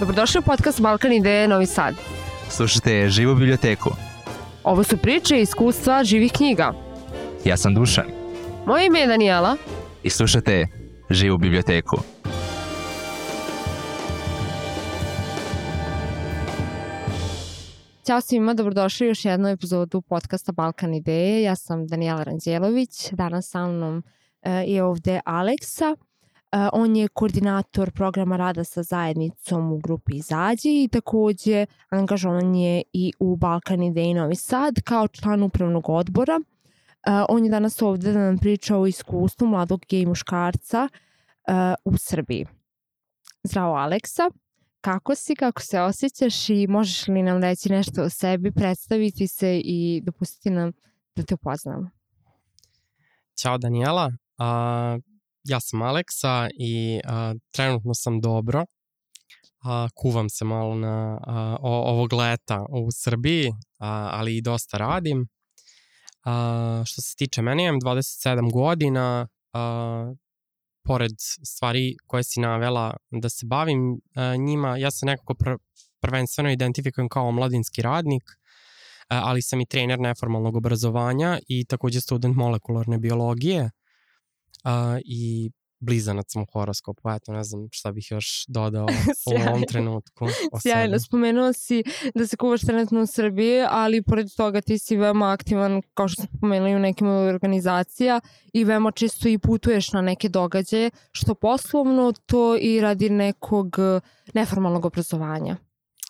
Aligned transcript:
Dobrodošli 0.00 0.38
u 0.38 0.42
podcast 0.42 0.80
Balkan 0.80 1.12
Ideje 1.12 1.48
Novi 1.48 1.66
Sad. 1.66 1.94
Slušajte 2.48 3.08
Živu 3.08 3.34
biblioteku. 3.34 3.90
Ovo 4.64 4.84
su 4.84 4.96
priče 4.96 5.38
i 5.38 5.42
iskustva 5.42 6.04
živih 6.04 6.32
knjiga. 6.32 6.74
Ja 7.44 7.56
sam 7.56 7.74
Dušan 7.74 8.04
Moje 8.66 8.86
ime 8.86 9.00
je 9.00 9.06
Danijela. 9.06 9.56
i 10.02 10.10
slušajte 10.10 10.66
Živu 11.10 11.38
biblioteku. 11.38 11.96
Ćao 18.06 18.20
svima, 18.20 18.54
dobrodošli 18.54 19.06
u 19.06 19.10
još 19.10 19.24
jednu 19.24 19.48
epizodu 19.48 20.00
podcasta 20.02 20.52
Balkan 20.52 20.94
Ideje. 20.94 21.42
Ja 21.42 21.56
sam 21.56 21.86
Danijela 21.86 22.22
Ranđelović, 22.22 23.10
danas 23.12 23.48
sa 23.48 23.66
mnom 23.66 24.02
e, 24.42 24.50
je 24.50 24.84
ovde 24.84 25.20
Aleksa. 25.24 25.96
E, 26.52 26.68
on 26.72 26.96
je 26.96 27.08
koordinator 27.08 27.90
programa 27.90 28.36
rada 28.36 28.64
sa 28.64 28.82
zajednicom 28.82 29.72
u 29.72 29.78
grupi 29.78 30.16
Izađi 30.16 30.82
i 30.82 30.88
takođe 30.92 31.66
angažovan 31.90 32.54
je 32.54 32.82
i 32.92 33.12
u 33.18 33.36
Balkan 33.36 33.82
Ideji 33.82 34.14
Novi 34.14 34.36
Sad 34.36 34.74
kao 34.84 35.08
član 35.08 35.42
upravnog 35.42 35.88
odbora. 35.88 36.40
E, 36.40 37.10
on 37.28 37.44
je 37.44 37.50
danas 37.50 37.82
ovde 37.82 38.12
da 38.12 38.20
nam 38.20 38.38
priča 38.38 38.76
o 38.76 38.86
iskustvu 38.86 39.46
mladog 39.46 39.84
gej 39.88 40.06
muškarca 40.06 40.88
e, 40.88 41.52
u 41.84 41.96
Srbiji. 41.96 42.46
Zdravo 43.42 43.74
Aleksa. 43.74 44.30
Kako 44.80 45.14
si, 45.14 45.34
kako 45.34 45.62
se 45.62 45.80
osjećaš 45.80 46.48
i 46.48 46.66
možeš 46.66 47.08
li 47.08 47.22
nam 47.22 47.42
reći 47.42 47.72
nešto 47.72 48.02
o 48.02 48.08
sebi, 48.08 48.52
predstaviti 48.52 49.28
se 49.28 49.60
i 49.64 50.02
dopustiti 50.04 50.50
nam 50.50 50.72
da 51.16 51.22
te 51.22 51.34
upoznamo? 51.34 51.90
Ćao 53.36 53.58
Danijela, 53.58 54.12
a, 54.38 54.98
ja 55.44 55.60
sam 55.60 55.82
Aleksa 55.82 56.48
i 56.58 57.00
a, 57.04 57.34
trenutno 57.50 57.94
sam 57.94 58.20
dobro. 58.20 58.64
A, 59.64 59.88
kuvam 59.94 60.28
se 60.28 60.44
malo 60.44 60.74
na 60.74 61.18
a, 61.26 61.56
o, 61.60 61.90
ovog 61.90 62.12
leta 62.12 62.66
u 62.70 62.88
Srbiji, 62.92 63.52
a, 63.78 64.08
ali 64.12 64.36
i 64.36 64.42
dosta 64.42 64.78
radim. 64.78 65.28
A, 66.24 66.82
što 66.86 67.02
se 67.02 67.16
tiče 67.16 67.42
mene, 67.42 67.64
imam 67.64 67.80
27 67.80 68.52
godina, 68.52 69.28
a, 69.52 70.12
pored 70.84 71.12
stvari 71.44 71.96
koje 72.06 72.24
si 72.24 72.40
navela 72.40 72.96
da 73.10 73.28
se 73.28 73.46
bavim 73.46 74.00
a, 74.14 74.36
njima, 74.36 74.76
ja 74.76 74.90
se 74.90 75.06
nekako 75.06 75.34
pr 75.34 75.50
prvenstveno 76.02 76.50
identifikujem 76.50 77.08
kao 77.08 77.32
mladinski 77.32 77.82
radnik, 77.82 78.22
ali 79.08 79.42
sam 79.42 79.60
i 79.60 79.66
trener 79.66 80.00
neformalnog 80.00 80.56
obrazovanja 80.56 81.38
i 81.48 81.64
takođe 81.64 82.00
student 82.00 82.36
molekularne 82.36 82.98
biologije 82.98 83.70
a, 84.64 84.98
i 85.04 85.50
blizanac 85.80 86.32
sam 86.32 86.42
u 86.42 86.46
horoskopu, 86.52 87.10
eto 87.10 87.32
ne 87.32 87.44
znam 87.44 87.68
šta 87.72 87.92
bih 87.92 88.10
još 88.10 88.44
dodao 88.48 88.86
u 89.30 89.48
ovom 89.48 89.62
trenutku. 89.68 90.24
o 90.52 90.60
Sjajno, 90.60 90.98
sebi. 90.98 91.04
spomenuo 91.04 91.52
si 91.52 91.82
da 92.14 92.26
se 92.26 92.36
kuvaš 92.36 92.60
trenutno 92.60 93.02
u 93.02 93.06
Srbiji, 93.06 93.64
ali 93.70 94.02
pored 94.02 94.26
toga 94.36 94.60
ti 94.60 94.78
si 94.78 94.96
veoma 94.96 95.32
aktivan, 95.32 95.82
kao 95.94 96.08
što 96.08 96.22
sam 96.22 96.40
pomenula, 96.40 96.70
i 96.70 96.76
u 96.76 96.78
nekim 96.78 97.08
organizacija 97.08 98.20
i 98.52 98.64
veoma 98.64 98.90
često 98.90 99.28
i 99.28 99.38
putuješ 99.38 99.92
na 99.92 100.00
neke 100.00 100.28
događaje, 100.28 100.90
što 101.12 101.34
poslovno, 101.34 102.12
to 102.26 102.56
i 102.60 102.80
radi 102.80 103.10
nekog 103.10 103.76
neformalnog 104.34 104.84
obrazovanja. 104.84 105.56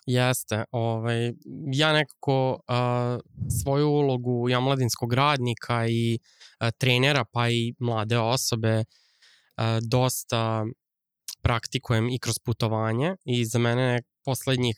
Jeste, 0.05 0.63
ovaj, 0.71 1.33
ja 1.73 1.93
nekako 1.93 2.59
a, 2.67 3.19
svoju 3.63 3.87
ulogu 3.89 4.49
ja 4.49 4.59
mladinskog 4.59 5.13
radnika 5.13 5.87
i 5.87 6.19
a, 6.59 6.71
trenera 6.71 7.25
pa 7.31 7.49
i 7.49 7.73
mlade 7.79 8.17
osobe 8.17 8.83
a, 9.57 9.79
dosta 9.83 10.65
praktikujem 11.41 12.09
i 12.09 12.19
kroz 12.19 12.35
putovanje 12.45 13.15
i 13.25 13.45
za 13.45 13.59
mene 13.59 14.01
poslednjih 14.25 14.77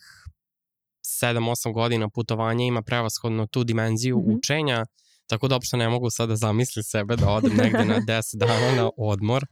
7-8 1.21 1.73
godina 1.73 2.09
putovanja 2.09 2.65
ima 2.65 2.81
prevashodno 2.81 3.47
tu 3.47 3.63
dimenziju 3.63 4.19
Mhm. 4.19 4.31
učenja, 4.37 4.85
tako 5.27 5.47
da 5.47 5.55
uopšte 5.55 5.77
ne 5.77 5.89
mogu 5.89 6.09
sad 6.09 6.29
da 6.29 6.35
zamislim 6.35 6.83
sebe 6.83 7.15
da 7.15 7.29
odem 7.29 7.55
negde 7.55 7.85
na 7.85 7.99
10 7.99 8.37
dana 8.37 8.75
na 8.75 8.89
odmor, 8.97 9.45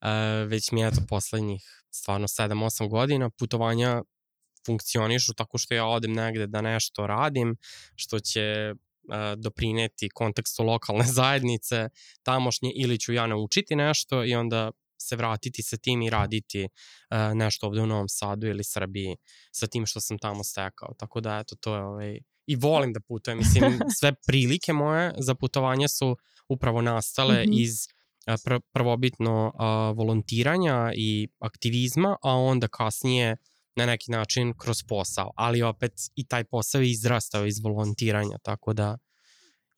e, 0.00 0.10
već 0.44 0.70
mi 0.72 0.80
je 0.80 0.90
to 0.90 1.00
poslednjih 1.08 1.82
stvarno 1.90 2.28
7-8 2.28 2.88
godina 2.88 3.30
putovanja 3.30 4.02
funkcionišu 4.66 5.34
tako 5.34 5.58
što 5.58 5.74
ja 5.74 5.86
odem 5.86 6.12
negde 6.12 6.46
da 6.46 6.60
nešto 6.60 7.06
radim, 7.06 7.56
što 7.94 8.20
će 8.20 8.40
e, 8.40 8.74
doprineti 9.36 10.08
kontekstu 10.08 10.62
lokalne 10.62 11.04
zajednice 11.20 11.88
tamošnje 12.22 12.72
ili 12.76 12.98
ću 12.98 13.12
ja 13.12 13.26
naučiti 13.26 13.76
nešto 13.76 14.24
i 14.24 14.34
onda 14.34 14.70
se 14.98 15.16
vratiti 15.16 15.62
sa 15.62 15.76
tim 15.76 16.02
i 16.02 16.10
raditi 16.10 16.62
e, 16.64 16.68
nešto 17.34 17.66
ovde 17.66 17.80
u 17.80 17.86
Novom 17.86 18.08
Sadu 18.08 18.46
ili 18.46 18.64
Srbiji 18.64 19.16
sa 19.52 19.66
tim 19.66 19.86
što 19.86 20.00
sam 20.00 20.18
tamo 20.18 20.44
stekao. 20.44 20.94
Tako 20.98 21.20
da 21.20 21.38
eto 21.38 21.56
to 21.60 21.74
je 21.74 21.82
ovaj 21.82 22.18
i 22.46 22.56
volim 22.56 22.92
da 22.92 23.00
putujem. 23.00 23.38
Mislim 23.38 23.78
sve 23.98 24.12
prilike 24.26 24.72
moje 24.72 25.14
za 25.18 25.34
putovanje 25.34 25.88
su 25.88 26.16
upravo 26.48 26.82
nastale 26.82 27.34
mm 27.34 27.48
-hmm. 27.48 27.62
iz 27.62 27.72
e, 28.26 28.34
pr 28.44 28.58
prvobitno 28.72 29.52
a, 29.58 29.92
volontiranja 29.96 30.92
i 30.96 31.28
aktivizma, 31.38 32.16
a 32.22 32.34
onda 32.34 32.68
kasnije 32.68 33.36
na 33.76 33.86
neki 33.86 34.10
način 34.10 34.54
kroz 34.58 34.82
posao, 34.82 35.32
ali 35.36 35.62
opet 35.62 35.92
i 36.14 36.26
taj 36.26 36.44
posao 36.44 36.80
je 36.80 36.90
izrastao 36.90 37.46
iz 37.46 37.60
volontiranja, 37.62 38.38
tako 38.42 38.72
da 38.72 38.98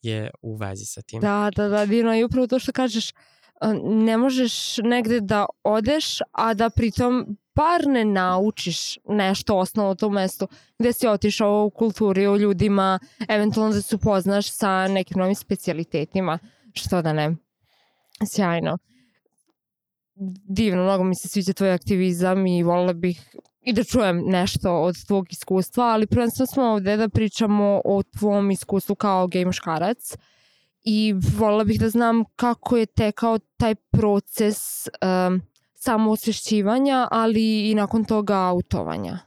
je 0.02 0.30
u 0.42 0.56
vezi 0.56 0.84
sa 0.84 1.02
tim. 1.02 1.20
Da, 1.20 1.50
da, 1.56 1.68
da, 1.68 1.86
divno. 1.86 2.16
I 2.16 2.24
upravo 2.24 2.46
to 2.46 2.58
što 2.58 2.72
kažeš, 2.72 3.12
ne 3.82 4.16
možeš 4.16 4.76
negde 4.76 5.20
da 5.20 5.46
odeš, 5.64 6.18
a 6.32 6.54
da 6.54 6.70
pritom 6.70 7.38
bar 7.54 7.86
ne 7.86 8.04
naučiš 8.04 8.98
nešto 9.08 9.56
osnovno 9.56 9.90
o 9.90 9.94
tom 9.94 10.12
mestu 10.14 10.48
gde 10.78 10.92
si 10.92 11.08
otišao 11.08 11.64
u 11.64 11.70
kulturi, 11.70 12.26
o 12.26 12.36
ljudima, 12.36 12.98
eventualno 13.28 13.74
da 13.74 13.82
se 13.82 13.96
upoznaš 13.96 14.52
sa 14.52 14.88
nekim 14.88 15.18
novim 15.18 15.34
specijalitetima, 15.34 16.38
što 16.74 17.02
da 17.02 17.12
ne. 17.12 17.36
Sjajno. 18.26 18.78
Divno, 20.48 20.82
mnogo 20.82 21.04
mi 21.04 21.14
se 21.14 21.28
sviđa 21.28 21.52
tvoj 21.52 21.72
aktivizam 21.72 22.46
i 22.46 22.62
volila 22.62 22.92
bih 22.92 23.36
i 23.68 23.72
da 23.72 23.84
čujem 23.84 24.22
nešto 24.26 24.72
od 24.82 25.06
tvog 25.06 25.32
iskustva, 25.32 25.84
ali 25.84 26.06
prvenstveno 26.06 26.46
smo 26.46 26.62
ovde 26.62 26.96
da 26.96 27.08
pričamo 27.08 27.80
o 27.84 28.02
tvom 28.18 28.50
iskustvu 28.50 28.94
kao 28.94 29.26
gej 29.26 29.44
muškarac 29.44 30.16
i 30.84 31.14
volila 31.36 31.64
bih 31.64 31.80
da 31.80 31.90
znam 31.90 32.24
kako 32.36 32.76
je 32.76 32.86
tekao 32.86 33.38
taj 33.38 33.74
proces 33.74 34.58
um, 34.86 35.42
samoosvešćivanja, 35.74 37.08
ali 37.10 37.70
i 37.70 37.74
nakon 37.74 38.04
toga 38.04 38.34
autovanja. 38.34 39.18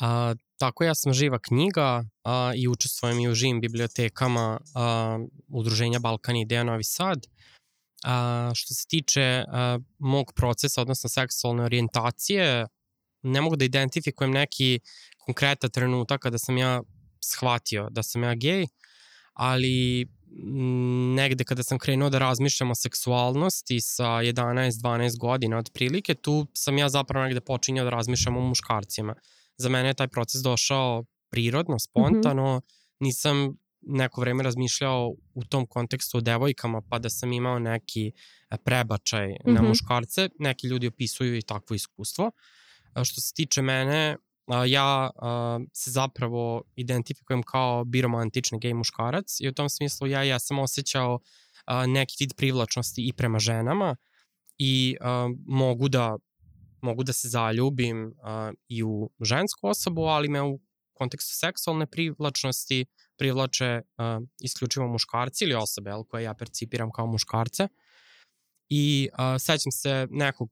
A, 0.00 0.34
tako 0.58 0.84
ja 0.84 0.94
sam 0.94 1.12
živa 1.12 1.38
knjiga 1.38 2.04
a, 2.24 2.52
i 2.56 2.68
učestvujem 2.68 3.20
i 3.20 3.28
u 3.28 3.34
živim 3.34 3.60
bibliotekama 3.60 4.60
a, 4.74 5.18
Udruženja 5.48 5.98
Balkan 5.98 6.36
Ideja 6.36 6.64
Novi 6.64 6.84
Sad. 6.84 7.26
A, 8.04 8.50
što 8.54 8.74
se 8.74 8.86
tiče 8.88 9.44
a, 9.48 9.78
mog 9.98 10.32
procesa, 10.36 10.82
odnosno 10.82 11.08
seksualne 11.08 11.64
orijentacije, 11.64 12.66
ne 13.22 13.40
mogu 13.40 13.56
da 13.56 13.64
identifikujem 13.64 14.30
neki 14.30 14.80
konkretan 15.18 15.70
trenutak 15.70 16.20
kada 16.20 16.38
sam 16.38 16.58
ja 16.58 16.82
shvatio 17.24 17.88
da 17.90 18.02
sam 18.02 18.22
ja 18.22 18.34
gej, 18.34 18.66
ali 19.32 20.02
m, 20.02 21.14
negde 21.14 21.44
kada 21.44 21.62
sam 21.62 21.78
krenuo 21.78 22.10
da 22.10 22.18
razmišljam 22.18 22.70
o 22.70 22.74
seksualnosti 22.74 23.80
sa 23.80 24.04
11-12 24.04 25.18
godina 25.18 25.58
otprilike, 25.58 26.14
tu 26.14 26.46
sam 26.54 26.78
ja 26.78 26.88
zapravo 26.88 27.24
negde 27.24 27.40
počinjao 27.40 27.84
da 27.84 27.90
razmišljam 27.90 28.36
o 28.36 28.40
muškarcima. 28.40 29.14
Za 29.56 29.68
mene 29.68 29.88
je 29.88 29.94
taj 29.94 30.08
proces 30.08 30.42
došao 30.42 31.04
prirodno, 31.30 31.78
spontano, 31.78 32.56
mm 32.56 32.60
-hmm. 32.60 32.62
nisam 33.00 33.56
neko 33.82 34.20
vreme 34.20 34.42
razmišljao 34.42 35.08
u 35.34 35.44
tom 35.44 35.66
kontekstu 35.66 36.18
o 36.18 36.20
devojkama, 36.20 36.82
pa 36.90 36.98
da 36.98 37.10
sam 37.10 37.32
imao 37.32 37.58
neki 37.58 38.12
e, 38.50 38.56
prebačaj 38.64 39.28
mm 39.28 39.32
-hmm. 39.32 39.52
na 39.54 39.60
Mhm. 39.60 39.68
muškarce. 39.68 40.28
Neki 40.38 40.66
ljudi 40.66 40.86
opisuju 40.86 41.36
i 41.36 41.42
takvo 41.42 41.74
iskustvo. 41.76 42.24
A 42.24 42.30
Što 43.04 43.20
se 43.20 43.34
tiče 43.34 43.62
mene, 43.62 44.16
ja 44.66 45.10
se 45.72 45.90
zapravo 45.90 46.62
identifikujem 46.76 47.42
kao 47.42 47.84
biromantični 47.84 48.58
gej 48.58 48.74
muškarac 48.74 49.40
i 49.40 49.48
u 49.48 49.52
tom 49.52 49.68
smislu 49.68 50.06
ja, 50.06 50.22
ja 50.22 50.38
sam 50.38 50.58
osjećao 50.58 51.18
neki 51.86 52.16
vid 52.20 52.34
privlačnosti 52.36 53.08
i 53.08 53.12
prema 53.12 53.38
ženama 53.38 53.96
i 54.58 54.96
mogu 55.46 55.88
da 55.88 56.16
mogu 56.82 57.04
da 57.04 57.12
se 57.12 57.28
zaljubim 57.28 58.14
i 58.68 58.82
u 58.82 59.10
žensku 59.20 59.68
osobu, 59.68 60.02
ali 60.02 60.28
me 60.28 60.42
u 60.42 60.60
kontekstu 60.92 61.34
seksualne 61.34 61.86
privlačnosti 61.86 62.86
privlače 63.18 63.80
a, 63.96 64.20
isključivo 64.40 64.88
muškarci 64.88 65.44
ili 65.44 65.54
osobe 65.54 65.90
koje 66.08 66.24
ja 66.24 66.34
percipiram 66.34 66.90
kao 66.90 67.06
muškarce. 67.06 67.68
I 68.68 69.08
a, 69.12 69.38
sećam 69.38 69.72
se 69.72 70.06
nekog 70.10 70.50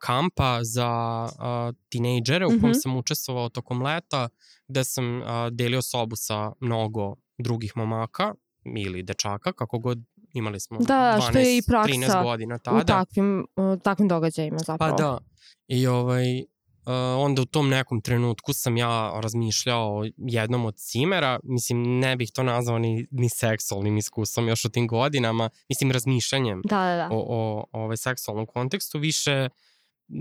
kampa 0.00 0.58
za 0.64 0.88
a, 0.88 1.72
tinejdžere 1.88 2.46
u 2.46 2.50
kom 2.50 2.56
Mhm. 2.60 2.72
sam 2.72 2.96
učestvovao 2.96 3.48
tokom 3.48 3.82
leta, 3.82 4.28
gde 4.68 4.84
sam 4.84 5.22
a, 5.22 5.50
delio 5.50 5.82
sobu 5.82 6.16
sa 6.16 6.52
mnogo 6.60 7.14
drugih 7.38 7.76
momaka 7.76 8.34
ili 8.76 9.02
dečaka, 9.02 9.52
kako 9.52 9.78
god 9.78 9.98
imali 10.32 10.60
smo 10.60 10.78
Da, 10.78 11.16
12, 11.18 11.28
što 11.28 11.38
je 11.38 11.56
i 11.56 11.62
praksa 11.62 11.92
13 11.92 12.22
godina 12.22 12.54
U 12.54 12.58
tada. 12.58 12.84
takvim, 12.84 13.46
u 13.56 13.76
takvim 13.76 14.08
događajima 14.08 14.56
Pa 14.56 14.64
zapravo. 14.64 14.96
da. 14.96 15.18
I 15.68 15.86
ovaj, 15.86 16.24
onda 17.18 17.42
u 17.42 17.46
tom 17.46 17.68
nekom 17.68 18.00
trenutku 18.00 18.52
sam 18.52 18.76
ja 18.76 19.12
razmišljao 19.16 19.98
o 19.98 20.04
jednom 20.16 20.64
od 20.64 20.76
cimera, 20.76 21.40
mislim 21.42 21.98
ne 21.98 22.16
bih 22.16 22.30
to 22.32 22.42
nazvao 22.42 22.78
ni, 22.78 23.06
ni 23.10 23.28
seksualnim 23.28 23.96
iskustvom 23.96 24.48
još 24.48 24.64
u 24.64 24.70
tim 24.70 24.86
godinama, 24.86 25.50
mislim 25.68 25.90
razmišljanjem 25.90 26.62
Da, 26.64 26.76
da, 26.78 26.96
da. 26.96 27.08
o, 27.10 27.18
o, 27.18 27.58
o 27.72 27.82
ovaj 27.82 27.96
seksualnom 27.96 28.46
kontekstu, 28.46 28.98
više 28.98 29.48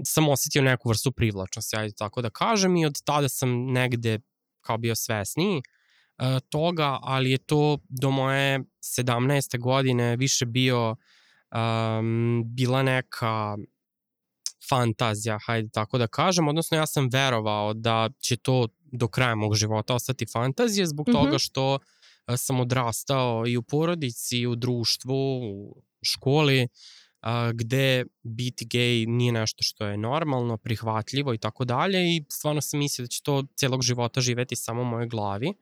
sam 0.06 0.30
osetio 0.30 0.62
neku 0.62 0.89
vrstu 0.89 1.12
privlačnosti, 1.12 1.75
ajde 1.75 1.94
tako 1.98 2.22
da 2.22 2.30
kažem, 2.30 2.78
i 2.78 2.86
od 2.86 3.01
tada 3.04 3.30
sam 3.30 3.72
negde 3.72 4.19
kao 4.62 4.78
bio 4.78 4.95
svesniji 4.95 5.57
uh, 5.57 6.39
toga, 6.50 7.00
ali 7.01 7.31
je 7.31 7.38
to 7.38 7.78
do 7.89 8.12
moje 8.12 8.60
17. 8.81 9.60
godine 9.60 10.16
više 10.16 10.45
bio 10.45 10.89
um, 10.89 12.44
bila 12.45 12.84
neka 12.84 13.57
fantazija, 14.69 15.39
hajde 15.45 15.69
tako 15.69 15.98
da 15.98 16.07
kažem, 16.07 16.48
odnosno 16.48 16.78
ja 16.78 16.88
sam 16.88 17.10
verovao 17.12 17.74
da 17.74 18.10
će 18.19 18.38
to 18.38 18.68
do 18.92 19.07
kraja 19.07 19.36
mog 19.36 19.56
života 19.56 19.95
ostati 19.95 20.25
fantazija 20.25 20.88
zbog 20.88 21.10
mm 21.10 21.12
-hmm. 21.12 21.24
toga 21.24 21.38
što 21.38 21.80
sam 22.38 22.60
odrastao 22.60 23.48
i 23.48 23.57
u 23.57 23.62
porodici, 23.62 24.38
i 24.38 24.48
u 24.48 24.56
društvu, 24.56 25.39
u 25.44 25.84
školi, 26.01 26.68
a, 27.21 27.51
gde 27.53 28.05
biti 28.23 28.65
gej 28.65 29.05
nije 29.05 29.31
nešto 29.31 29.63
što 29.63 29.85
je 29.85 29.97
normalno, 29.97 30.57
prihvatljivo 30.57 31.33
i 31.33 31.37
tako 31.37 31.65
dalje 31.65 32.15
i 32.15 32.25
stvarno 32.29 32.61
sam 32.61 32.79
mislio 32.79 33.03
da 33.03 33.09
će 33.09 33.21
to 33.23 33.43
celog 33.55 33.81
života 33.81 34.21
živeti 34.21 34.55
samo 34.55 34.81
u 34.81 34.85
mojoj 34.85 35.07
glavi. 35.07 35.53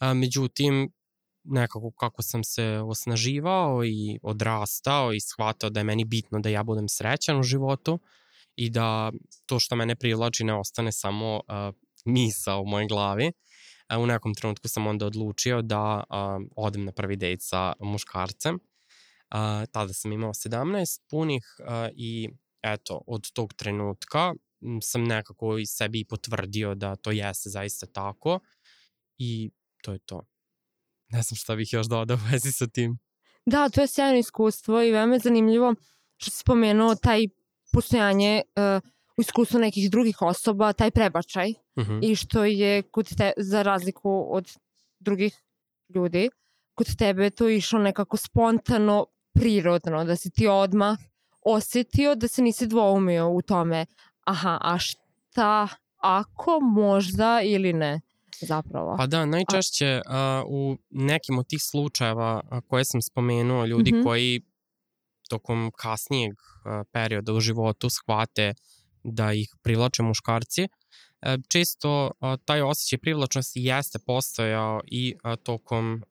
A, 0.00 0.14
međutim, 0.14 0.92
nekako 1.44 1.90
kako 1.90 2.22
sam 2.22 2.44
se 2.44 2.66
osnaživao 2.66 3.84
i 3.84 4.18
odrastao 4.22 5.12
i 5.12 5.20
shvatao 5.20 5.70
da 5.70 5.80
je 5.80 5.84
meni 5.84 6.04
bitno 6.04 6.40
da 6.40 6.48
ja 6.48 6.62
budem 6.62 6.88
srećan 6.88 7.40
u 7.40 7.42
životu 7.42 7.98
i 8.56 8.70
da 8.70 9.12
to 9.46 9.58
što 9.60 9.76
mene 9.76 9.96
privlači 9.96 10.44
ne 10.44 10.54
ostane 10.54 10.92
samo 10.92 11.34
uh, 11.34 11.74
misa 12.04 12.56
u 12.56 12.66
mojoj 12.66 12.86
glavi. 12.86 13.26
Uh, 13.26 14.02
u 14.02 14.06
nekom 14.06 14.34
trenutku 14.34 14.68
sam 14.68 14.86
onda 14.86 15.06
odlučio 15.06 15.62
da 15.62 16.04
uh, 16.10 16.46
odem 16.56 16.84
na 16.84 16.92
prvi 16.92 17.16
dejt 17.16 17.42
sa 17.42 17.72
muškarcem. 17.80 18.58
Uh, 19.34 19.66
tada 19.72 19.92
sam 19.92 20.12
imao 20.12 20.32
17 20.32 21.00
punih 21.10 21.44
uh, 21.58 21.66
i 21.92 22.28
eto, 22.62 23.02
od 23.06 23.30
tog 23.32 23.54
trenutka 23.54 24.34
sam 24.82 25.04
nekako 25.04 25.58
i 25.58 25.66
sebi 25.66 26.04
potvrdio 26.04 26.74
da 26.74 26.96
to 26.96 27.10
jeste 27.10 27.50
zaista 27.50 27.86
tako 27.86 28.40
i 29.18 29.50
to 29.82 29.92
je 29.92 29.98
to. 29.98 30.22
Ne 31.08 31.22
znam 31.22 31.36
šta 31.36 31.56
bih 31.56 31.72
još 31.72 31.86
dodao 31.86 32.16
u 32.16 32.30
vezi 32.32 32.52
sa 32.52 32.66
tim. 32.66 32.98
Da, 33.46 33.68
to 33.68 33.80
je 33.80 33.86
sjajno 33.86 34.18
iskustvo 34.18 34.82
i 34.82 34.90
veoma 34.90 35.14
je 35.14 35.20
zanimljivo 35.20 35.74
što 36.16 36.30
si 36.30 36.38
spomenuo 36.38 36.94
taj 36.94 37.28
postojanje 37.72 38.42
uh, 38.56 38.90
u 39.16 39.20
iskustvu 39.20 39.60
nekih 39.60 39.90
drugih 39.90 40.22
osoba, 40.22 40.72
taj 40.72 40.90
prebačaj 40.90 41.50
uh 41.50 41.70
Mhm. 41.80 41.92
-huh. 41.92 42.10
i 42.12 42.16
što 42.16 42.44
je 42.44 42.82
kod 42.82 43.16
te, 43.16 43.32
za 43.36 43.62
razliku 43.62 44.26
od 44.30 44.56
drugih 44.98 45.42
ljudi, 45.94 46.30
kod 46.74 46.96
tebe 46.96 47.30
to 47.30 47.48
išlo 47.48 47.78
nekako 47.78 48.16
spontano, 48.16 49.06
prirodno, 49.34 50.04
da 50.04 50.16
si 50.16 50.30
ti 50.30 50.46
odmah 50.46 50.98
osetio 51.44 52.14
da 52.14 52.28
se 52.28 52.42
nisi 52.42 52.66
dvoumio 52.66 53.28
u 53.28 53.42
tome 53.42 53.86
aha, 54.24 54.58
a 54.60 54.78
šta 54.78 55.68
ako 55.96 56.60
možda 56.60 57.40
ili 57.44 57.72
ne 57.72 58.00
zapravo. 58.40 58.96
Pa 58.98 59.06
da, 59.06 59.26
najčešće 59.26 60.00
uh, 60.06 60.12
u 60.48 60.76
nekim 60.90 61.38
od 61.38 61.48
tih 61.48 61.62
slučajeva 61.62 62.42
koje 62.66 62.84
sam 62.84 63.02
spomenuo, 63.02 63.64
ljudi 63.64 63.92
mm. 63.92 63.94
-hmm. 63.94 64.04
koji 64.04 64.40
tokom 65.28 65.72
kasnijeg 65.76 66.32
uh, 66.32 66.86
perioda 66.92 67.32
u 67.32 67.40
životu 67.40 67.88
shvate 67.90 68.54
da 69.04 69.32
ih 69.32 69.48
privlače 69.62 70.02
muškarci, 70.02 70.68
često 71.48 72.04
uh, 72.20 72.34
taj 72.44 72.62
osjećaj 72.62 72.98
privlačnosti 72.98 73.60
jeste 73.64 73.98
postojao 73.98 74.80
i 74.86 75.14
tokom 75.42 76.02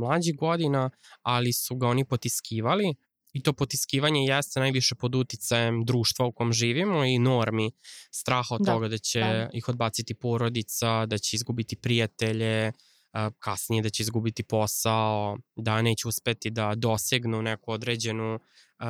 mlađih 0.00 0.36
godina, 0.36 0.90
ali 1.22 1.52
su 1.52 1.76
ga 1.76 1.88
oni 1.88 2.04
potiskivali 2.04 2.94
i 3.36 3.42
to 3.42 3.52
potiskivanje 3.52 4.20
jeste 4.20 4.60
najviše 4.60 4.94
pod 4.94 5.14
uticajem 5.14 5.84
društva 5.84 6.26
u 6.26 6.32
kom 6.32 6.52
živimo 6.52 7.04
i 7.04 7.18
normi 7.18 7.70
straha 8.10 8.54
od 8.54 8.60
Da, 8.64 8.72
toga 8.72 8.88
da 8.88 8.98
će 8.98 9.20
da. 9.20 9.50
ih 9.52 9.68
odbaciti 9.68 10.14
porodica, 10.14 11.06
da 11.06 11.18
će 11.18 11.36
izgubiti 11.36 11.76
prijatelje, 11.76 12.72
kasnije 13.38 13.82
da 13.82 13.90
će 13.90 14.02
izgubiti 14.02 14.42
posao, 14.42 15.38
da 15.56 15.82
neće 15.82 16.08
uspeti 16.08 16.50
da 16.50 16.74
dosegnu 16.74 17.42
neku 17.42 17.72
određenu 17.72 18.38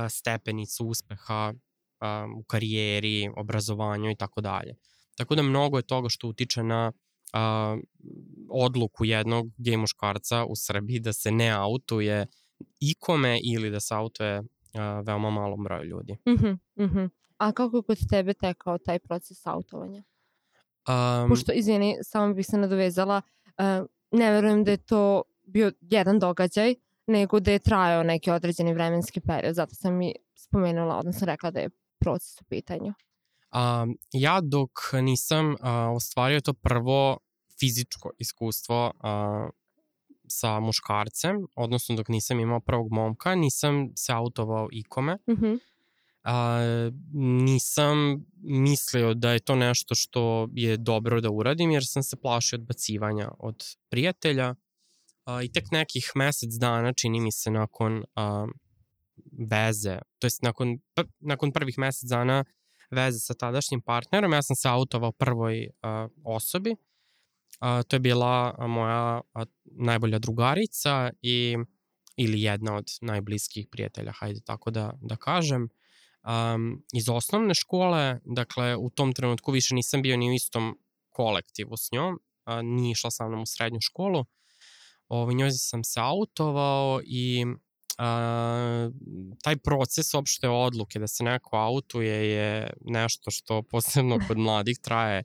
stepenicu 0.08 0.86
uspeha 0.86 1.52
u 2.38 2.44
karijeri, 2.44 3.30
obrazovanju 3.36 4.10
i 4.10 4.16
tako 4.16 4.40
dalje. 4.40 4.74
Tako 5.16 5.34
da 5.34 5.42
mnogo 5.42 5.78
je 5.78 5.82
toga 5.82 6.08
što 6.08 6.28
utiče 6.28 6.62
na 6.62 6.92
a, 7.32 7.76
odluku 8.50 9.04
jednog 9.04 9.46
gej 9.58 9.76
muškarca 9.76 10.44
u 10.44 10.56
Srbiji 10.56 11.00
da 11.00 11.12
se 11.12 11.30
ne 11.30 11.50
autuje 11.50 12.26
ikome 12.80 13.40
ili 13.44 13.70
da 13.70 13.80
se 13.80 13.94
autuje 13.94 14.42
a, 14.74 15.00
veoma 15.06 15.30
malom 15.30 15.64
broju 15.64 15.84
ljudi. 15.84 16.16
Uh 16.26 16.40
-huh, 16.40 16.58
uh 16.76 16.90
-huh. 16.90 17.08
A 17.38 17.52
kako 17.52 17.76
je 17.76 17.82
kod 17.82 17.98
tebe 18.10 18.34
tekao 18.34 18.78
taj 18.78 18.98
proces 18.98 19.46
autovanja? 19.46 20.02
Um, 20.88 21.28
Pošto, 21.28 21.52
izvini, 21.52 21.96
samo 22.02 22.34
bih 22.34 22.46
se 22.46 22.58
nadovezala, 22.58 23.22
uh, 23.46 23.86
ne 24.10 24.30
verujem 24.30 24.64
da 24.64 24.70
je 24.70 24.76
to 24.76 25.22
bio 25.46 25.72
jedan 25.80 26.18
događaj, 26.18 26.74
nego 27.06 27.40
da 27.40 27.50
je 27.50 27.58
trajao 27.58 28.02
neki 28.02 28.30
određeni 28.30 28.74
vremenski 28.74 29.20
period, 29.20 29.54
zato 29.54 29.74
sam 29.74 30.02
i 30.02 30.14
spomenula, 30.34 30.98
odnosno 30.98 31.26
rekla 31.26 31.50
da 31.50 31.60
je 31.60 31.70
proces 31.98 32.40
u 32.40 32.44
pitanju. 32.44 32.92
A, 33.56 33.86
ja 34.12 34.40
dok 34.40 34.70
nisam 35.00 35.56
a, 35.60 35.90
ostvario 35.96 36.40
to 36.40 36.52
prvo 36.52 37.18
fizičko 37.60 38.10
iskustvo 38.18 38.92
a, 39.00 39.48
sa 40.28 40.60
muškarcem, 40.60 41.46
odnosno 41.54 41.96
dok 41.96 42.08
nisam 42.08 42.40
imao 42.40 42.60
prvog 42.60 42.92
momka, 42.92 43.34
nisam 43.34 43.88
se 43.96 44.12
autovao 44.12 44.68
ikome. 44.72 45.18
Uh 45.26 45.38
-huh. 45.38 45.58
A, 46.24 46.60
nisam 47.14 48.24
mislio 48.42 49.14
da 49.14 49.32
je 49.32 49.40
to 49.40 49.56
nešto 49.56 49.94
što 49.94 50.48
je 50.52 50.76
dobro 50.76 51.20
da 51.20 51.30
uradim, 51.30 51.70
jer 51.70 51.86
sam 51.86 52.02
se 52.02 52.16
plašio 52.16 52.56
odbacivanja 52.56 53.30
od 53.38 53.64
prijatelja. 53.88 54.54
A, 55.24 55.42
I 55.42 55.52
tek 55.52 55.70
nekih 55.70 56.12
mesec 56.14 56.50
dana, 56.60 56.92
čini 56.92 57.20
mi 57.20 57.32
se, 57.32 57.50
nakon 57.50 58.04
a, 58.14 58.46
veze, 59.50 59.98
to 60.18 60.26
jest 60.26 60.42
nakon, 60.42 60.78
pr 60.94 61.04
nakon 61.20 61.52
prvih 61.52 61.78
mesec 61.78 62.08
dana 62.08 62.44
veze 62.90 63.18
sa 63.18 63.34
tadašnjim 63.34 63.80
partnerom, 63.80 64.32
ja 64.32 64.42
sam 64.42 64.56
se 64.56 64.68
autovao 64.68 65.12
prvoj 65.12 65.68
a, 65.82 66.08
osobi. 66.24 66.76
A, 67.60 67.82
to 67.82 67.96
je 67.96 68.00
bila 68.00 68.66
moja 68.68 69.20
a, 69.34 69.44
najbolja 69.64 70.18
drugarica 70.18 71.10
i 71.22 71.56
ili 72.16 72.42
jedna 72.42 72.76
od 72.76 72.86
najbliskih 73.00 73.66
prijatelja, 73.70 74.12
hajde 74.12 74.40
tako 74.40 74.70
da, 74.70 74.92
da 75.00 75.16
kažem. 75.16 75.68
Um, 76.26 76.84
iz 76.92 77.08
osnovne 77.08 77.54
škole, 77.54 78.20
dakle 78.24 78.76
u 78.76 78.90
tom 78.90 79.12
trenutku 79.12 79.52
više 79.52 79.74
nisam 79.74 80.02
bio 80.02 80.16
ni 80.16 80.30
u 80.30 80.34
istom 80.34 80.78
kolektivu 81.10 81.76
s 81.76 81.92
njom, 81.92 82.18
a, 82.44 82.62
nije 82.62 82.92
išla 82.92 83.10
sa 83.10 83.28
mnom 83.28 83.42
u 83.42 83.46
srednju 83.46 83.80
školu. 83.80 84.24
Ovo, 85.08 85.32
njoj 85.32 85.50
sam 85.50 85.84
se 85.84 86.00
autovao 86.00 87.00
i 87.04 87.46
a, 87.98 88.90
taj 89.42 89.56
proces 89.56 90.14
opšte 90.14 90.48
odluke 90.48 90.98
da 90.98 91.06
se 91.06 91.24
neko 91.24 91.56
autuje 91.56 92.30
je 92.30 92.70
nešto 92.84 93.30
što 93.30 93.62
posebno 93.70 94.18
kod 94.28 94.38
mladih 94.38 94.78
traje 94.78 95.22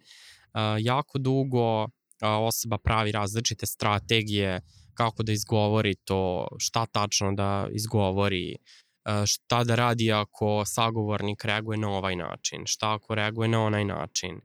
a, 0.54 0.78
jako 0.80 1.18
dugo, 1.18 1.88
a, 2.22 2.40
osoba 2.40 2.78
pravi 2.78 3.12
različite 3.12 3.66
strategije 3.66 4.62
kako 4.94 5.24
da 5.24 5.32
izgovori 5.32 5.96
to, 5.96 6.48
šta 6.58 6.86
tačno 6.86 7.34
da 7.34 7.68
izgovori, 7.72 8.56
a, 9.04 9.26
šta 9.26 9.64
da 9.64 9.76
radi 9.76 10.12
ako 10.12 10.64
sagovornik 10.66 11.46
reaguje 11.46 11.78
na 11.78 11.90
ovaj 11.90 12.16
način, 12.16 12.64
šta 12.66 12.94
ako 12.94 13.16
reaguje 13.16 13.50
na 13.50 13.64
onaj 13.64 13.86
način, 13.86 14.42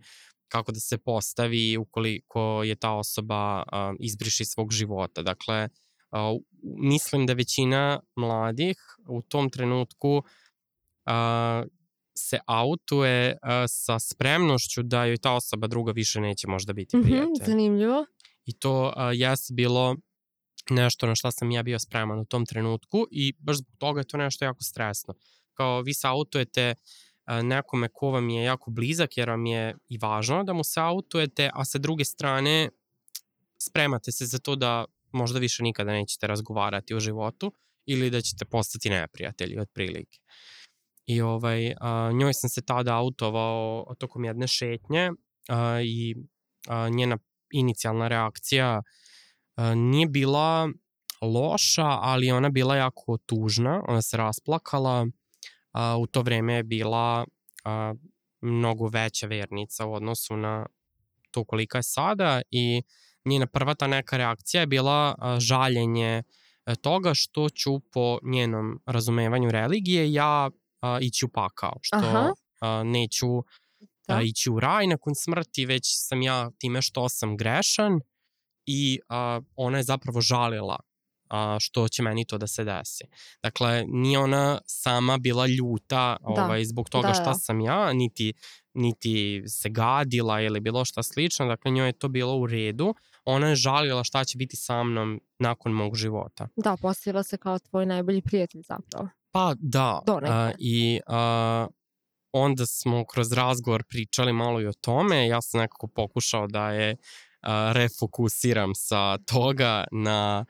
kako 0.49 0.73
da 0.73 0.81
se 0.81 0.99
postavi 0.99 1.77
ukoliko 1.77 2.63
je 2.63 2.75
ta 2.75 2.93
osoba 2.93 3.63
a, 3.73 3.95
izbriši 4.01 4.45
svog 4.45 4.73
života. 4.73 5.23
Dakle, 5.23 5.69
a, 6.17 6.39
mislim 6.63 7.27
da 7.27 7.33
većina 7.33 8.01
mladih 8.17 8.77
u 9.09 9.23
tom 9.23 9.51
trenutku 9.51 10.23
a, 11.05 11.65
se 12.15 12.39
autuje 12.47 13.39
a, 13.43 13.69
sa 13.69 13.99
spremnošću 13.99 14.83
da 14.83 15.05
joj 15.05 15.17
ta 15.17 15.33
osoba 15.33 15.67
druga 15.67 15.93
više 15.93 16.21
neće 16.21 16.49
možda 16.49 16.73
biti 16.73 16.97
Uh 16.97 17.03
prijatelj. 17.03 17.33
-huh, 17.33 17.47
zanimljivo. 17.47 18.07
I 18.45 18.59
to 18.59 18.93
a, 18.97 19.13
jeste 19.13 19.55
bilo 19.55 19.97
nešto 20.71 21.07
na 21.07 21.15
šta 21.15 21.31
sam 21.31 21.51
ja 21.51 21.63
bio 21.63 21.79
spreman 21.79 22.19
u 22.19 22.25
tom 22.25 22.47
trenutku 22.47 23.07
i 23.11 23.35
baš 23.39 23.57
zbog 23.57 23.77
toga 23.79 24.01
je 24.01 24.07
to 24.07 24.17
nešto 24.17 24.45
jako 24.45 24.63
stresno. 24.63 25.15
Kao 25.55 25.81
vi 25.81 25.95
se 25.95 26.09
autujete 26.09 26.75
a, 27.25 27.43
nekome 27.43 27.89
ko 27.93 28.11
vam 28.11 28.29
je 28.29 28.45
jako 28.45 28.71
blizak 28.71 29.17
jer 29.17 29.31
vam 29.31 29.47
je 29.47 29.77
i 29.89 29.99
važno 29.99 30.45
da 30.45 30.53
mu 30.53 30.65
se 30.65 30.81
autujete, 30.81 31.51
a 31.55 31.65
sa 31.65 31.79
druge 31.79 32.05
strane 32.05 32.71
spremate 33.59 34.13
se 34.13 34.27
za 34.27 34.39
to 34.39 34.57
da 34.57 34.85
možda 35.17 35.39
više 35.39 35.63
nikada 35.63 35.93
nećete 35.93 36.27
razgovarati 36.27 36.95
o 36.95 37.01
životu 37.01 37.53
ili 37.87 38.11
da 38.11 38.21
ćete 38.21 38.45
postati 38.45 38.91
neprijatelji 38.91 39.59
otprilike. 39.59 40.19
i 41.07 41.21
ovaj, 41.21 41.75
a, 41.81 42.11
njoj 42.15 42.35
sam 42.35 42.51
se 42.51 42.63
tada 42.63 42.97
autovao 42.97 43.95
tokom 43.99 44.25
jedne 44.25 44.47
šetnje 44.49 45.11
a, 45.49 45.81
i 45.85 46.15
a, 46.69 46.89
njena 46.89 47.19
inicijalna 47.51 48.09
reakcija 48.09 48.83
a, 49.57 49.75
nije 49.75 50.07
bila 50.07 50.69
loša, 51.23 51.87
ali 51.87 52.31
ona 52.31 52.49
bila 52.51 52.77
jako 52.77 53.19
tužna, 53.27 53.83
ona 53.89 54.03
se 54.03 54.17
rasplakala, 54.17 55.07
a, 55.73 55.97
u 55.99 56.07
to 56.07 56.23
vreme 56.23 56.55
je 56.55 56.63
bila 56.63 57.27
a, 57.65 57.95
mnogo 58.41 58.89
veća 58.89 59.27
vernica 59.27 59.87
u 59.87 59.95
odnosu 59.95 60.37
na 60.37 60.67
to 61.31 61.45
kolika 61.45 61.79
je 61.79 61.83
sada 61.83 62.43
i 62.51 62.83
njena 63.27 63.47
prva 63.47 63.75
ta 63.75 63.87
neka 63.87 64.17
reakcija 64.17 64.61
je 64.61 64.67
bila 64.67 65.15
žaljenje 65.39 66.23
e, 66.67 66.75
toga 66.75 67.11
što 67.15 67.49
ću 67.49 67.81
po 67.81 68.19
njenom 68.23 68.81
razumevanju 68.87 69.51
religije 69.51 70.13
ja 70.13 70.51
a, 70.81 70.99
ići 71.01 71.25
u 71.25 71.29
pakao, 71.29 71.73
što 71.83 71.97
Aha. 71.97 72.33
a, 72.61 72.83
neću 72.85 73.27
Da. 74.09 74.15
a, 74.17 74.23
ići 74.23 74.51
u 74.51 74.61
raj 74.61 74.87
nakon 74.87 75.15
smrti, 75.15 75.67
već 75.67 75.83
sam 75.87 76.23
ja 76.23 76.51
time 76.59 76.83
što 76.83 77.09
sam 77.09 77.37
grešan 77.37 78.01
i 78.67 79.01
a, 79.09 79.41
ona 79.57 79.79
je 79.79 79.83
zapravo 79.85 80.21
žalila 80.21 80.77
a, 81.29 81.57
što 81.61 81.89
će 81.89 82.03
meni 82.03 82.25
to 82.25 82.39
da 82.39 82.47
se 82.47 82.65
desi. 82.65 83.05
Dakle, 83.43 83.85
nije 83.89 84.19
ona 84.19 84.61
sama 84.67 85.19
bila 85.19 85.47
ljuta 85.47 86.17
Da. 86.37 86.45
ovaj, 86.45 86.65
zbog 86.65 86.89
toga 86.89 87.09
Da, 87.09 87.15
šta 87.15 87.25
da. 87.25 87.35
sam 87.35 87.61
ja, 87.61 87.93
niti, 87.93 88.33
niti 88.75 89.43
se 89.49 89.69
gadila 89.69 90.41
ili 90.41 90.61
bilo 90.61 90.85
šta 90.85 91.03
slično, 91.03 91.47
dakle 91.47 91.71
njoj 91.71 91.89
je 91.89 91.93
to 91.93 92.09
bilo 92.09 92.37
u 92.37 92.47
redu. 92.47 92.95
Ona 93.27 93.49
je 93.49 93.57
žalila 93.57 94.05
šta 94.05 94.25
će 94.25 94.39
biti 94.39 94.57
sa 94.57 94.83
mnom 94.83 95.21
nakon 95.39 95.73
mog 95.73 95.97
života. 95.97 96.49
Da, 96.57 96.77
postavila 96.77 97.23
se 97.23 97.37
kao 97.37 97.59
tvoj 97.59 97.87
najbolji 97.87 98.23
prijatelj 98.23 98.63
zapravo. 98.63 99.09
Pa 99.31 99.55
da, 99.59 100.03
Donekle. 100.07 100.37
a, 100.37 100.53
i 100.59 101.01
a, 101.07 101.67
onda 102.33 102.67
smo 102.67 103.05
kroz 103.05 103.33
razgovor 103.33 103.83
pričali 103.89 104.33
malo 104.33 104.61
i 104.61 104.67
o 104.67 104.73
tome, 104.73 105.29
ja 105.29 105.43
sam 105.43 105.61
nekako 105.61 105.87
pokušao 105.87 106.47
da 106.47 106.71
je 106.71 106.97
a, 107.41 107.73
refokusiram 107.73 108.75
sa 108.75 109.19
toga 109.19 109.85
na 109.93 110.45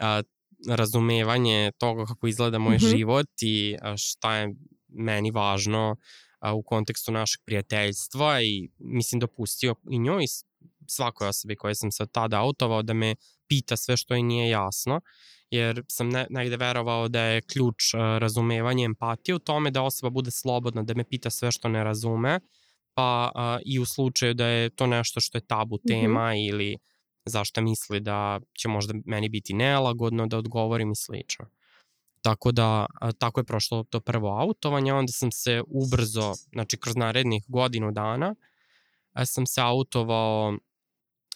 a, 0.00 0.22
razumevanje 0.68 1.72
toga 1.78 2.04
kako 2.04 2.26
izgleda 2.26 2.58
moj 2.58 2.76
Mhm. 2.76 2.86
život 2.86 3.26
i 3.40 3.76
šta 3.96 4.36
je 4.36 4.54
meni 4.88 5.30
važno 5.30 5.96
u 6.54 6.62
kontekstu 6.62 7.12
našeg 7.12 7.40
prijateljstva 7.44 8.42
i 8.42 8.68
mislim 8.78 9.20
dopustio 9.20 9.74
i 9.90 9.98
njoj 9.98 10.24
svakoj 10.90 11.28
osobi 11.28 11.56
koje 11.56 11.74
sam 11.74 11.92
se 11.92 12.02
od 12.02 12.12
tada 12.12 12.40
autovao 12.40 12.82
da 12.82 12.92
me 12.92 13.14
pita 13.48 13.76
sve 13.76 13.96
što 13.96 14.14
je 14.14 14.22
nije 14.22 14.50
jasno 14.50 15.00
jer 15.50 15.82
sam 15.88 16.08
ne, 16.08 16.26
negde 16.30 16.56
verovao 16.56 17.08
da 17.08 17.22
je 17.22 17.40
ključ 17.40 17.94
uh, 17.94 18.00
razumevanja 18.00 18.84
empatije 18.84 19.34
u 19.34 19.38
tome 19.38 19.70
da 19.70 19.82
osoba 19.82 20.10
bude 20.10 20.30
slobodna, 20.30 20.82
da 20.82 20.94
me 20.94 21.04
pita 21.04 21.30
sve 21.30 21.52
što 21.52 21.68
ne 21.68 21.84
razume, 21.84 22.40
pa 22.94 23.32
uh, 23.34 23.62
i 23.64 23.78
u 23.78 23.84
slučaju 23.84 24.34
da 24.34 24.46
je 24.46 24.70
to 24.70 24.86
nešto 24.86 25.20
što 25.20 25.38
je 25.38 25.46
tabu 25.46 25.78
tema 25.88 26.30
mm 26.30 26.34
-hmm. 26.34 26.48
ili 26.48 26.76
zašto 27.24 27.60
misli 27.60 28.00
da 28.00 28.40
će 28.58 28.68
možda 28.68 28.94
meni 29.04 29.28
biti 29.28 29.54
nelagodno 29.54 30.26
da 30.26 30.38
odgovorim 30.38 30.92
i 30.92 30.96
slično. 30.96 31.46
Tako 32.22 32.52
da, 32.52 32.86
a, 33.00 33.12
tako 33.12 33.40
je 33.40 33.44
prošlo 33.44 33.84
to 33.90 34.00
prvo 34.00 34.40
autovanje, 34.40 34.92
onda 34.92 35.12
sam 35.12 35.32
se 35.32 35.62
ubrzo, 35.66 36.34
znači 36.52 36.76
kroz 36.76 36.96
narednih 36.96 37.44
godinu 37.48 37.92
dana, 37.92 38.34
sam 39.24 39.46
se 39.46 39.60
autovao 39.60 40.54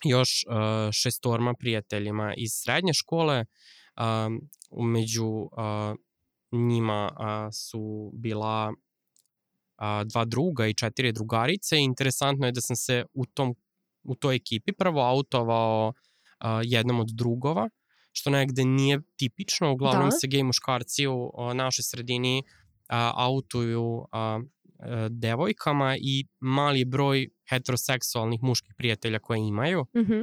još 0.05 0.45
uh, 0.47 0.93
šestorma 0.93 1.55
prijateljima 1.55 2.35
iz 2.37 2.51
srednje 2.53 2.93
škole, 2.95 3.45
um, 4.01 4.41
među 4.93 5.27
uh, 5.27 5.97
njima 6.53 7.11
uh, 7.13 7.53
su 7.53 8.11
bila 8.15 8.69
uh, 8.69 10.07
dva 10.07 10.25
druga 10.25 10.67
i 10.67 10.75
četiri 10.75 11.13
drugarice. 11.13 11.79
Interesantno 11.79 12.47
je 12.47 12.53
da 12.53 12.61
sam 12.61 12.77
se 12.77 13.05
u, 13.15 13.27
tom, 13.27 13.55
u 14.03 14.15
toj 14.15 14.37
ekipi 14.37 14.73
prvo 14.73 15.01
autovao 15.01 15.89
uh, 15.89 16.47
jednom 16.63 17.01
od 17.01 17.09
drugova, 17.09 17.69
što 18.13 18.31
negde 18.31 18.65
nije 18.65 19.01
tipično. 19.17 19.73
Uglavnom 19.73 20.07
Da. 20.07 20.11
se 20.11 20.27
gej 20.27 20.43
muškarci 20.43 21.07
u 21.07 21.33
uh, 21.35 21.55
našoj 21.55 21.83
sredini 21.83 22.39
uh, 22.39 22.97
autuju 23.15 23.85
uh, 23.85 24.07
uh, 24.13 24.43
devojkama 25.11 25.97
i 25.99 26.25
mali 26.41 26.85
broj 26.85 27.29
heteroseksualnih 27.51 28.43
muških 28.43 28.75
prijatelja 28.77 29.19
koje 29.19 29.39
imaju 29.41 29.87
Mhm. 29.97 30.21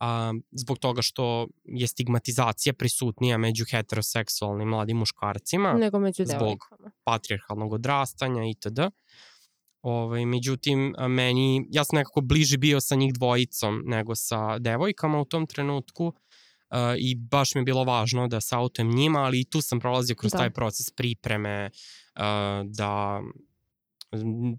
a, 0.00 0.32
zbog 0.52 0.78
toga 0.78 1.02
što 1.02 1.46
je 1.64 1.86
stigmatizacija 1.86 2.72
prisutnija 2.72 3.38
među 3.38 3.64
heteroseksualnim 3.70 4.68
mladim 4.68 4.96
muškarcima, 4.96 5.72
Nego 5.72 5.98
među 5.98 6.24
zbog- 6.24 6.38
devojkama. 6.38 6.90
patrijarhalnog 7.04 7.72
odrastanja 7.72 8.42
itd. 8.44 8.78
Ovaj, 9.82 10.26
međutim, 10.26 10.78
meni, 11.00 11.66
ja 11.70 11.84
sam 11.84 11.96
nekako 11.96 12.20
bliži 12.20 12.56
bio 12.56 12.80
sa 12.80 12.94
njih 12.94 13.12
dvojicom 13.14 13.82
nego 13.86 14.14
sa 14.14 14.58
devojkama 14.58 15.20
u 15.20 15.24
tom 15.24 15.46
trenutku 15.46 16.12
a, 16.68 16.94
i 16.98 17.14
baš 17.16 17.54
mi 17.54 17.60
je 17.60 17.64
bilo 17.64 17.84
važno 17.84 18.28
da 18.28 18.40
se 18.40 18.56
autujem 18.56 18.90
njima, 18.90 19.18
ali 19.18 19.40
i 19.40 19.44
tu 19.44 19.60
sam 19.60 19.80
prolazio 19.80 20.16
kroz 20.16 20.32
Da. 20.32 20.38
taj 20.38 20.50
proces 20.50 20.90
pripreme 20.90 21.70
a, 22.14 22.62
da 22.66 23.22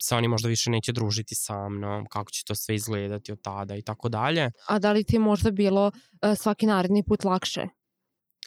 se 0.02 0.16
oni 0.16 0.28
možda 0.28 0.50
više 0.50 0.70
neće 0.70 0.92
družiti 0.92 1.36
sa 1.36 1.70
mnom, 1.70 2.06
kako 2.06 2.32
će 2.32 2.44
to 2.46 2.56
sve 2.56 2.76
izgledati 2.76 3.32
od 3.32 3.42
tada 3.42 3.76
i 3.76 3.82
tako 3.82 4.10
dalje. 4.10 4.52
A 4.68 4.80
da 4.80 4.92
li 4.92 5.04
ti 5.04 5.16
je 5.16 5.20
možda 5.20 5.52
bilo 5.52 5.88
uh, 5.88 6.38
svaki 6.38 6.66
naredni 6.66 7.04
put 7.04 7.24
lakše 7.24 7.68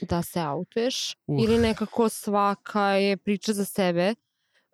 da 0.02 0.22
se 0.22 0.40
autuješ? 0.40 1.14
Uh. 1.26 1.44
Ili 1.44 1.58
nekako 1.58 2.08
svaka 2.08 2.88
je 2.90 3.16
priča 3.16 3.52
za 3.52 3.64
sebe, 3.64 4.14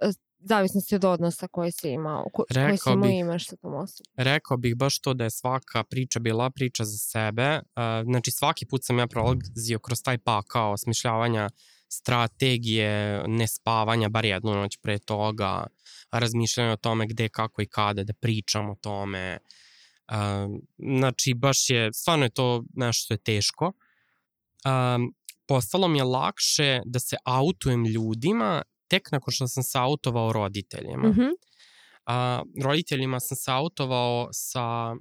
uh, 0.05 0.11
zavisnosti 0.39 0.95
od 0.95 1.05
odnosa 1.05 1.49
koji 1.49 1.73
si 1.73 1.91
imao, 1.91 2.25
ko, 2.33 2.45
koji 2.55 2.79
si 2.79 2.91
imao 2.93 3.09
bih- 3.09 3.21
imaš 3.21 3.47
sa 3.49 3.57
tom 3.57 3.75
osobom. 3.75 4.13
Rekao 4.17 4.57
bih 4.57 4.77
baš 4.77 5.01
to 5.01 5.15
da 5.15 5.25
je 5.25 5.31
svaka 5.31 5.85
priča 5.85 6.21
bila 6.21 6.51
priča 6.51 6.85
za 6.85 6.99
sebe. 6.99 7.55
Uh, 7.55 8.05
znači 8.05 8.31
svaki 8.31 8.67
put 8.67 8.85
sam 8.85 8.99
ja 8.99 9.07
prolazio 9.07 9.79
kroz 9.79 9.99
taj 10.05 10.19
pakao 10.19 10.77
smišljavanja 10.77 11.51
strategije, 11.93 13.23
nespavanja, 13.27 14.09
bar 14.09 14.25
jednu 14.25 14.55
noć 14.55 14.77
pre 14.77 14.99
toga, 14.99 15.67
razmišljanja 16.11 16.73
o 16.73 16.77
tome 16.77 17.07
gde, 17.07 17.29
kako 17.29 17.63
i 17.63 17.67
kada 17.67 18.05
da 18.05 18.13
pričam 18.13 18.71
o 18.71 18.75
tome. 18.75 19.39
Uh, 20.09 20.17
znači 20.99 21.35
baš 21.35 21.71
je, 21.71 21.93
stvarno 21.93 22.25
je 22.25 22.31
to 22.31 22.65
nešto 22.75 23.05
što 23.05 23.15
je 23.15 23.19
teško. 23.19 23.73
Um, 24.65 25.15
postalo 25.47 25.89
mi 25.89 25.99
je 25.99 26.05
lakše 26.05 26.81
da 26.85 27.01
se 27.01 27.17
autujem 27.25 27.85
ljudima 27.85 28.63
tek 28.89 29.13
nakon 29.13 29.33
što 29.33 29.49
sam 29.49 29.63
se 29.63 29.79
autovao 29.79 30.33
roditeljima. 30.33 31.09
Mhm. 31.09 31.29
A, 32.07 32.43
roditeljima 32.63 33.21
sam 33.21 33.37
se 33.37 33.51
autovao 33.51 34.29
sa 34.33 34.95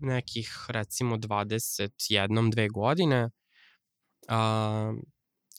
nekih 0.00 0.66
recimo 0.68 1.16
21, 1.16 2.50
dve 2.50 2.68
godine 2.68 3.30
a, 4.28 4.92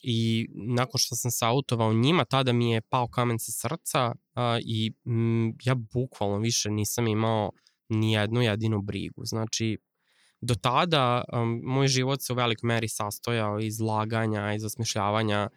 i 0.10 0.48
nakon 0.54 0.98
što 0.98 1.16
sam 1.16 1.32
se 1.32 1.46
autovao 1.46 1.94
njima, 1.94 2.26
tada 2.26 2.54
mi 2.54 2.72
je 2.72 2.82
pao 2.82 3.08
kamen 3.08 3.40
sa 3.40 3.52
srca 3.52 4.16
a, 4.34 4.60
i 4.66 4.92
m, 5.06 5.54
ja 5.64 5.76
bukvalno 5.76 6.38
više 6.38 6.70
nisam 6.70 7.08
imao 7.08 7.52
ni 7.90 8.14
jednu 8.14 8.42
jedinu 8.42 8.82
brigu. 8.82 9.26
Znači, 9.26 9.78
do 10.42 10.56
tada 10.56 11.24
um, 11.34 11.62
moj 11.64 11.88
život 11.88 12.22
se 12.22 12.34
u 12.34 12.36
velikoj 12.36 12.68
meri 12.68 12.88
sastojao 12.88 13.60
iz 13.60 13.80
laganja, 13.80 14.54
iz 14.54 14.66
osmišljavanja 14.66 15.50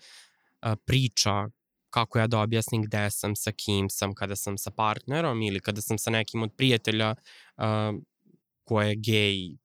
a, 0.60 0.76
priča 0.76 1.48
kako 1.90 2.18
ja 2.18 2.26
da 2.26 2.40
objasnim 2.40 2.82
gde 2.82 3.10
sam, 3.10 3.36
sa 3.36 3.52
kim 3.52 3.90
sam, 3.90 4.14
kada 4.14 4.36
sam 4.36 4.58
sa 4.58 4.70
partnerom 4.70 5.42
ili 5.42 5.60
kada 5.60 5.80
sam 5.80 5.98
sa 5.98 6.10
nekim 6.10 6.42
od 6.42 6.50
prijatelja 6.56 7.14
uh, 7.56 7.64
ko 8.64 8.82
je 8.82 8.96
gej. 8.96 9.56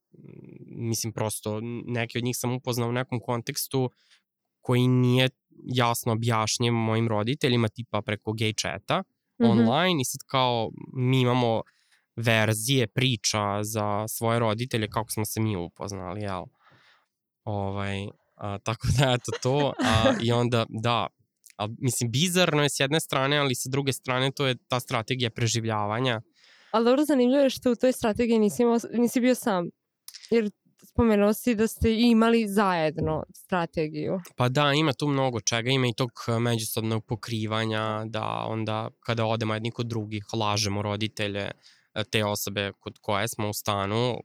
Mislim, 0.68 1.14
prosto 1.14 1.60
neke 1.86 2.18
od 2.18 2.24
njih 2.24 2.38
sam 2.38 2.54
upoznao 2.54 2.90
u 2.90 2.92
nekom 2.92 3.20
kontekstu 3.20 3.90
koji 4.66 4.88
nije 4.88 5.30
jasno 5.64 6.12
objašnjen 6.12 6.74
mojim 6.74 7.08
roditeljima, 7.08 7.68
tipa 7.68 8.02
preko 8.02 8.34
gej 8.34 8.54
chata 8.54 9.04
Mhm. 9.42 9.52
online 9.52 10.02
i 10.02 10.06
sad 10.06 10.20
kao 10.26 10.72
mi 10.94 11.22
imamo 11.22 11.62
verzije 12.16 12.88
priča 12.88 13.64
za 13.64 14.08
svoje 14.08 14.40
roditelje 14.40 14.88
kako 14.88 15.12
smo 15.12 15.26
se 15.26 15.40
mi 15.42 15.56
upoznali, 15.56 16.22
jel? 16.22 16.44
Ovaj, 17.44 18.08
a, 18.36 18.58
tako 18.66 18.88
da 19.00 19.12
eto 19.12 19.32
to. 19.42 19.74
A, 19.84 20.14
I 20.22 20.32
onda, 20.32 20.66
da, 20.70 21.08
a, 21.58 21.68
mislim, 21.80 22.12
bizarno 22.12 22.64
je 22.64 22.70
s 22.70 22.80
jedne 22.80 23.00
strane, 23.00 23.38
ali 23.38 23.56
sa 23.56 23.70
druge 23.70 23.94
strane 23.94 24.32
to 24.32 24.48
je 24.48 24.56
ta 24.68 24.80
strategija 24.80 25.30
preživljavanja. 25.30 26.22
Ali 26.72 26.86
dobro 26.86 27.06
zanimljivo 27.06 27.44
je 27.44 27.50
što 27.50 27.72
u 27.72 27.76
toj 27.76 27.92
strategiji 27.92 28.40
nisi, 28.40 28.62
imao, 28.62 28.78
nisi 28.94 29.22
bio 29.22 29.36
sam. 29.36 29.70
Jer 30.30 30.50
spomenuo 30.96 31.34
si 31.34 31.56
da 31.56 31.68
ste 31.68 31.94
imali 31.94 32.48
zajedno 32.48 33.24
strategiju. 33.34 34.20
Pa 34.36 34.50
da, 34.50 34.74
ima 34.74 34.94
tu 34.94 35.08
mnogo 35.08 35.42
čega, 35.42 35.70
ima 35.70 35.88
i 35.88 35.94
tog 35.94 36.12
eh, 36.28 36.40
međusobnog 36.40 37.06
pokrivanja, 37.06 38.06
da 38.06 38.46
onda 38.48 38.90
kada 39.00 39.26
odemo 39.26 39.54
jedni 39.54 39.72
kod 39.72 39.88
drugih, 39.88 40.26
lažemo 40.34 40.82
roditelje 40.82 41.52
eh, 41.94 42.04
te 42.12 42.26
osobe 42.26 42.72
kod 42.80 42.98
koje 43.02 43.28
smo 43.28 43.50
u 43.50 43.54
stanu, 43.54 44.22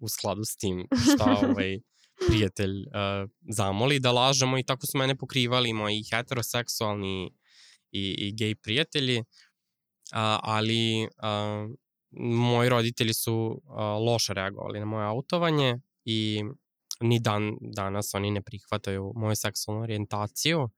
u 0.00 0.08
skladu 0.08 0.44
s 0.44 0.56
tim 0.56 0.86
šta 1.14 1.38
ovaj 1.50 1.78
prijatelj 2.28 2.80
uh, 2.80 3.30
zamoli 3.48 3.98
da 4.00 4.12
lažemo 4.12 4.58
i 4.58 4.62
tako 4.62 4.86
su 4.86 4.98
mene 4.98 5.16
pokrivali 5.16 5.72
moji 5.72 6.04
heteroseksualni 6.10 7.32
i, 7.90 8.14
i 8.18 8.34
gej 8.36 8.54
prijatelji, 8.54 9.24
a, 10.12 10.38
ali 10.42 11.08
a, 11.18 11.68
moji 12.20 12.68
roditelji 12.68 13.14
su 13.14 13.62
a, 13.68 13.84
loše 13.84 14.34
reagovali 14.34 14.78
na 14.78 14.84
moje 14.84 15.06
autovanje 15.06 15.80
i 16.04 16.44
ni 17.00 17.18
dan 17.20 17.56
danas 17.60 18.14
oni 18.14 18.30
ne 18.30 18.42
prihvataju 18.42 19.12
moju 19.16 19.36
seksualnu 19.36 19.82
orijentaciju. 19.82 20.68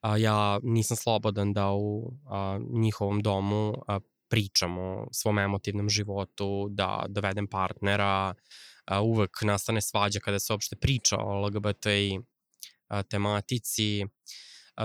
A, 0.00 0.16
ja 0.16 0.60
nisam 0.62 0.96
slobodan 0.96 1.52
da 1.52 1.70
u 1.72 2.12
a, 2.30 2.58
njihovom 2.72 3.20
domu 3.22 3.74
a, 3.88 4.00
pričam 4.28 4.78
o 4.78 5.08
svom 5.12 5.38
emotivnom 5.38 5.88
životu, 5.88 6.68
da 6.70 7.04
dovedem 7.08 7.46
partnera, 7.46 8.34
a, 8.84 9.00
uvek 9.02 9.42
nastane 9.42 9.82
svađa 9.82 10.20
kada 10.20 10.38
se 10.38 10.52
uopšte 10.52 10.76
priča 10.76 11.16
o 11.18 11.46
LGBTI 11.46 12.18
a, 12.88 13.02
tematici. 13.02 14.06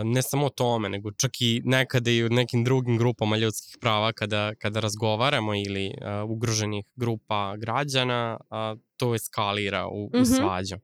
Ne 0.03 0.21
samo 0.21 0.45
o 0.45 0.49
tome, 0.49 0.89
nego 0.89 1.11
čak 1.11 1.31
i 1.41 1.61
nekada 1.65 2.11
i 2.11 2.23
u 2.23 2.29
nekim 2.29 2.63
drugim 2.63 2.97
grupama 2.97 3.37
ljudskih 3.37 3.77
prava 3.81 4.13
kada, 4.13 4.55
kada 4.55 4.79
razgovaramo 4.79 5.55
ili 5.55 5.93
a, 6.01 6.23
ugroženih 6.23 6.85
grupa 6.95 7.55
građana, 7.57 8.37
a, 8.49 8.75
to 8.97 9.15
eskalira 9.15 9.87
u, 9.87 10.05
u 10.05 10.09
mm 10.13 10.19
-hmm. 10.19 10.37
svađu. 10.37 10.75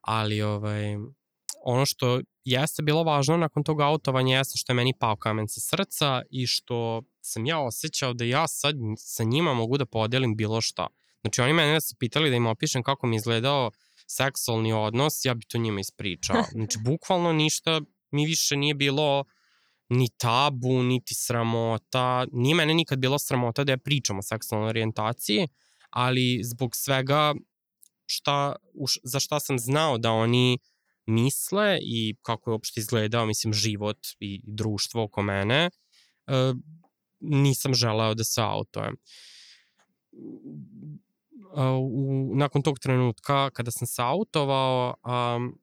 Ali 0.00 0.42
ovaj, 0.42 0.96
ono 1.64 1.86
što 1.86 2.20
jeste 2.44 2.82
bilo 2.82 3.02
važno 3.02 3.36
nakon 3.36 3.64
tog 3.64 3.80
autovanja 3.80 4.36
jeste 4.36 4.58
što 4.58 4.72
je 4.72 4.74
meni 4.74 4.94
pao 5.00 5.16
kamen 5.16 5.48
sa 5.48 5.60
srca 5.60 6.22
i 6.30 6.46
što 6.46 7.02
sam 7.20 7.46
ja 7.46 7.60
osjećao 7.60 8.12
da 8.12 8.24
ja 8.24 8.48
sad 8.48 8.76
sa 8.96 9.24
njima 9.24 9.54
mogu 9.54 9.78
da 9.78 9.86
podelim 9.86 10.36
bilo 10.36 10.60
šta. 10.60 10.86
Znači 11.20 11.40
oni 11.40 11.52
mene 11.52 11.80
su 11.80 11.96
pitali 11.98 12.30
da 12.30 12.36
im 12.36 12.46
opišem 12.46 12.82
kako 12.82 13.06
mi 13.06 13.16
izgledao 13.16 13.70
seksualni 14.06 14.72
odnos, 14.72 15.24
ja 15.24 15.34
bi 15.34 15.46
to 15.46 15.58
njima 15.58 15.80
ispričao. 15.80 16.42
Znači 16.52 16.78
bukvalno 16.84 17.32
ništa 17.32 17.80
mi 18.10 18.26
više 18.26 18.56
nije 18.56 18.74
bilo 18.74 19.24
ni 19.88 20.08
tabu, 20.18 20.82
niti 20.82 21.14
sramota. 21.14 22.26
Nije 22.32 22.54
mene 22.54 22.74
nikad 22.74 22.98
bilo 22.98 23.18
sramota 23.18 23.64
da 23.64 23.72
ja 23.72 23.78
pričam 23.78 24.18
o 24.18 24.22
seksualnoj 24.22 24.68
orijentaciji, 24.68 25.48
ali 25.90 26.40
zbog 26.44 26.76
svega 26.76 27.34
šta, 28.06 28.56
za 29.02 29.20
šta 29.20 29.40
sam 29.40 29.58
znao 29.58 29.98
da 29.98 30.12
oni 30.12 30.58
misle 31.06 31.78
i 31.82 32.16
kako 32.22 32.50
je 32.50 32.52
uopšte 32.52 32.80
izgledao, 32.80 33.26
mislim, 33.26 33.52
život 33.52 33.98
i 34.20 34.40
društvo 34.44 35.02
oko 35.02 35.22
mene, 35.22 35.70
e, 36.26 36.52
nisam 37.20 37.74
želeo 37.74 38.14
da 38.14 38.24
se 38.24 38.42
autojem. 38.42 38.96
U, 41.80 42.32
nakon 42.34 42.62
tog 42.62 42.78
trenutka 42.78 43.50
kada 43.50 43.70
sam 43.70 43.86
se 43.86 44.02
autovao, 44.02 44.94
um, 45.04 45.58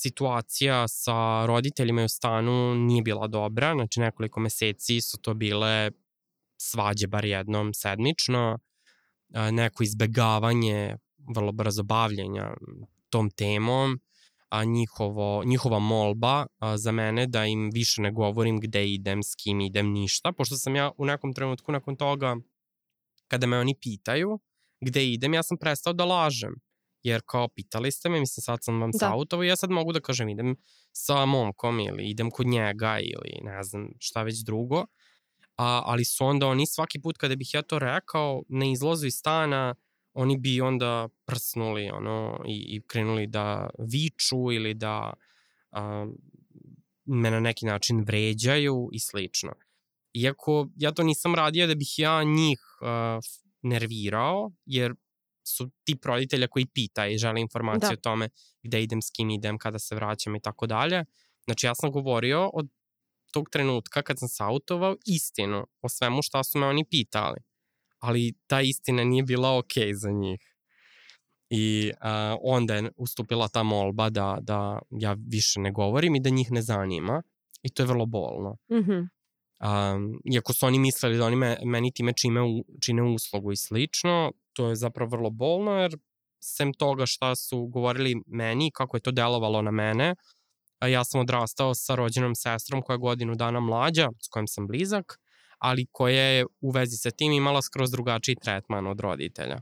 situacija 0.00 0.88
sa 0.88 1.46
roditeljima 1.46 2.04
u 2.04 2.08
stanu 2.08 2.74
nije 2.74 3.02
bila 3.02 3.26
dobra, 3.26 3.74
znači 3.74 4.00
nekoliko 4.00 4.40
meseci 4.40 5.00
su 5.00 5.18
to 5.18 5.34
bile 5.34 5.90
svađe 6.56 7.06
bar 7.06 7.24
jednom 7.24 7.74
sedmično, 7.74 8.58
neko 9.52 9.82
izbegavanje 9.82 10.96
vrlo 11.36 11.52
brzo 11.52 11.82
bavljenja 11.82 12.54
tom 13.10 13.30
temom, 13.30 14.00
a 14.48 14.64
njihovo, 14.64 15.44
njihova 15.44 15.78
molba 15.78 16.46
za 16.76 16.92
mene 16.92 17.26
da 17.26 17.44
im 17.44 17.70
više 17.70 18.02
ne 18.02 18.12
govorim 18.12 18.60
gde 18.60 18.88
idem, 18.88 19.22
s 19.22 19.34
kim 19.34 19.60
idem, 19.60 19.92
ništa, 19.92 20.32
pošto 20.32 20.56
sam 20.56 20.76
ja 20.76 20.90
u 20.96 21.04
nekom 21.04 21.34
trenutku 21.34 21.72
nakon 21.72 21.96
toga, 21.96 22.36
kada 23.28 23.46
me 23.46 23.58
oni 23.58 23.74
pitaju 23.80 24.38
gde 24.80 25.06
idem, 25.06 25.34
ja 25.34 25.42
sam 25.42 25.58
prestao 25.58 25.92
da 25.92 26.04
lažem. 26.04 26.54
Jer 27.02 27.22
kao 27.26 27.48
pitali 27.48 27.92
ste 27.92 28.08
me, 28.08 28.20
mislim 28.20 28.42
sad 28.42 28.58
sam 28.62 28.80
vam 28.80 28.90
da. 28.90 28.98
sautovo 28.98 29.44
i 29.44 29.48
ja 29.48 29.56
sad 29.56 29.70
mogu 29.70 29.92
da 29.92 30.00
kažem 30.00 30.28
idem 30.28 30.56
sa 30.92 31.26
momkom 31.26 31.80
ili 31.80 32.10
idem 32.10 32.30
kod 32.30 32.46
njega 32.46 32.98
ili 33.00 33.38
ne 33.42 33.62
znam 33.62 33.88
šta 33.98 34.22
već 34.22 34.44
drugo. 34.44 34.86
A, 35.56 35.82
ali 35.84 36.04
su 36.04 36.24
onda 36.24 36.46
oni 36.46 36.66
svaki 36.66 37.00
put 37.00 37.18
kada 37.18 37.36
bih 37.36 37.54
ja 37.54 37.62
to 37.62 37.78
rekao 37.78 38.42
na 38.48 38.66
izlazu 38.66 39.06
iz 39.06 39.14
stana 39.14 39.74
oni 40.12 40.38
bi 40.38 40.60
onda 40.60 41.08
prsnuli 41.26 41.90
ono, 41.90 42.40
i, 42.46 42.76
i 42.76 42.82
krenuli 42.86 43.26
da 43.26 43.70
viču 43.78 44.52
ili 44.52 44.74
da 44.74 45.12
a, 45.70 46.06
me 47.04 47.30
na 47.30 47.40
neki 47.40 47.66
način 47.66 48.00
vređaju 48.00 48.88
i 48.92 49.00
slično. 49.00 49.52
Iako 50.14 50.68
ja 50.76 50.92
to 50.92 51.02
nisam 51.02 51.34
radio 51.34 51.66
da 51.66 51.74
bih 51.74 51.98
ja 51.98 52.22
njih 52.22 52.60
a, 52.80 53.20
nervirao, 53.62 54.50
jer 54.66 54.94
su 55.56 55.70
ti 55.84 55.96
roditelja 56.04 56.48
koji 56.48 56.66
pita 56.66 57.06
i 57.06 57.18
žele 57.18 57.40
informacije 57.40 57.88
da. 57.88 57.94
o 57.94 58.02
tome 58.02 58.28
gde 58.62 58.82
idem, 58.82 59.02
s 59.02 59.10
kim 59.10 59.30
idem, 59.30 59.58
kada 59.58 59.78
se 59.78 59.94
vraćam 59.94 60.36
i 60.36 60.40
tako 60.40 60.66
dalje. 60.66 61.04
Znači 61.44 61.66
ja 61.66 61.74
sam 61.74 61.92
govorio 61.92 62.50
od 62.52 62.68
tog 63.32 63.48
trenutka 63.50 64.02
kad 64.02 64.18
sam 64.18 64.28
se 64.28 64.42
autovao 64.42 64.96
istinu 65.06 65.66
o 65.82 65.88
svemu 65.88 66.22
šta 66.22 66.44
su 66.44 66.58
me 66.58 66.66
oni 66.66 66.84
pitali 66.90 67.48
ali 67.98 68.34
ta 68.46 68.60
istina 68.60 69.04
nije 69.04 69.22
bila 69.22 69.58
ok 69.58 69.72
za 69.94 70.10
njih. 70.10 70.54
I 71.50 71.92
uh, 71.94 72.38
onda 72.42 72.74
je 72.74 72.90
ustupila 72.96 73.48
ta 73.48 73.62
molba 73.62 74.10
da, 74.10 74.38
da 74.40 74.78
ja 74.90 75.16
više 75.26 75.60
ne 75.60 75.72
govorim 75.72 76.14
i 76.14 76.20
da 76.20 76.30
njih 76.30 76.50
ne 76.50 76.62
zanima. 76.62 77.22
I 77.62 77.70
to 77.70 77.82
je 77.82 77.86
vrlo 77.86 78.06
bolno. 78.06 78.56
Mm 78.70 78.76
-hmm. 78.76 79.08
um, 79.94 80.20
iako 80.32 80.52
su 80.52 80.66
oni 80.66 80.78
mislili 80.78 81.18
da 81.18 81.26
oni 81.26 81.36
me, 81.36 81.58
meni 81.64 81.92
time 81.92 82.12
čime, 82.12 82.40
čine 82.84 83.02
uslugu 83.02 83.52
i 83.52 83.56
slično, 83.56 84.32
to 84.58 84.68
je 84.68 84.76
zapravo 84.76 85.08
vrlo 85.10 85.30
bolno 85.30 85.72
jer 85.72 85.96
sem 86.42 86.72
toga 86.72 87.06
šta 87.06 87.34
su 87.34 87.66
govorili 87.66 88.22
meni, 88.26 88.70
kako 88.74 88.96
je 88.96 89.00
to 89.00 89.10
delovalo 89.10 89.62
na 89.62 89.70
mene, 89.70 90.14
ja 90.86 91.04
sam 91.04 91.20
odrastao 91.20 91.74
sa 91.74 91.94
rođenom 91.94 92.34
sestrom 92.34 92.82
koja 92.82 92.94
je 92.94 92.98
godinu 92.98 93.34
dana 93.34 93.60
mlađa, 93.60 94.08
s 94.22 94.28
kojom 94.28 94.46
sam 94.46 94.66
blizak, 94.66 95.20
ali 95.58 95.86
koja 95.92 96.22
je 96.22 96.46
u 96.60 96.70
vezi 96.70 96.96
sa 96.96 97.10
tim 97.10 97.32
imala 97.32 97.62
skroz 97.62 97.90
drugačiji 97.90 98.36
tretman 98.42 98.86
od 98.86 99.00
roditelja. 99.00 99.60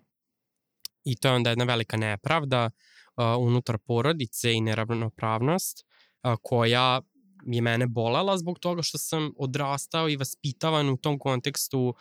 I 1.04 1.16
to 1.16 1.28
je 1.28 1.34
onda 1.34 1.50
jedna 1.50 1.64
velika 1.64 1.96
nepravda 1.96 2.64
uh, 2.64 3.24
unutar 3.38 3.78
porodice 3.78 4.52
i 4.52 4.60
neravnopravnost 4.60 5.84
uh, 5.84 6.34
koja 6.42 7.00
je 7.46 7.62
mene 7.62 7.86
bolela 7.86 8.38
zbog 8.38 8.58
toga 8.58 8.82
što 8.82 8.98
sam 8.98 9.32
odrastao 9.38 10.08
i 10.08 10.16
vaspitavan 10.16 10.88
u 10.88 10.96
tom 10.96 11.18
kontekstu 11.18 11.80
uh, 11.88 11.94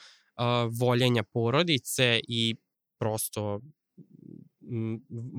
voljenja 0.79 1.23
porodice 1.23 2.19
i 2.27 2.55
prosto 3.05 3.59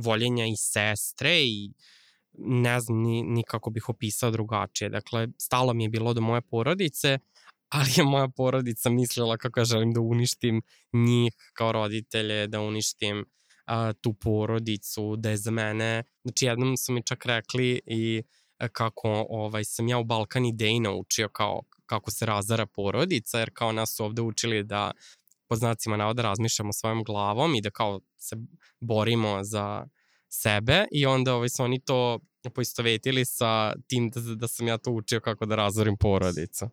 voljenja 0.04 0.46
i 0.46 0.56
sestre 0.56 1.42
i 1.42 1.72
ne 2.38 2.80
znam 2.80 3.02
ni, 3.02 3.22
ni 3.22 3.42
kako 3.42 3.70
bih 3.70 3.88
opisao 3.88 4.30
drugačije. 4.30 4.88
Dakle, 4.88 5.28
stalo 5.38 5.74
mi 5.74 5.84
je 5.84 5.88
bilo 5.88 6.14
do 6.14 6.20
moje 6.20 6.40
porodice, 6.40 7.18
ali 7.76 7.90
je 7.96 8.04
moja 8.04 8.28
porodica 8.28 8.90
mislila 8.90 9.36
kako 9.36 9.60
ja 9.60 9.64
želim 9.64 9.92
da 9.92 10.00
uništim 10.00 10.62
njih 10.92 11.32
kao 11.52 11.72
roditelje, 11.72 12.46
da 12.46 12.60
uništim 12.60 13.24
a, 13.66 13.92
tu 13.92 14.14
porodicu, 14.14 15.16
da 15.16 15.30
je 15.30 15.36
za 15.36 15.50
mene, 15.50 16.04
znači 16.22 16.44
jednom 16.44 16.76
su 16.76 16.92
mi 16.92 17.02
čak 17.02 17.26
rekli 17.26 17.80
i 17.86 18.22
kako 18.72 19.26
ovaj, 19.28 19.64
sam 19.64 19.88
ja 19.88 19.98
u 19.98 20.04
Balkan 20.04 20.44
Ideji 20.44 20.80
naučio 20.80 21.28
kao 21.28 21.62
kako 21.86 22.10
se 22.10 22.26
razara 22.26 22.66
porodica, 22.66 23.38
jer 23.38 23.50
kao 23.54 23.72
nas 23.72 23.96
su 23.96 24.04
ovde 24.04 24.22
učili 24.22 24.64
da 24.64 24.92
po 25.48 25.56
znacima 25.56 25.96
navoda 25.96 26.22
razmišljamo 26.22 26.72
svojom 26.72 27.04
glavom 27.04 27.54
i 27.54 27.60
da 27.60 27.70
kao 27.70 28.00
se 28.18 28.36
borimo 28.80 29.44
za 29.44 29.86
sebe 30.28 30.84
i 30.92 31.06
onda 31.06 31.34
ovaj, 31.34 31.48
su 31.48 31.62
oni 31.62 31.80
to 31.80 32.18
poistovetili 32.54 33.24
sa 33.24 33.74
tim 33.88 34.10
da, 34.10 34.20
da 34.20 34.48
sam 34.48 34.68
ja 34.68 34.78
to 34.78 34.90
učio 34.90 35.20
kako 35.20 35.46
da 35.46 35.56
razorim 35.56 35.96
porodicu. 35.96 36.68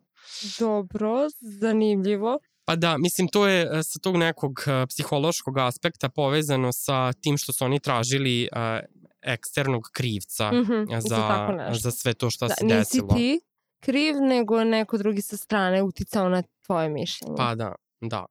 Dobro, 0.58 1.28
zanimljivo. 1.60 2.38
Pa 2.64 2.76
da, 2.76 2.98
mislim, 2.98 3.28
to 3.28 3.46
je 3.48 3.62
e, 3.62 3.82
sa 3.82 3.98
tog 3.98 4.16
nekog 4.16 4.52
e, 4.66 4.86
psihološkog 4.86 5.58
aspekta 5.58 6.08
povezano 6.08 6.72
sa 6.72 7.12
tim 7.12 7.38
što 7.38 7.52
su 7.52 7.64
oni 7.64 7.80
tražili 7.80 8.48
uh, 8.52 8.58
eksternog 9.22 9.90
krivca 9.92 10.52
mm 10.52 10.56
-hmm, 10.56 11.00
za, 11.08 11.78
za 11.78 11.90
sve 11.90 12.14
to 12.14 12.30
što 12.30 12.48
da, 12.48 12.54
se 12.54 12.66
desilo. 12.66 13.06
Nisi 13.14 13.16
ti 13.16 13.40
kriv, 13.80 14.14
nego 14.20 14.64
neko 14.64 14.98
drugi 14.98 15.22
sa 15.22 15.36
strane 15.36 15.82
uticao 15.82 16.28
na 16.28 16.42
tvoje 16.66 16.88
mišljenje. 16.88 17.34
Pa 17.36 17.54
da, 17.54 17.74
da. 18.00 18.26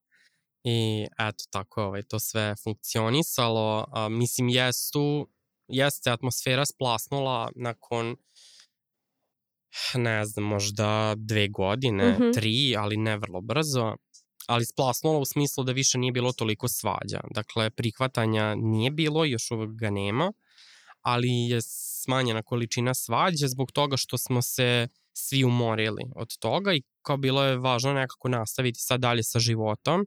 I 0.64 1.08
eto, 1.20 1.44
tako 1.50 1.82
je 1.82 1.88
ovaj, 1.88 2.04
to 2.04 2.20
sve 2.20 2.56
funkcionisalo. 2.64 3.86
A, 3.92 4.10
mislim, 4.10 4.50
jesu, 4.50 5.28
jeste 5.68 6.12
atmosfera 6.12 6.66
splasnula 6.66 7.52
nakon 7.56 8.16
ne 9.96 10.26
znam, 10.26 10.46
možda 10.46 11.14
dve 11.18 11.48
godine, 11.48 12.12
mm 12.12 12.16
-hmm. 12.22 12.34
tri, 12.34 12.76
ali 12.78 12.98
ne 12.98 13.18
vrlo 13.18 13.42
brzo, 13.42 13.96
ali 14.48 14.66
splasnulo 14.66 15.20
u 15.20 15.26
smislu 15.26 15.64
da 15.64 15.72
više 15.72 15.98
nije 15.98 16.12
bilo 16.12 16.32
toliko 16.32 16.68
svađa. 16.68 17.22
Dakle, 17.32 17.70
prihvatanja 17.70 18.56
nije 18.56 18.92
bilo, 18.92 19.26
još 19.26 19.52
uvek 19.52 19.70
ga 19.70 19.90
nema, 19.90 20.34
ali 21.02 21.30
je 21.30 21.60
smanjena 22.04 22.44
količina 22.44 22.94
svađe 22.94 23.48
zbog 23.48 23.72
toga 23.72 23.98
što 23.98 24.18
smo 24.18 24.42
se 24.42 24.88
svi 25.14 25.44
umorili 25.44 26.04
od 26.16 26.38
toga 26.38 26.74
i 26.74 26.82
kao 27.02 27.18
bilo 27.18 27.44
je 27.44 27.58
važno 27.58 27.94
nekako 27.94 28.30
nastaviti 28.30 28.80
sad 28.80 29.02
dalje 29.02 29.24
sa 29.24 29.40
životom, 29.40 30.06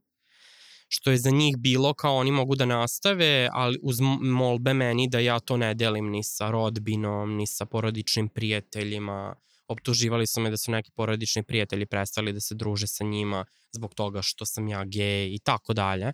što 0.89 1.11
je 1.11 1.19
za 1.19 1.31
njih 1.31 1.57
bilo 1.57 1.95
kao 1.95 2.17
oni 2.17 2.31
mogu 2.31 2.55
da 2.55 2.65
nastave, 2.65 3.49
ali 3.53 3.79
uz 3.83 4.01
molbe 4.21 4.75
meni 4.75 5.09
da 5.09 5.19
ja 5.19 5.41
to 5.41 5.57
ne 5.57 5.75
delim 5.75 6.11
ni 6.11 6.25
sa 6.25 6.51
rodbinom, 6.51 7.37
ni 7.37 7.47
sa 7.47 7.67
porodičnim 7.67 8.29
prijateljima, 8.29 9.35
optuživali 9.69 10.27
su 10.27 10.41
me 10.41 10.51
da 10.51 10.57
su 10.57 10.71
neki 10.71 10.91
porodični 10.91 11.43
prijatelji 11.43 11.87
prestali 11.87 12.33
da 12.33 12.41
se 12.41 12.55
druže 12.55 12.87
sa 12.87 13.05
njima 13.05 13.45
zbog 13.73 13.95
toga 13.95 14.23
što 14.23 14.47
sam 14.47 14.69
ja 14.69 14.85
gej 14.85 15.35
i 15.35 15.39
tako 15.39 15.75
dalje. 15.75 16.13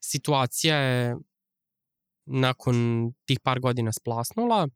Situacija 0.00 0.76
je 0.76 1.16
nakon 2.26 2.76
tih 3.24 3.40
par 3.40 3.60
godina 3.60 3.92
splasnula, 3.92 4.68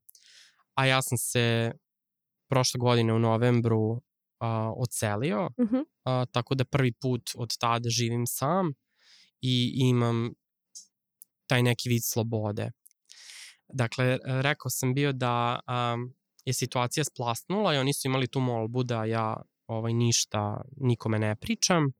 a 0.74 0.86
ja 0.86 1.02
sam 1.02 1.18
se 1.18 1.72
prošle 2.48 2.78
godine 2.78 3.12
u 3.12 3.18
novembru 3.18 4.02
a, 4.38 4.72
ocelio, 4.76 5.50
Uh 5.56 5.68
-huh. 5.68 5.84
a, 6.04 6.24
tako 6.32 6.54
da 6.54 6.64
prvi 6.64 6.92
put 6.92 7.30
od 7.34 7.56
tada 7.58 7.88
živim 7.88 8.26
sam 8.26 8.72
i 9.42 9.72
imam 9.74 10.30
taj 11.46 11.62
neki 11.62 11.88
vid 11.88 12.02
slobode. 12.04 12.70
Dakle, 13.72 14.18
rekao 14.24 14.70
sam 14.70 14.94
bio 14.94 15.12
da 15.12 15.60
um, 15.68 16.14
je 16.44 16.52
situacija 16.52 17.04
splasnula 17.04 17.74
i 17.74 17.78
oni 17.78 17.92
su 17.94 18.08
imali 18.08 18.26
tu 18.26 18.40
molbu 18.40 18.82
da 18.82 19.04
ja 19.04 19.42
ovaj, 19.66 19.92
ništa 19.92 20.62
nikome 20.76 21.18
ne 21.18 21.36
pričam, 21.36 21.92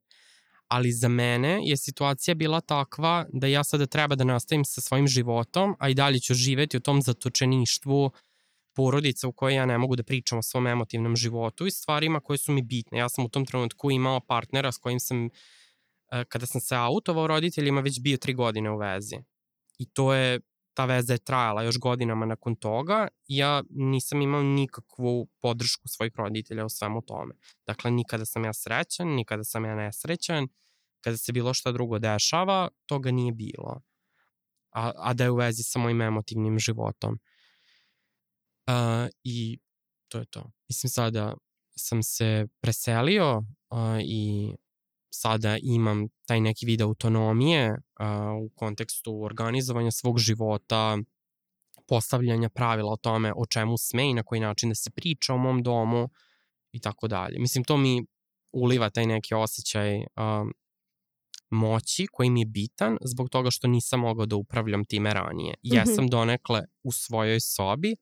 ali 0.69 0.93
za 0.93 1.09
mene 1.09 1.61
je 1.63 1.77
situacija 1.77 2.35
bila 2.35 2.61
takva 2.61 3.27
da 3.33 3.47
ja 3.47 3.65
sada 3.65 3.87
treba 3.87 4.15
da 4.15 4.25
nastavim 4.25 4.65
sa 4.65 4.81
svojim 4.81 5.09
životom, 5.09 5.75
a 5.79 5.89
i 5.89 5.95
dalje 5.95 6.21
ću 6.21 6.35
živeti 6.35 6.77
u 6.77 6.81
tom 6.81 7.03
zatočeništvu 7.03 8.11
porodica 8.75 9.29
u 9.29 9.33
kojoj 9.33 9.55
ja 9.55 9.67
ne 9.67 9.79
mogu 9.79 9.97
da 9.97 10.03
pričam 10.03 10.39
o 10.39 10.43
svom 10.43 10.67
emotivnom 10.67 11.17
životu 11.17 11.67
i 11.67 11.71
stvarima 11.71 12.21
koje 12.21 12.39
su 12.39 12.53
mi 12.53 12.63
bitne. 12.63 12.99
Ja 12.99 13.09
sam 13.09 13.25
u 13.25 13.29
tom 13.29 13.47
trenutku 13.47 13.91
imao 13.91 14.21
partnera 14.21 14.73
s 14.73 14.79
kojim 14.79 15.01
sam, 15.01 15.27
e, 15.27 15.31
kada 16.29 16.47
sam 16.47 16.61
se 16.61 16.77
autovao 16.77 17.27
roditeljima, 17.27 17.81
već 17.81 18.01
bio 18.01 18.17
tri 18.17 18.35
godine 18.35 18.71
u 18.71 18.77
vezi. 18.77 19.17
I 19.79 19.91
to 19.91 20.15
je 20.15 20.41
ta 20.75 20.85
veza 20.85 21.13
je 21.13 21.19
trajala 21.19 21.63
još 21.63 21.79
godinama 21.79 22.27
nakon 22.27 22.57
toga 22.57 23.09
i 23.29 23.37
ja 23.37 23.63
nisam 23.71 24.23
imao 24.23 24.43
nikakvu 24.43 25.29
podršku 25.41 25.89
svojih 25.89 26.13
roditelja 26.17 26.65
u 26.65 26.69
svemu 26.69 27.03
tome. 27.03 27.35
Dakle, 27.67 27.91
nikada 27.91 28.25
sam 28.25 28.45
ja 28.45 28.53
srećan, 28.53 29.09
nikada 29.09 29.45
sam 29.45 29.65
ja 29.65 29.75
nesrećan, 29.75 30.49
kada 31.01 31.17
se 31.17 31.33
bilo 31.33 31.55
šta 31.55 31.73
drugo 31.73 31.99
dešava, 31.99 32.69
toga 32.87 33.11
nije 33.11 33.33
bilo. 33.33 33.81
A, 34.71 34.93
a 34.97 35.13
da 35.15 35.25
je 35.25 35.31
u 35.31 35.37
vezi 35.37 35.63
sa 35.63 35.79
mojim 35.79 36.01
emotivnim 36.01 36.59
životom. 36.59 37.19
Uh, 38.67 39.09
I 39.25 39.59
to 40.09 40.19
je 40.19 40.25
to. 40.25 40.51
Mislim, 40.69 40.91
sada 40.91 41.35
sam 41.77 42.03
se 42.03 42.47
preselio 42.61 43.39
uh, 43.39 43.99
i 44.01 44.55
sada 45.11 45.59
imam 45.63 46.09
taj 46.27 46.41
neki 46.41 46.67
vid 46.67 46.81
autonomije 46.81 47.71
uh, 47.71 47.77
u 48.45 48.51
kontekstu 48.55 49.23
organizovanja 49.23 49.91
svog 49.91 50.19
života, 50.19 50.99
postavljanja 51.89 52.49
pravila 52.49 52.93
o 52.93 52.97
tome 52.97 53.33
o 53.37 53.47
čemu 53.47 53.79
sme 53.79 54.11
i 54.11 54.15
na 54.15 54.23
koji 54.23 54.41
način 54.41 54.69
da 54.69 54.75
se 54.75 54.91
priča 54.91 55.35
o 55.35 55.39
mom 55.39 55.63
domu 55.63 56.09
i 56.73 56.81
tako 56.81 57.09
dalje. 57.09 57.39
Mislim, 57.39 57.65
to 57.65 57.77
mi 57.77 58.05
uliva 58.53 58.91
taj 58.91 59.07
neki 59.07 59.35
osjećaj 59.35 59.97
um, 59.97 60.53
moći 61.51 62.07
koji 62.13 62.31
mi 62.31 62.41
je 62.41 62.47
bitan 62.47 62.97
zbog 63.05 63.29
toga 63.29 63.51
što 63.51 63.69
nisam 63.69 64.01
mogao 64.01 64.27
da 64.27 64.37
upravljam 64.37 64.85
time 64.85 65.15
ranije. 65.15 65.51
Mm 65.53 65.69
-hmm. 65.69 65.75
Jesam 65.75 66.09
donekle 66.09 66.63
u 66.83 66.93
svojoj 66.93 67.41
sobi, 67.41 67.97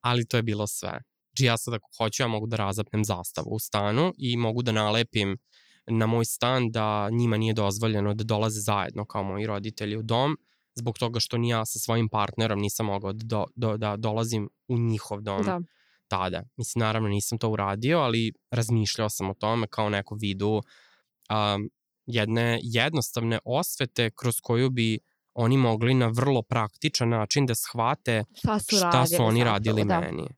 ali 0.00 0.26
to 0.26 0.36
je 0.36 0.42
bilo 0.42 0.66
sve. 0.66 1.02
Znači 1.36 1.44
ja 1.44 1.56
sad 1.56 1.74
ako 1.74 1.88
hoću, 1.98 2.22
ja 2.22 2.28
mogu 2.28 2.46
da 2.46 2.56
razapnem 2.56 3.04
zastavu 3.04 3.48
u 3.50 3.58
stanu 3.58 4.12
i 4.18 4.36
mogu 4.36 4.62
da 4.62 4.72
nalepim 4.72 5.38
na 5.86 6.06
moj 6.06 6.24
stan 6.24 6.70
da 6.70 7.10
njima 7.10 7.36
nije 7.36 7.54
dozvoljeno 7.54 8.14
da 8.14 8.24
dolaze 8.24 8.60
zajedno 8.60 9.04
kao 9.04 9.22
moji 9.22 9.46
roditelji 9.46 9.96
u 9.96 10.02
dom, 10.02 10.36
zbog 10.74 10.98
toga 10.98 11.20
što 11.20 11.38
ni 11.38 11.48
ja 11.48 11.66
sa 11.66 11.78
svojim 11.78 12.08
partnerom 12.08 12.58
nisam 12.58 12.86
mogao 12.86 13.12
da, 13.12 13.24
do, 13.24 13.44
do, 13.54 13.76
da 13.76 13.96
dolazim 13.96 14.48
u 14.68 14.78
njihov 14.78 15.20
dom 15.20 15.42
da. 15.42 15.60
tada. 16.08 16.42
Mislim, 16.56 16.80
naravno 16.80 17.08
nisam 17.08 17.38
to 17.38 17.50
uradio, 17.50 17.98
ali 17.98 18.32
razmišljao 18.50 19.08
sam 19.08 19.30
o 19.30 19.34
tome 19.34 19.66
kao 19.66 19.88
neku 19.88 20.16
vidu 20.20 20.48
um, 20.50 21.70
jedne 22.06 22.60
jednostavne 22.62 23.38
osvete 23.44 24.10
kroz 24.10 24.40
koju 24.42 24.70
bi 24.70 24.98
oni 25.34 25.56
mogli 25.56 25.94
na 25.94 26.06
vrlo 26.06 26.42
praktičan 26.42 27.08
način 27.08 27.46
da 27.46 27.54
shvate 27.54 28.24
šta 28.34 28.58
su, 28.58 28.76
šta 28.76 29.06
su 29.06 29.22
oni 29.22 29.44
radili 29.44 29.84
da. 29.84 30.00
meni. 30.00 30.28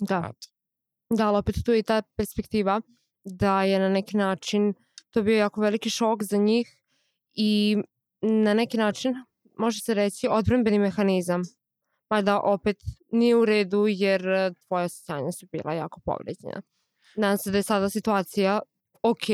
Da. 0.00 0.30
Eto. 0.30 0.48
Da, 1.16 1.28
ali 1.28 1.38
opet 1.38 1.56
tu 1.64 1.72
je 1.72 1.78
i 1.78 1.82
ta 1.82 2.02
perspektiva 2.16 2.80
da 3.30 3.62
je 3.62 3.78
na 3.78 3.88
neki 3.88 4.16
način 4.16 4.74
to 5.10 5.22
bio 5.22 5.36
jako 5.36 5.60
veliki 5.60 5.90
šok 5.90 6.22
za 6.22 6.36
njih 6.36 6.76
i 7.34 7.76
na 8.22 8.54
neki 8.54 8.76
način 8.76 9.14
može 9.58 9.80
se 9.80 9.94
reći 9.94 10.28
odbranbeni 10.30 10.78
mehanizam. 10.78 11.42
Pa 12.08 12.22
da 12.22 12.40
opet 12.40 12.76
nije 13.12 13.36
u 13.36 13.44
redu 13.44 13.86
jer 13.88 14.22
tvoje 14.66 14.84
osjećanja 14.84 15.32
su 15.32 15.46
bila 15.52 15.72
jako 15.72 16.00
povređena. 16.00 16.62
Nadam 17.16 17.38
se 17.38 17.50
da 17.50 17.58
je 17.58 17.62
sada 17.62 17.90
situacija 17.90 18.60
ok 19.02 19.28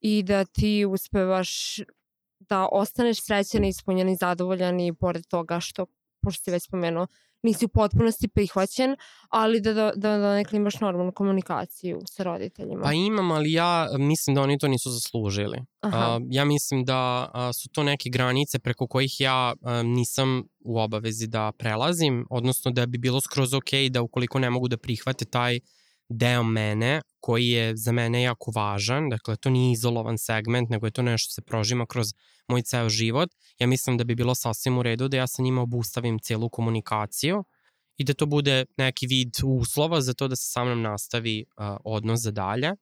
i 0.00 0.22
da 0.22 0.44
ti 0.44 0.84
uspevaš 0.84 1.80
da 2.38 2.68
ostaneš 2.72 3.24
srećan 3.24 3.64
ispunjen 3.64 4.08
i 4.08 4.16
zadovoljan 4.16 4.80
i 4.80 4.94
pored 4.94 5.26
toga 5.26 5.60
što, 5.60 5.86
pošto 6.22 6.42
si 6.42 6.50
već 6.50 6.64
spomenuo, 6.64 7.06
nisi 7.44 7.64
u 7.64 7.68
potpunosti 7.68 8.28
prihvaćen, 8.28 8.96
ali 9.28 9.60
da, 9.60 9.72
da, 9.72 9.92
da, 9.96 10.18
da 10.18 10.34
nekli 10.34 10.56
imaš 10.56 10.80
normalnu 10.80 11.12
komunikaciju 11.12 12.00
sa 12.10 12.22
roditeljima. 12.22 12.82
Pa 12.82 12.92
imam, 12.92 13.30
ali 13.30 13.52
ja 13.52 13.88
mislim 13.98 14.34
da 14.34 14.42
oni 14.42 14.58
to 14.58 14.68
nisu 14.68 14.90
zaslužili. 14.90 15.58
Aha. 15.80 16.16
Uh, 16.16 16.22
ja 16.30 16.44
mislim 16.44 16.84
da 16.84 17.30
uh, 17.34 17.40
su 17.62 17.68
to 17.68 17.82
neke 17.82 18.10
granice 18.10 18.58
preko 18.58 18.86
kojih 18.86 19.20
ja 19.20 19.54
uh, 19.60 19.70
nisam 19.84 20.42
u 20.60 20.78
obavezi 20.78 21.26
da 21.26 21.52
prelazim, 21.58 22.26
odnosno 22.30 22.70
da 22.70 22.86
bi 22.86 22.98
bilo 22.98 23.20
skroz 23.20 23.54
ok 23.54 23.70
da 23.90 24.02
ukoliko 24.02 24.38
ne 24.38 24.50
mogu 24.50 24.68
da 24.68 24.76
prihvate 24.76 25.24
taj 25.24 25.60
deo 26.08 26.42
mene 26.42 27.00
koji 27.20 27.48
je 27.48 27.76
za 27.76 27.92
mene 27.92 28.22
jako 28.22 28.52
važan, 28.54 29.08
dakle 29.08 29.36
to 29.36 29.50
nije 29.50 29.72
izolovan 29.72 30.18
segment, 30.18 30.70
nego 30.70 30.86
je 30.86 30.90
to 30.90 31.02
nešto 31.02 31.24
što 31.24 31.32
se 31.32 31.42
prožima 31.42 31.86
kroz 31.86 32.06
moj 32.48 32.62
ceo 32.62 32.88
život, 32.88 33.28
ja 33.58 33.66
mislim 33.66 33.96
da 33.98 34.04
bi 34.04 34.14
bilo 34.14 34.34
sasvim 34.34 34.78
u 34.78 34.82
redu 34.82 35.08
da 35.08 35.16
ja 35.16 35.26
sa 35.26 35.42
njima 35.42 35.62
obustavim 35.62 36.18
celu 36.18 36.48
komunikaciju 36.48 37.44
i 37.96 38.04
da 38.04 38.14
to 38.14 38.26
bude 38.26 38.64
neki 38.76 39.06
vid 39.06 39.34
uslova 39.44 40.00
za 40.00 40.14
to 40.14 40.28
da 40.28 40.36
se 40.36 40.50
sa 40.52 40.64
mnom 40.64 40.82
nastavi 40.82 41.44
uh, 41.56 41.76
odnos 41.84 42.20
za 42.20 42.30
dalje. 42.30 42.72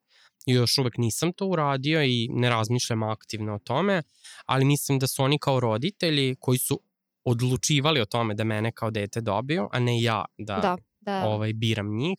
I 0.47 0.53
još 0.53 0.79
uvek 0.79 0.99
nisam 0.99 1.33
to 1.33 1.47
uradio 1.47 2.03
i 2.03 2.29
ne 2.31 2.51
razmišljam 2.51 3.03
aktivno 3.03 3.55
o 3.55 3.59
tome, 3.59 4.03
ali 4.47 4.65
mislim 4.65 4.99
da 4.99 5.07
su 5.07 5.23
oni 5.23 5.39
kao 5.39 5.61
roditelji 5.61 6.37
koji 6.41 6.59
su 6.59 6.81
odlučivali 7.25 8.01
o 8.01 8.05
tome 8.05 8.35
da 8.35 8.45
mene 8.45 8.73
kao 8.73 8.91
dete 8.91 9.21
dobiju, 9.21 9.69
a 9.73 9.79
ne 9.79 10.03
ja 10.03 10.25
da, 10.39 10.57
da, 10.57 10.77
da. 11.01 11.25
ovaj 11.25 11.53
biram 11.53 11.97
njih. 11.97 12.19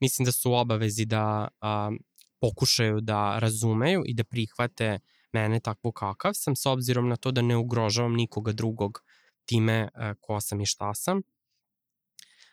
Mislim 0.00 0.24
da 0.24 0.32
su 0.32 0.50
u 0.50 0.54
obavezi 0.54 1.04
da 1.04 1.48
a, 1.60 1.90
pokušaju 2.40 3.00
da 3.00 3.38
razumeju 3.38 4.02
i 4.06 4.14
da 4.14 4.24
prihvate 4.24 4.98
mene 5.32 5.60
takvu 5.60 5.92
kakav 5.92 6.32
sam, 6.34 6.56
s 6.56 6.66
obzirom 6.66 7.08
na 7.08 7.16
to 7.16 7.30
da 7.30 7.42
ne 7.42 7.56
ugrožavam 7.56 8.14
nikoga 8.14 8.52
drugog 8.52 9.02
time 9.44 9.88
a, 9.94 10.14
ko 10.20 10.40
sam 10.40 10.60
i 10.60 10.66
šta 10.66 10.94
sam. 10.94 11.22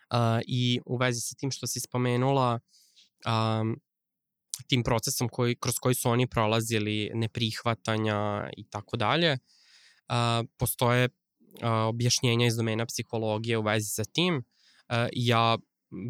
A, 0.09 0.39
I 0.47 0.79
u 0.85 0.97
vezi 0.97 1.21
sa 1.21 1.35
tim 1.35 1.51
što 1.51 1.67
si 1.67 1.79
spomenula, 1.79 2.59
a, 3.25 3.63
tim 4.67 4.83
procesom 4.83 5.29
koji, 5.29 5.55
kroz 5.55 5.75
koji 5.79 5.95
su 5.95 6.09
oni 6.09 6.27
prolazili 6.27 7.11
neprihvatanja 7.13 8.49
i 8.57 8.69
tako 8.69 8.97
dalje, 8.97 9.37
postoje 10.57 11.09
objašnjenja 11.87 12.47
iz 12.47 12.55
domena 12.55 12.85
psihologije 12.85 13.57
u 13.57 13.61
vezi 13.61 13.89
sa 13.89 14.03
tim. 14.03 14.43
A, 14.87 15.07
ja 15.13 15.57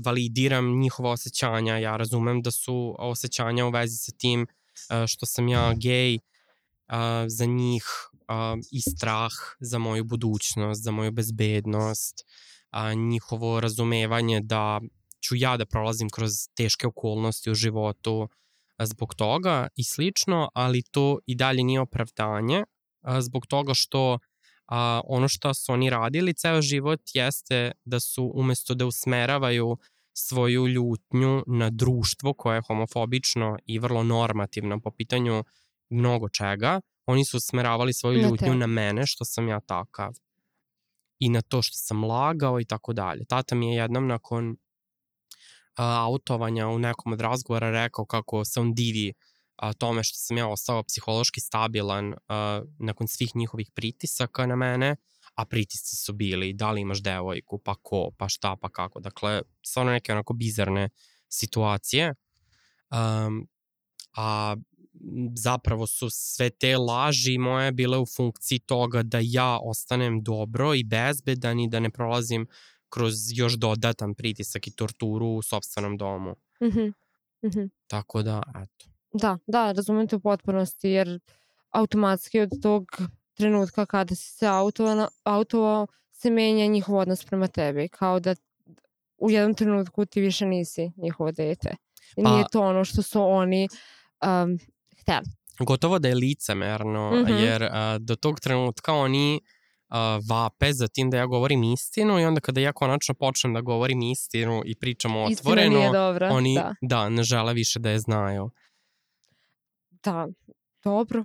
validiram 0.05 0.79
njihova 0.79 1.11
osjećanja, 1.11 1.77
ja 1.77 1.97
razumem 1.97 2.41
da 2.41 2.51
su 2.51 2.95
osjećanja 2.99 3.65
u 3.65 3.69
vezi 3.69 3.97
sa 3.97 4.11
tim 4.17 4.47
što 5.07 5.25
sam 5.25 5.47
ja 5.47 5.73
gej, 5.73 6.19
za 7.27 7.45
njih 7.45 7.83
i 8.71 8.81
strah 8.81 9.31
za 9.59 9.77
moju 9.77 10.03
budućnost, 10.03 10.83
za 10.83 10.91
moju 10.91 11.11
bezbednost, 11.11 12.15
njihovo 12.95 13.59
razumevanje 13.59 14.41
da 14.43 14.81
ću 15.23 15.35
ja 15.35 15.57
da 15.57 15.65
prolazim 15.65 16.09
kroz 16.09 16.31
teške 16.55 16.87
okolnosti 16.87 17.51
u 17.51 17.55
životu 17.55 18.29
zbog 18.83 19.15
toga 19.15 19.67
i 19.75 19.83
slično, 19.83 20.49
ali 20.53 20.83
to 20.91 21.19
i 21.25 21.35
dalje 21.35 21.63
nije 21.63 21.79
opravdanje 21.81 22.63
zbog 23.19 23.47
toga 23.47 23.73
što 23.73 24.19
a, 24.67 25.01
ono 25.05 25.27
što 25.27 25.53
su 25.53 25.73
oni 25.73 25.89
radili 25.89 26.33
ceo 26.33 26.61
život 26.61 27.01
jeste 27.13 27.71
da 27.85 27.99
su 27.99 28.31
umesto 28.35 28.73
da 28.73 28.85
usmeravaju 28.85 29.77
svoju 30.13 30.67
ljutnju 30.67 31.43
na 31.47 31.69
društvo 31.69 32.33
koje 32.33 32.57
je 32.57 32.61
homofobično 32.67 33.57
i 33.65 33.79
vrlo 33.79 34.03
normativno 34.03 34.79
po 34.79 34.91
pitanju 34.91 35.43
mnogo 35.89 36.29
čega, 36.29 36.81
oni 37.05 37.25
su 37.25 37.37
usmeravali 37.37 37.93
svoju 37.93 38.21
na 38.21 38.27
ljutnju 38.27 38.51
te. 38.51 38.55
na 38.55 38.67
mene 38.67 39.07
što 39.07 39.25
sam 39.25 39.47
ja 39.47 39.59
takav 39.59 40.13
i 41.19 41.29
na 41.29 41.41
to 41.41 41.61
što 41.61 41.77
sam 41.77 42.03
lagao 42.03 42.59
i 42.59 42.65
tako 42.65 42.93
dalje. 42.93 43.25
Tata 43.25 43.55
mi 43.55 43.69
je 43.69 43.77
jednom 43.77 44.07
nakon 44.07 44.57
a, 45.75 46.05
autovanja 46.05 46.67
u 46.67 46.79
nekom 46.79 47.13
od 47.13 47.21
razgovora 47.21 47.71
rekao 47.71 48.05
kako 48.05 48.45
se 48.45 48.59
on 48.59 48.73
divi 48.73 49.13
a, 49.57 49.73
tome 49.73 50.03
što 50.03 50.17
sam 50.17 50.37
ja 50.37 50.47
ostao 50.47 50.83
psihološki 50.83 51.39
stabilan 51.39 52.13
a, 52.27 52.61
nakon 52.79 53.07
svih 53.07 53.35
njihovih 53.35 53.71
pritisaka 53.75 54.45
na 54.45 54.55
mene, 54.55 54.95
a 55.35 55.45
pritisci 55.45 55.95
su 55.95 56.13
bili 56.13 56.53
da 56.53 56.71
li 56.71 56.81
imaš 56.81 57.03
devojku, 57.03 57.57
pa 57.57 57.75
ko, 57.75 58.11
pa 58.17 58.29
šta, 58.29 58.55
pa 58.61 58.69
kako. 58.69 58.99
Dakle, 58.99 59.41
stvarno 59.65 59.91
neke 59.91 60.11
onako 60.11 60.33
bizarne 60.33 60.89
situacije. 61.29 62.13
Um, 62.91 63.47
a 64.15 64.55
zapravo 65.35 65.87
su 65.87 66.07
sve 66.09 66.49
te 66.49 66.77
laži 66.77 67.37
moje 67.37 67.71
bile 67.71 67.97
u 67.97 68.05
funkciji 68.05 68.59
toga 68.59 69.03
da 69.03 69.19
ja 69.21 69.59
ostanem 69.63 70.23
dobro 70.23 70.73
i 70.73 70.83
bezbedan 70.83 71.59
i 71.59 71.69
da 71.69 71.79
ne 71.79 71.89
prolazim 71.89 72.47
kroz 72.89 73.13
još 73.31 73.53
dodatan 73.53 74.15
pritisak 74.15 74.67
i 74.67 74.71
torturu 74.71 75.27
u 75.27 75.41
sobstvenom 75.41 75.97
domu. 75.97 76.35
Mhm. 76.63 76.87
Mhm. 77.45 77.65
Tako 77.87 78.23
da, 78.23 78.43
eto. 78.55 78.96
Da, 79.13 79.37
da, 79.47 79.71
razumem 79.71 80.07
te 80.07 80.15
u 80.15 80.19
potpunosti, 80.19 80.89
jer 80.89 81.19
automatski 81.69 82.39
od 82.39 82.49
tog 82.61 82.85
trenutka 83.33 83.85
kada 83.85 84.15
si 84.15 84.31
se 84.31 84.47
autovao, 84.47 85.07
autovao 85.23 85.87
se 86.11 86.29
menja 86.29 86.65
njihov 86.65 86.95
odnos 86.95 87.25
prema 87.25 87.47
tebi, 87.47 87.89
kao 87.89 88.19
da 88.19 88.35
u 89.17 89.31
jednom 89.31 89.53
trenutku 89.55 90.05
ti 90.05 90.21
više 90.21 90.45
nisi 90.45 90.91
njihovo 90.97 91.31
dete. 91.31 91.75
I 92.17 92.23
Pa- 92.23 92.29
nije 92.31 92.45
to 92.51 92.61
ono 92.61 92.83
što 92.85 93.01
su 93.01 93.21
oni 93.23 93.67
um, 94.21 94.59
hteli. 95.01 95.25
Gotovo 95.59 95.99
da 95.99 96.07
je 96.07 96.15
licemerno, 96.15 97.11
Mhm. 97.21 97.33
jer 97.33 97.63
a, 97.63 97.97
do 97.99 98.15
tog 98.15 98.39
trenutka 98.39 98.93
oni 98.93 99.39
a, 99.89 100.19
vape 100.29 100.73
za 100.73 100.87
tim 100.87 101.09
da 101.09 101.17
ja 101.17 101.25
govorim 101.25 101.63
istinu 101.63 102.19
i 102.19 102.25
onda 102.25 102.41
kada 102.41 102.61
ja 102.61 102.73
konačno 102.73 103.15
počnem 103.15 103.53
da 103.53 103.61
govorim 103.61 104.01
istinu 104.01 104.61
i 104.65 104.75
pričam 104.75 105.11
Istina 105.11 105.51
otvoreno, 105.51 105.79
oni 106.31 106.55
Da, 106.55 106.75
da, 106.81 107.09
ne 107.09 107.23
žele 107.23 107.53
više 107.53 107.79
da 107.79 107.89
je 107.89 107.99
znaju. 107.99 108.49
Da, 110.11 110.27
dobro. 110.83 111.23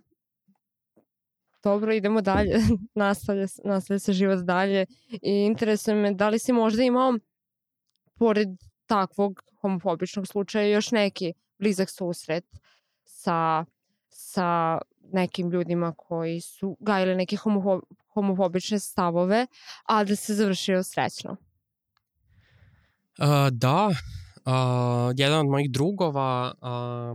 Dobro, 1.62 1.92
idemo 1.92 2.21
dalje. 2.21 2.59
nastavlja, 2.95 3.47
nastavlja 3.64 3.99
se 3.99 4.12
život 4.12 4.38
dalje. 4.38 4.87
I 5.23 5.33
interesuje 5.47 5.95
me 5.95 6.12
da 6.12 6.29
li 6.29 6.38
si 6.38 6.53
možda 6.53 6.83
imao, 6.83 7.14
pored 8.18 8.49
takvog 8.87 9.42
homofobičnog 9.61 10.27
slučaja, 10.27 10.66
još 10.66 10.90
neki 10.90 11.33
blizak 11.59 11.90
susret 11.90 12.45
sa, 13.05 13.64
sa 14.09 14.79
nekim 15.12 15.51
ljudima 15.51 15.95
koji 15.97 16.40
su 16.40 16.77
gajili 16.81 17.14
neke 17.16 17.37
homoho, 17.37 17.81
homofobične 18.14 18.79
stavove, 18.79 19.47
a 19.85 20.05
da 20.05 20.16
se 20.16 20.35
završio 20.35 20.83
srećno. 20.83 21.37
A, 23.18 23.51
da, 23.53 23.90
a, 24.45 25.12
jedan 25.16 25.40
od 25.40 25.47
mojih 25.47 25.71
drugova 25.71 26.55
a, 26.61 27.14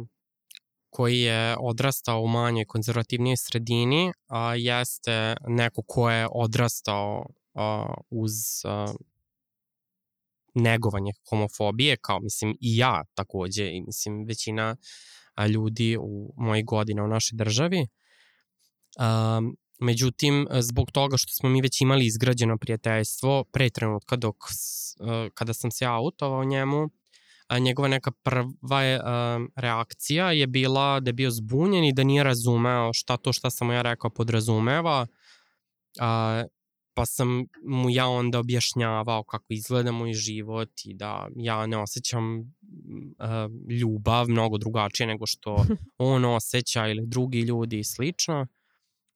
koji 0.97 1.19
je 1.19 1.55
odrastao 1.59 2.21
u 2.21 2.27
manjoj 2.27 2.65
konzervativnijoj 2.65 3.37
sredini 3.37 4.11
a, 4.27 4.55
jeste 4.55 5.35
neko 5.47 5.81
ko 5.81 6.09
je 6.09 6.27
odrastao 6.31 7.25
a, 7.53 7.93
uz 8.09 8.33
a, 8.65 8.93
negovanje 10.53 11.11
homofobije, 11.29 11.97
kao 12.01 12.19
mislim 12.19 12.57
i 12.61 12.77
ja 12.77 13.03
takođe 13.13 13.71
i 13.71 13.81
mislim 13.81 14.25
većina 14.27 14.75
a, 15.35 15.47
ljudi 15.47 15.97
u 16.01 16.33
mojih 16.37 16.65
godina 16.65 17.03
u 17.03 17.07
našoj 17.07 17.37
državi. 17.37 17.87
Um, 18.99 19.57
međutim, 19.79 20.47
zbog 20.59 20.91
toga 20.91 21.17
što 21.17 21.33
smo 21.33 21.49
mi 21.49 21.61
već 21.61 21.81
imali 21.81 22.05
izgrađeno 22.05 22.57
prijateljstvo 22.57 23.43
pre 23.43 23.69
trenutka 23.69 24.15
dok, 24.15 24.35
uh, 24.35 24.49
kada 25.33 25.53
sam 25.53 25.71
se 25.71 25.85
autovao 25.85 26.43
njemu, 26.43 26.89
a 27.47 27.59
njegova 27.59 27.87
neka 27.87 28.11
prva 28.11 28.81
je, 28.81 28.99
um, 28.99 29.51
reakcija 29.55 30.31
je 30.31 30.47
bila 30.47 30.99
da 30.99 31.09
je 31.09 31.13
bio 31.13 31.31
zbunjen 31.31 31.83
i 31.83 31.93
da 31.93 32.03
nije 32.03 32.23
razumeo 32.23 32.93
šta 32.93 33.17
to 33.17 33.33
šta 33.33 33.49
sam 33.49 33.67
mu 33.67 33.73
ja 33.73 33.81
rekao 33.81 34.09
podrazumeva. 34.09 35.07
A, 35.99 36.43
pa 36.93 37.05
sam 37.05 37.45
mu 37.63 37.89
ja 37.89 38.07
onda 38.07 38.39
objašnjavao 38.39 39.23
kako 39.23 39.45
izgleda 39.49 39.91
moj 39.91 40.13
život 40.13 40.69
i 40.85 40.93
da 40.93 41.27
ja 41.35 41.67
ne 41.67 41.77
osjećam 41.77 42.39
uh, 42.39 42.45
ljubav 43.69 44.29
mnogo 44.29 44.57
drugačije 44.57 45.07
nego 45.07 45.25
što 45.25 45.65
on 45.97 46.25
osjeća 46.25 46.87
ili 46.87 47.05
drugi 47.07 47.39
ljudi 47.39 47.79
i 47.79 47.83
slično. 47.83 48.47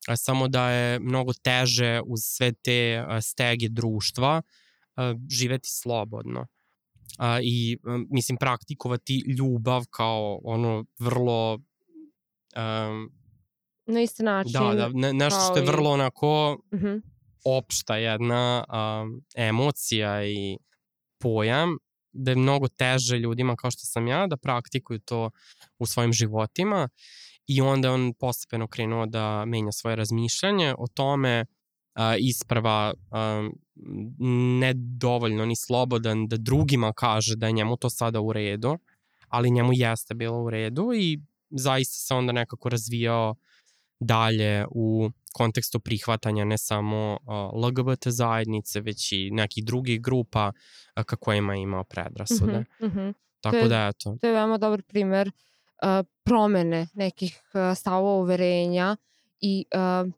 A, 0.08 0.16
samo 0.18 0.48
da 0.48 0.70
je 0.70 1.00
mnogo 1.00 1.34
teže 1.34 2.02
uz 2.06 2.20
sve 2.24 2.52
te 2.52 3.06
a, 3.08 3.22
stege 3.22 3.70
društva 3.70 4.42
a, 4.96 5.16
živeti 5.30 5.70
slobodno. 5.70 6.48
A, 7.18 7.40
I 7.44 7.78
a, 7.84 8.04
mislim 8.10 8.38
praktikovati 8.38 9.24
ljubav 9.38 9.84
kao 9.90 10.40
ono 10.44 10.86
vrlo 11.00 11.54
um, 11.54 13.12
Na 13.86 14.02
isti 14.02 14.24
način. 14.24 14.52
da, 14.54 14.76
da, 14.76 14.90
ne, 14.90 15.14
nešto 15.14 15.40
što 15.42 15.56
je 15.56 15.66
vrlo 15.66 15.90
onako 15.90 16.58
Mhm. 16.74 16.96
opšta 17.46 17.98
jedna 17.98 18.64
um, 18.64 19.22
emocija 19.36 20.26
i 20.26 20.58
pojam 21.20 21.78
da 22.12 22.32
je 22.32 22.36
mnogo 22.36 22.68
teže 22.68 23.18
ljudima 23.18 23.56
kao 23.56 23.72
što 23.72 23.82
sam 23.82 24.08
ja 24.08 24.28
da 24.28 24.38
praktikuju 24.38 25.00
to 25.00 25.30
u 25.80 25.86
svojim 25.86 26.14
životima 26.14 26.90
i 27.48 27.62
onda 27.62 27.92
on 27.92 28.14
postepeno 28.14 28.68
krenuo 28.68 29.06
da 29.06 29.46
menja 29.46 29.72
svoje 29.72 29.96
razmišljanje 29.96 30.76
o 30.78 30.88
tome 30.88 31.40
a, 31.40 31.46
isprava 32.20 32.94
um, 33.12 33.52
ne 34.60 34.74
dovoljno 34.76 35.46
ni 35.46 35.56
slobodan 35.56 36.28
da 36.28 36.38
drugima 36.38 36.94
kaže 36.94 37.36
da 37.36 37.46
je 37.48 37.52
njemu 37.54 37.78
to 37.78 37.90
sada 37.90 38.20
u 38.22 38.34
redu, 38.34 38.78
ali 39.28 39.52
njemu 39.52 39.70
jeste 39.74 40.14
bilo 40.14 40.44
u 40.44 40.50
redu 40.50 40.90
i 40.96 41.20
zaista 41.50 41.94
se 41.94 42.14
onda 42.14 42.32
nekako 42.32 42.70
razvijao 42.70 43.36
dalje 44.00 44.66
u 44.72 45.10
kontekstu 45.34 45.80
prihvatanja 45.80 46.46
ne 46.46 46.58
samo 46.58 47.18
LGBT 47.54 48.08
zajednice, 48.08 48.82
već 48.82 49.12
i 49.12 49.30
nekih 49.32 49.66
drugih 49.66 50.02
grupa 50.02 50.52
ka 51.06 51.16
kojima 51.16 51.54
je 51.54 51.62
imao 51.62 51.84
predrasude. 51.84 52.64
Mhm, 52.82 52.86
mhm. 53.00 53.10
Tako 53.42 53.56
je- 53.58 53.68
da, 53.68 53.88
eto. 53.88 54.18
To 54.22 54.28
je 54.28 54.34
veoma 54.34 54.58
dobar 54.58 54.82
primer 54.82 55.28
uh, 55.28 56.06
promene 56.24 56.88
nekih 56.94 57.42
uh, 57.54 57.78
stavova 57.78 58.14
uverenja 58.22 58.98
i 59.42 59.66
uh, 60.06 60.12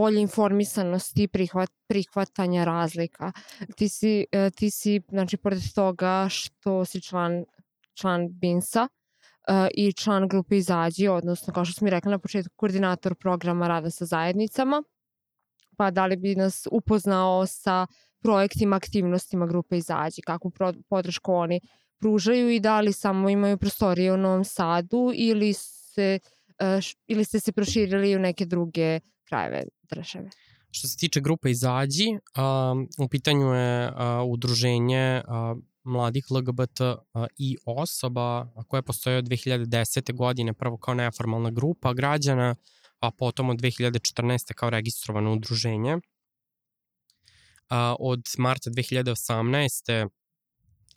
bolje 0.00 0.20
informisanosti 0.20 1.22
i 1.22 1.28
prihvat, 1.28 1.70
prihvatanja 1.88 2.64
razlika. 2.64 3.32
Ti 3.76 3.88
si, 3.88 4.26
uh, 4.32 4.48
ti 4.56 4.70
si, 4.70 5.00
znači, 5.08 5.36
pored 5.36 5.60
toga 5.74 6.26
što 6.30 6.84
si 6.84 7.00
član, 7.00 7.44
član 7.94 8.28
BINSA 8.30 8.88
uh, 8.88 9.66
i 9.74 9.92
član 9.92 10.28
grupe 10.28 10.56
Izađi, 10.56 11.08
odnosno, 11.08 11.52
kao 11.52 11.64
što 11.64 11.78
smo 11.78 11.84
mi 11.84 11.90
rekli 11.90 12.10
na 12.10 12.18
početku, 12.18 12.54
koordinator 12.56 13.14
programa 13.14 13.68
rada 13.68 13.90
sa 13.90 14.04
zajednicama, 14.04 14.82
pa 15.76 15.90
da 15.90 16.06
li 16.06 16.16
bi 16.16 16.34
nas 16.34 16.66
upoznao 16.72 17.46
sa 17.46 17.86
projektima, 18.22 18.76
aktivnostima 18.76 19.46
grupe 19.46 19.76
Izađi, 19.76 20.22
kakvu 20.22 20.52
podršku 20.88 21.32
oni 21.32 21.60
pružaju 22.00 22.50
i 22.50 22.60
da 22.60 22.80
li 22.80 22.92
samo 22.92 23.28
imaju 23.28 23.58
prostorije 23.58 24.12
u 24.12 24.16
Novom 24.16 24.44
Sadu 24.44 25.10
ili 25.14 25.52
se 25.52 26.18
e, 26.58 26.80
ili 27.06 27.24
ste 27.24 27.40
se 27.40 27.52
proširili 27.52 28.16
u 28.16 28.18
neke 28.18 28.44
druge 28.44 29.00
krajeve 29.30 29.62
države. 29.90 30.30
Što 30.70 30.88
se 30.88 30.96
tiče 30.96 31.20
grupe 31.20 31.50
Izađi, 31.50 32.08
um, 32.10 32.88
u 32.98 33.08
pitanju 33.08 33.46
je 33.46 33.88
uh, 33.88 33.94
udruženje 34.26 35.22
uh, 35.26 35.58
mladih 35.84 36.30
LGBT 36.30 36.80
uh, 36.80 36.96
i 37.36 37.56
osoba 37.66 38.52
a, 38.56 38.64
koje 38.68 38.82
postoje 38.82 39.18
od 39.18 39.24
2010. 39.24 40.14
godine, 40.14 40.52
prvo 40.54 40.76
kao 40.76 40.94
neformalna 40.94 41.50
grupa 41.50 41.92
građana, 41.92 42.54
a 43.00 43.10
potom 43.10 43.50
od 43.50 43.56
2014. 43.56 44.54
kao 44.54 44.70
registrovano 44.70 45.32
udruženje. 45.32 45.98
A, 47.68 47.96
od 47.98 48.20
marta 48.38 48.70
2018. 48.70 50.08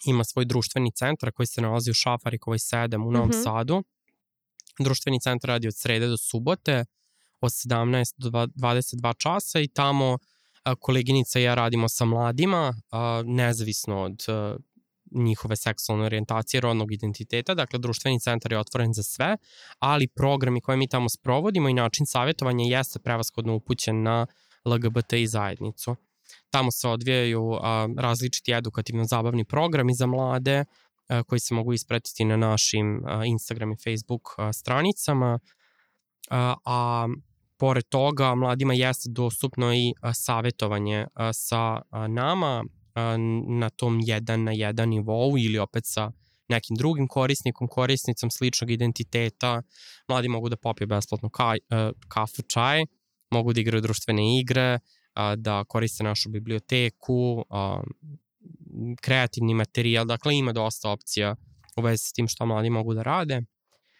ima 0.05 0.23
svoj 0.23 0.45
društveni 0.45 0.91
centar 0.91 1.31
koji 1.31 1.47
se 1.47 1.61
nalazi 1.61 1.91
u 1.91 1.93
Šafarikovoj 1.93 2.57
7 2.57 3.07
u 3.07 3.11
Novom 3.11 3.29
Mhm. 3.29 3.41
Sadu. 3.43 3.83
Društveni 4.79 5.19
centar 5.19 5.47
radi 5.47 5.67
od 5.67 5.73
srede 5.77 6.07
do 6.07 6.17
subote 6.17 6.85
od 7.45 7.51
17 7.51 8.13
do 8.17 8.29
dva- 8.29 8.47
22 8.47 9.13
časa 9.17 9.59
i 9.59 9.67
tamo 9.67 10.17
a, 10.63 10.75
koleginica 10.75 11.39
i 11.39 11.43
ja 11.43 11.55
radimo 11.55 11.89
sa 11.89 12.05
mladima, 12.05 12.73
a, 12.91 13.23
nezavisno 13.25 14.01
od 14.01 14.25
a, 14.27 14.55
njihove 15.11 15.55
seksualne 15.55 16.05
orijentacije, 16.05 16.61
rodnog 16.61 16.91
identiteta, 16.91 17.53
dakle 17.53 17.79
društveni 17.79 18.19
centar 18.19 18.51
je 18.51 18.59
otvoren 18.59 18.93
za 18.93 19.03
sve, 19.03 19.37
ali 19.79 20.07
programi 20.07 20.61
koje 20.61 20.77
mi 20.77 20.87
tamo 20.87 21.09
sprovodimo 21.09 21.69
i 21.69 21.73
način 21.73 22.05
savjetovanja 22.05 22.65
jeste 22.65 22.99
prevaskodno 22.99 23.55
upućen 23.55 24.03
na 24.03 24.25
LGBTI 24.65 25.27
zajednicu. 25.27 25.95
Tamo 26.49 26.71
se 26.71 26.87
odvijaju 26.87 27.59
a, 27.61 27.87
različiti 27.97 28.53
edukativno-zabavni 28.53 29.45
programi 29.45 29.93
za 29.93 30.05
mlade 30.05 30.65
a, 31.07 31.23
koji 31.23 31.39
se 31.39 31.53
mogu 31.53 31.73
ispratiti 31.73 32.25
na 32.25 32.37
našim 32.37 33.03
a, 33.05 33.25
Instagram 33.25 33.71
i 33.71 33.77
Facebook 33.83 34.29
a, 34.37 34.53
stranicama, 34.53 35.39
a, 36.29 36.55
a 36.65 37.07
pored 37.63 37.83
toga 37.89 38.35
mladima 38.35 38.73
jeste 38.73 39.09
dostupno 39.09 39.73
i 39.73 39.93
savjetovanje 40.13 41.05
sa 41.33 41.81
nama 42.07 42.63
na 43.47 43.69
tom 43.69 43.99
jedan 44.03 44.43
na 44.43 44.51
jedan 44.51 44.89
nivou 44.89 45.37
ili 45.37 45.59
opet 45.59 45.83
sa 45.85 46.11
nekim 46.49 46.75
drugim 46.75 47.07
korisnikom, 47.07 47.67
korisnicom 47.67 48.31
sličnog 48.31 48.71
identiteta. 48.71 49.61
Mladi 50.07 50.27
mogu 50.27 50.49
da 50.49 50.57
popiju 50.57 50.87
besplatno 50.87 51.29
ka, 51.29 51.53
kafu, 52.07 52.41
čaj, 52.41 52.85
mogu 53.31 53.53
da 53.53 53.61
igraju 53.61 53.81
društvene 53.81 54.39
igre, 54.39 54.79
da 55.37 55.63
koriste 55.63 56.03
našu 56.03 56.29
biblioteku, 56.29 57.45
kreativni 59.01 59.53
materijal, 59.53 60.05
dakle 60.05 60.35
ima 60.35 60.53
dosta 60.53 60.89
opcija 60.89 61.35
u 61.77 61.81
vezi 61.81 62.03
s 62.03 62.13
tim 62.13 62.27
šta 62.27 62.45
mladi 62.45 62.69
mogu 62.69 62.93
da 62.93 63.03
rade. 63.03 63.41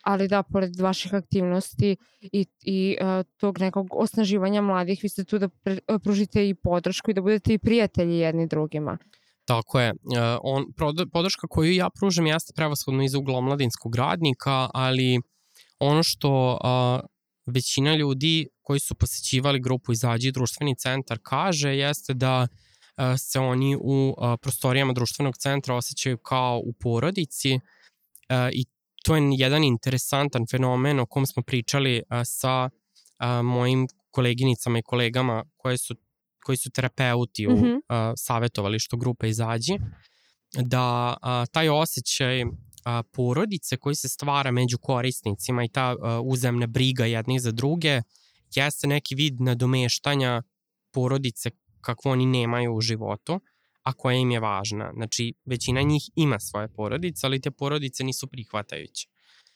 Ali 0.03 0.27
da, 0.27 0.43
pored 0.43 0.79
vaših 0.79 1.13
aktivnosti 1.13 1.95
i, 2.21 2.45
i 2.61 2.97
uh, 3.01 3.25
tog 3.37 3.59
nekog 3.59 3.87
osnaživanja 3.91 4.61
mladih, 4.61 4.99
vi 5.03 5.09
ste 5.09 5.23
tu 5.23 5.39
da 5.39 5.49
pre, 5.49 5.77
uh, 5.87 5.99
pružite 6.03 6.49
i 6.49 6.55
podršku 6.55 7.11
i 7.11 7.13
da 7.13 7.21
budete 7.21 7.53
i 7.53 7.57
prijatelji 7.57 8.17
jedni 8.17 8.47
drugima. 8.47 8.97
Tako 9.45 9.79
je. 9.79 9.91
Uh, 9.91 10.19
on, 10.43 10.65
podrška 11.11 11.47
koju 11.47 11.73
ja 11.73 11.89
pružam 11.99 12.27
jeste 12.27 12.53
prevashodno 12.55 13.03
iz 13.03 13.13
ugla 13.13 13.37
omladinskog 13.37 13.95
radnika, 13.95 14.69
ali 14.73 15.19
ono 15.79 16.03
što 16.03 16.59
uh, 16.63 17.07
većina 17.53 17.95
ljudi 17.95 18.47
koji 18.61 18.79
su 18.79 18.95
posećivali 18.95 19.59
grupu 19.59 19.91
Izađi 19.91 20.31
društveni 20.31 20.75
centar 20.75 21.19
kaže 21.23 21.69
jeste 21.69 22.13
da 22.13 22.47
uh, 22.47 23.03
se 23.17 23.39
oni 23.39 23.75
u 23.75 24.15
uh, 24.17 24.33
prostorijama 24.41 24.93
društvenog 24.93 25.37
centra 25.37 25.75
osjećaju 25.75 26.17
kao 26.17 26.61
u 26.65 26.73
porodici 26.73 27.59
i 28.53 28.65
to 29.03 29.15
je 29.15 29.23
jedan 29.37 29.63
interesantan 29.63 30.45
fenomen 30.51 30.99
o 30.99 31.05
kom 31.05 31.25
smo 31.25 31.43
pričali 31.43 31.97
uh, 31.97 32.21
sa 32.25 32.69
uh, 32.69 33.45
mojim 33.45 33.87
koleginicama 34.11 34.79
i 34.79 34.83
kolegama 34.83 35.43
koje 35.57 35.77
su 35.77 35.95
koji 36.43 36.57
su 36.57 36.69
terapeuti 36.69 37.47
u 37.47 37.51
mm 37.51 37.55
-hmm. 37.55 37.75
uh, 37.75 38.13
savjetovalištu 38.17 38.97
grupe 38.97 39.29
Izađi, 39.29 39.77
da 40.53 41.17
uh, 41.21 41.51
taj 41.51 41.69
osjećaj 41.69 42.43
uh, 42.43 42.51
porodice 43.11 43.77
koji 43.77 43.95
se 43.95 44.09
stvara 44.09 44.51
među 44.51 44.77
korisnicima 44.77 45.63
i 45.63 45.69
ta 45.69 45.95
uh, 45.95 45.99
uzemna 46.23 46.67
briga 46.67 47.05
jednih 47.05 47.41
za 47.41 47.51
druge 47.51 48.01
jeste 48.55 48.87
neki 48.87 49.15
vid 49.15 49.41
nadomeštanja 49.41 50.41
porodice 50.91 51.49
kakvo 51.81 52.11
oni 52.11 52.25
nemaju 52.25 52.75
u 52.75 52.81
životu, 52.81 53.41
a 53.83 53.93
koja 53.93 54.17
im 54.17 54.31
je 54.31 54.39
važna. 54.39 54.91
Znači, 54.95 55.33
većina 55.45 55.81
njih 55.81 56.03
ima 56.15 56.39
svoje 56.39 56.67
porodice, 56.67 57.27
ali 57.27 57.41
te 57.41 57.51
porodice 57.51 58.03
nisu 58.03 58.27
prihvatajuće. 58.27 59.07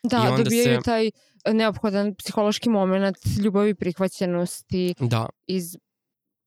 Da, 0.03 0.35
dobijaju 0.37 0.77
se... 0.77 0.83
taj 0.85 1.11
neophodan 1.53 2.15
psihološki 2.15 2.69
moment 2.69 3.17
ljubavi 3.43 3.75
prihvaćenosti 3.75 4.93
da. 4.99 5.29
iz 5.47 5.75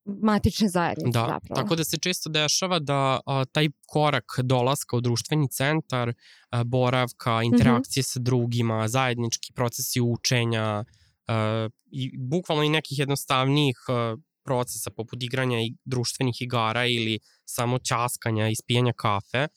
matične 0.05 0.69
zajednice 0.69 1.19
da, 1.19 1.21
zapravo. 1.21 1.63
Tako 1.63 1.77
da 1.77 1.85
se 1.85 1.99
često 1.99 2.31
dešava 2.31 2.79
da 2.79 3.21
a, 3.27 3.45
taj 3.45 3.69
korak 3.87 4.25
dolaska 4.43 4.97
u 4.97 5.01
društveni 5.01 5.49
centar, 5.49 6.13
a, 6.51 6.65
boravka, 6.65 7.37
mhm. 7.37 7.45
interakcije 7.45 8.01
mm 8.01 8.05
-hmm. 8.05 8.13
sa 8.13 8.21
drugima, 8.21 8.89
zajednički 8.89 9.53
procesi 9.53 10.01
učenja 10.01 10.85
a, 11.27 11.69
i 11.93 12.19
bukvalno 12.19 12.63
i 12.63 12.69
nekih 12.69 12.99
jednostavnijih 12.99 13.77
a, 13.89 14.17
procesa 14.45 14.91
poput 14.91 15.23
igranja 15.23 15.59
i 15.59 15.75
društvenih 15.85 16.43
igara 16.43 16.87
ili 16.87 17.19
samo 17.51 17.79
ćaskanja 17.79 18.49
i 18.49 18.57
spijanja 18.57 18.93
kafe, 18.93 19.49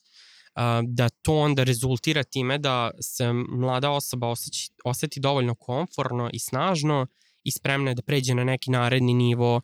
da 0.84 1.10
to 1.10 1.36
onda 1.36 1.64
rezultira 1.64 2.24
time 2.24 2.58
da 2.58 2.92
se 3.02 3.34
mlada 3.34 3.92
osoba 3.92 4.28
osjeći, 4.28 4.72
oseti 4.86 5.20
dovoljno 5.20 5.56
komforno 5.56 6.30
i 6.34 6.40
snažno 6.40 7.08
i 7.44 7.52
spremna 7.52 7.92
je 7.92 7.96
da 7.96 8.02
pređe 8.02 8.36
na 8.36 8.44
neki 8.44 8.72
naredni 8.72 9.14
nivo 9.14 9.62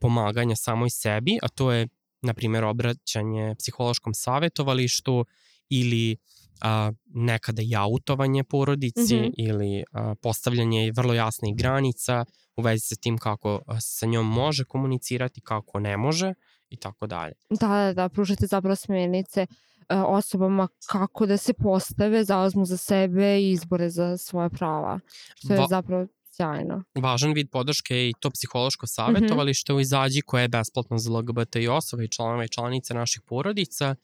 pomaganja 0.00 0.56
samoj 0.56 0.90
sebi, 0.90 1.38
a 1.42 1.48
to 1.48 1.72
je, 1.72 1.88
na 2.22 2.34
primjer, 2.34 2.64
obraćanje 2.64 3.54
psihološkom 3.58 4.14
savjetovalištu 4.14 5.24
ili 5.68 6.16
a, 6.60 6.92
nekada 7.04 7.62
i 7.62 7.76
autovanje 7.76 8.44
porodici 8.44 9.16
mm 9.16 9.18
-hmm. 9.18 9.32
ili 9.36 9.84
a, 9.92 10.14
postavljanje 10.22 10.92
vrlo 10.96 11.14
jasnih 11.14 11.56
granica 11.56 12.24
u 12.56 12.62
vezi 12.62 12.80
sa 12.80 12.96
tim 12.96 13.18
kako 13.18 13.62
sa 13.80 14.06
njom 14.06 14.26
može 14.26 14.64
komunicirati, 14.64 15.40
kako 15.40 15.80
ne 15.80 15.96
može 15.96 16.34
i 16.70 16.76
tako 16.76 17.06
dalje. 17.06 17.32
Da, 17.50 17.68
da, 17.68 17.92
da, 17.92 18.08
pružate 18.08 18.46
zapravo 18.46 18.76
smernice 18.76 19.46
osobama 19.88 20.68
kako 20.86 21.26
da 21.26 21.36
se 21.36 21.52
postave, 21.52 22.24
zauzmu 22.24 22.64
za 22.64 22.76
sebe 22.76 23.40
i 23.40 23.50
izbore 23.50 23.90
za 23.90 24.16
svoje 24.16 24.50
prava. 24.50 25.00
Što 25.34 25.52
je 25.52 25.60
Va 25.60 25.66
zapravo 25.68 26.06
sjajno. 26.32 26.82
Važan 26.94 27.32
vid 27.32 27.50
podrške 27.50 27.96
je 27.96 28.08
i 28.08 28.14
to 28.20 28.30
psihološko 28.30 28.86
savjetovalište 28.86 29.72
mm 29.72 29.74
-hmm. 29.74 29.78
u 29.78 29.80
Izađi 29.80 30.20
koje 30.20 30.42
je 30.42 30.48
besplatno 30.48 30.98
za 30.98 31.10
LGBT 31.10 31.56
i 31.56 31.68
osobe 31.68 32.04
i 32.04 32.08
članove 32.08 32.44
i 32.44 32.48
članice 32.48 32.94
naših 32.94 33.22
porodica 33.26 33.94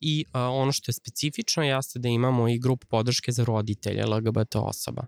i 0.00 0.24
uh, 0.28 0.32
ono 0.34 0.72
što 0.72 0.90
je 0.90 0.94
specifično 0.94 1.62
jeste 1.62 1.98
da 1.98 2.08
imamo 2.08 2.48
i 2.48 2.58
grupu 2.58 2.86
podrške 2.86 3.32
za 3.32 3.44
roditelje 3.44 4.06
LGBT 4.06 4.56
osoba. 4.56 5.06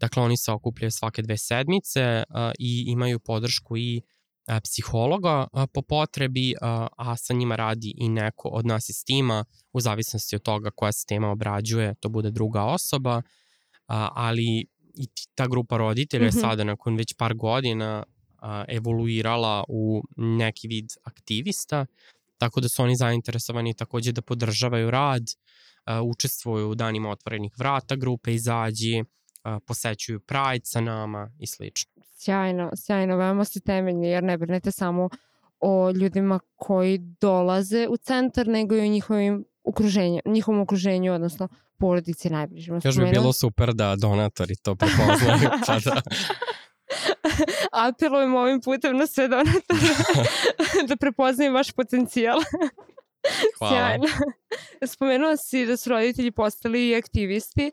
Dakle, 0.00 0.22
oni 0.22 0.36
se 0.36 0.52
okupljaju 0.52 0.90
svake 0.90 1.22
dve 1.22 1.38
sedmice 1.38 2.24
uh, 2.28 2.36
i 2.58 2.84
imaju 2.88 3.18
podršku 3.18 3.76
i 3.76 4.02
uh, 4.04 4.17
psihologa 4.64 5.46
uh, 5.52 5.64
po 5.72 5.82
potrebi, 5.82 6.54
uh, 6.60 6.86
a 6.96 7.16
sa 7.16 7.34
njima 7.34 7.56
radi 7.56 7.94
i 7.96 8.08
neko 8.08 8.48
od 8.48 8.66
nas 8.66 8.88
iz 8.88 9.04
tima, 9.04 9.44
u 9.72 9.80
zavisnosti 9.80 10.36
od 10.36 10.42
toga 10.42 10.70
koja 10.70 10.92
se 10.92 11.06
tema 11.06 11.30
obrađuje, 11.30 11.94
to 12.00 12.08
bude 12.08 12.30
druga 12.30 12.64
osoba, 12.64 13.22
ali 14.14 14.66
i 14.94 15.08
ta 15.34 15.46
grupa 15.46 15.76
roditelja 15.76 16.26
mm 16.26 16.30
-hmm. 16.30 16.36
je 16.36 16.40
sada 16.40 16.64
nakon 16.64 16.96
već 16.96 17.14
par 17.18 17.34
godina 17.34 18.02
evoluirala 18.68 19.64
u 19.68 20.02
neki 20.16 20.68
vid 20.68 20.86
aktivista, 21.04 21.86
tako 22.38 22.60
da 22.60 22.68
su 22.68 22.82
oni 22.82 22.96
zainteresovani 22.96 23.74
takođe 23.74 24.12
da 24.12 24.22
podržavaju 24.22 24.90
rad, 24.90 25.22
učestvuju 26.04 26.70
u 26.70 26.74
danima 26.74 27.10
otvorenih 27.10 27.52
vrata 27.58 27.96
grupe, 27.96 28.34
izađi, 28.34 29.04
posećuju 29.66 30.20
Pride 30.20 30.64
sa 30.64 30.80
nama 30.80 31.30
i 31.38 31.46
slično. 31.46 31.92
Sjajno, 32.16 32.70
sjajno, 32.76 33.16
veoma 33.16 33.44
ste 33.44 33.60
temeljni 33.60 34.08
jer 34.08 34.24
ne 34.24 34.38
brinete 34.38 34.70
samo 34.70 35.08
o 35.60 35.90
ljudima 35.90 36.40
koji 36.56 36.98
dolaze 36.98 37.86
u 37.90 37.96
centar, 37.96 38.46
nego 38.46 38.74
i 38.74 38.80
o 38.80 38.86
njihovim 38.86 39.44
okruženju, 39.64 40.20
njihovom 40.26 40.60
okruženju, 40.60 41.12
odnosno 41.12 41.48
porodici 41.78 42.30
najbližima. 42.30 42.80
Još 42.84 42.96
bi 42.96 43.10
bilo 43.10 43.32
super 43.32 43.74
da 43.74 43.96
donatori 43.96 44.56
to 44.56 44.74
prepoznaju, 44.76 45.50
pa 45.66 45.78
da... 45.78 46.02
Apelujem 47.88 48.34
ovim 48.34 48.60
putem 48.60 48.96
na 48.96 49.06
sve 49.06 49.28
donatore 49.28 49.88
da 50.88 50.96
prepoznaju 50.96 51.52
vaš 51.52 51.72
potencijal. 51.72 52.40
Hvala. 53.58 53.74
Sjajno. 53.74 54.06
Spomenuo 54.86 55.36
si 55.36 55.66
da 55.66 55.76
su 55.76 55.90
roditelji 55.90 56.30
postali 56.30 56.88
i 56.88 56.96
aktivisti, 56.96 57.70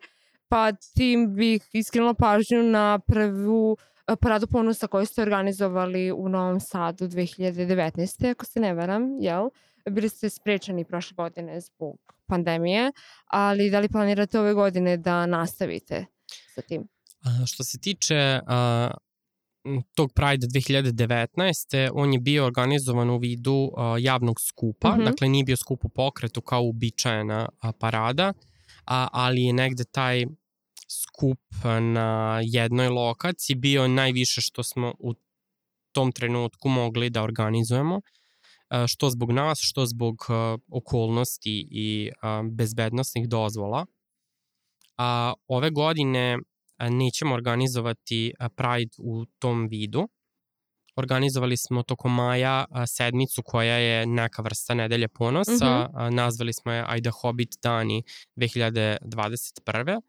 pa 0.48 0.72
tim 0.72 1.34
bih 1.34 1.62
iskrenula 1.72 2.14
pažnju 2.14 2.62
na 2.62 2.98
prvu 3.06 3.76
paradu 4.20 4.46
ponosa 4.46 4.86
koju 4.86 5.06
ste 5.06 5.22
organizovali 5.22 6.12
u 6.12 6.28
Novom 6.28 6.60
Sadu 6.60 7.08
2019. 7.08 8.30
ako 8.30 8.44
se 8.44 8.60
ne 8.60 8.74
varam, 8.74 9.02
jel? 9.20 9.48
bili 9.90 10.08
ste 10.08 10.30
sprečani 10.30 10.84
prošle 10.84 11.14
godine 11.14 11.60
zbog 11.60 11.98
pandemije, 12.26 12.92
ali 13.26 13.70
da 13.70 13.80
li 13.80 13.88
planirate 13.88 14.40
ove 14.40 14.54
godine 14.54 14.96
da 14.96 15.26
nastavite 15.26 16.06
sa 16.54 16.62
tim? 16.62 16.88
A, 17.24 17.46
što 17.46 17.64
se 17.64 17.78
tiče 17.78 18.40
a, 18.46 18.90
tog 19.94 20.12
Pride 20.12 20.46
2019. 20.46 21.90
on 21.92 22.12
je 22.12 22.18
bio 22.18 22.46
organizovan 22.46 23.10
u 23.10 23.18
vidu 23.18 23.70
a, 23.76 23.96
javnog 24.00 24.40
skupa, 24.40 24.90
mm 24.90 25.00
-hmm. 25.00 25.04
dakle 25.04 25.28
nije 25.28 25.44
bio 25.44 25.56
skup 25.56 25.84
u 25.84 25.88
pokretu 25.88 26.40
kao 26.40 26.62
uobičajena 26.62 27.48
parada, 27.78 28.32
a, 28.86 29.08
ali 29.12 29.42
je 29.42 29.52
negde 29.52 29.84
taj 29.84 30.24
skup 30.88 31.40
na 31.80 32.40
jednoj 32.44 32.88
lokaciji 32.88 33.56
bio 33.56 33.88
najviše 33.88 34.40
što 34.40 34.62
smo 34.62 34.94
u 34.98 35.14
tom 35.92 36.12
trenutku 36.12 36.68
mogli 36.68 37.10
da 37.10 37.22
organizujemo 37.22 38.00
što 38.86 39.10
zbog 39.10 39.32
nas, 39.32 39.58
što 39.60 39.86
zbog 39.86 40.16
okolnosti 40.68 41.68
i 41.70 42.10
bezbednostnih 42.52 43.28
dozvola. 43.28 43.86
A 44.96 45.32
ove 45.48 45.70
godine 45.70 46.38
nećemo 46.78 47.34
organizovati 47.34 48.32
Pride 48.56 48.90
u 48.98 49.24
tom 49.38 49.68
vidu. 49.68 50.08
Organizovali 50.96 51.56
smo 51.56 51.82
tokom 51.82 52.14
maja 52.14 52.64
sedmicu 52.86 53.42
koja 53.42 53.76
je 53.76 54.06
neka 54.06 54.42
vrsta 54.42 54.74
nedelje 54.74 55.08
ponosa. 55.08 55.52
Mm 55.52 55.96
-hmm. 55.96 56.10
Nazvali 56.10 56.52
smo 56.52 56.72
je 56.72 56.84
Ajda 56.86 57.10
Hobbit 57.10 57.54
dani 57.62 58.02
2021 58.36 60.00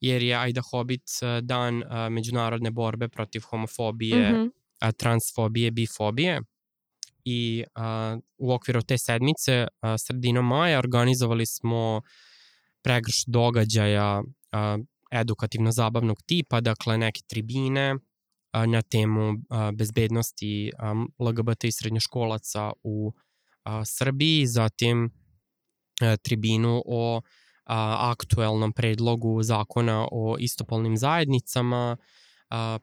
jer 0.00 0.22
je 0.22 0.36
Ajda 0.36 0.60
Hobbit 0.70 1.10
dan 1.42 1.82
međunarodne 2.10 2.70
borbe 2.70 3.08
protiv 3.08 3.42
homofobije, 3.50 4.32
mm 4.32 4.34
-hmm. 4.34 4.92
transfobije, 4.96 5.70
bifobije 5.70 6.40
i 7.24 7.64
a, 7.74 8.18
u 8.38 8.52
okviru 8.52 8.82
te 8.82 8.98
sedmice 8.98 9.66
a, 9.80 9.98
sredinom 9.98 10.46
maja 10.46 10.78
organizovali 10.78 11.46
smo 11.46 12.02
pregrš 12.82 13.24
događaja 13.26 14.22
a, 14.52 14.78
edukativno-zabavnog 15.10 16.22
tipa, 16.26 16.60
dakle 16.60 16.98
neke 16.98 17.20
tribine 17.26 17.94
a, 18.54 18.66
na 18.66 18.82
temu 18.82 19.34
bezbednosti 19.74 20.70
LGBT 21.18 21.64
i 21.64 21.72
srednjoškolaca 21.72 22.72
u 22.82 23.12
Srbiji, 23.84 24.46
zatim 24.46 25.10
a, 26.00 26.16
tribinu 26.16 26.82
o 26.86 27.20
aktuelnom 28.10 28.72
predlogu 28.72 29.42
zakona 29.42 30.08
o 30.12 30.36
istopolnim 30.38 30.96
zajednicama, 30.96 31.96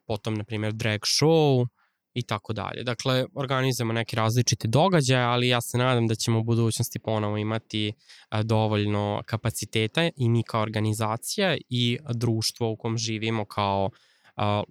potom, 0.08 0.34
na 0.34 0.44
primjer, 0.44 0.74
drag 0.74 1.00
show, 1.00 1.68
i 2.14 2.24
tako 2.24 2.54
dalje. 2.54 2.84
Dakle, 2.84 3.26
organizujemo 3.36 3.94
neke 3.94 4.16
različite 4.16 4.68
događaje, 4.68 5.24
ali 5.24 5.48
ja 5.48 5.62
se 5.62 5.78
nadam 5.78 6.08
da 6.08 6.16
ćemo 6.16 6.40
u 6.40 6.44
budućnosti 6.44 7.00
ponovo 7.00 7.38
imati 7.38 7.94
dovoljno 8.44 9.22
kapaciteta 9.26 10.10
i 10.16 10.30
mi 10.30 10.44
kao 10.44 10.62
organizacija 10.62 11.58
i 11.70 11.98
društvo 12.14 12.72
u 12.72 12.78
kom 12.78 12.98
živimo 12.98 13.46
kao 13.46 13.90
a, 14.36 14.64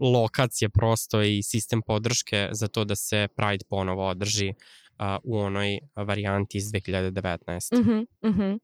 lokacije 0.00 0.68
prosto 0.68 1.22
i 1.22 1.42
sistem 1.42 1.82
podrške 1.82 2.48
za 2.52 2.68
to 2.68 2.84
da 2.84 2.96
se 2.96 3.28
Pride 3.36 3.64
ponovo 3.68 4.08
održi 4.08 4.52
a, 4.98 5.18
u 5.24 5.38
onoj 5.38 5.78
varijanti 5.96 6.58
iz 6.58 6.64
2019. 6.64 7.80
Mhm, 7.80 8.30
mhm. 8.30 8.56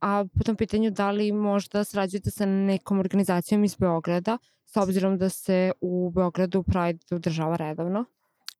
A 0.00 0.24
po 0.38 0.44
tom 0.44 0.56
pitanju, 0.56 0.90
da 0.90 1.10
li 1.10 1.32
možda 1.32 1.84
srađujete 1.84 2.30
sa 2.30 2.46
nekom 2.46 2.98
organizacijom 2.98 3.64
iz 3.64 3.76
Beograda, 3.76 4.38
s 4.66 4.76
obzirom 4.76 5.18
da 5.18 5.28
se 5.28 5.72
u 5.80 6.10
Beogradu 6.10 6.62
Pride 6.62 6.98
održava 7.10 7.56
redovno? 7.56 8.04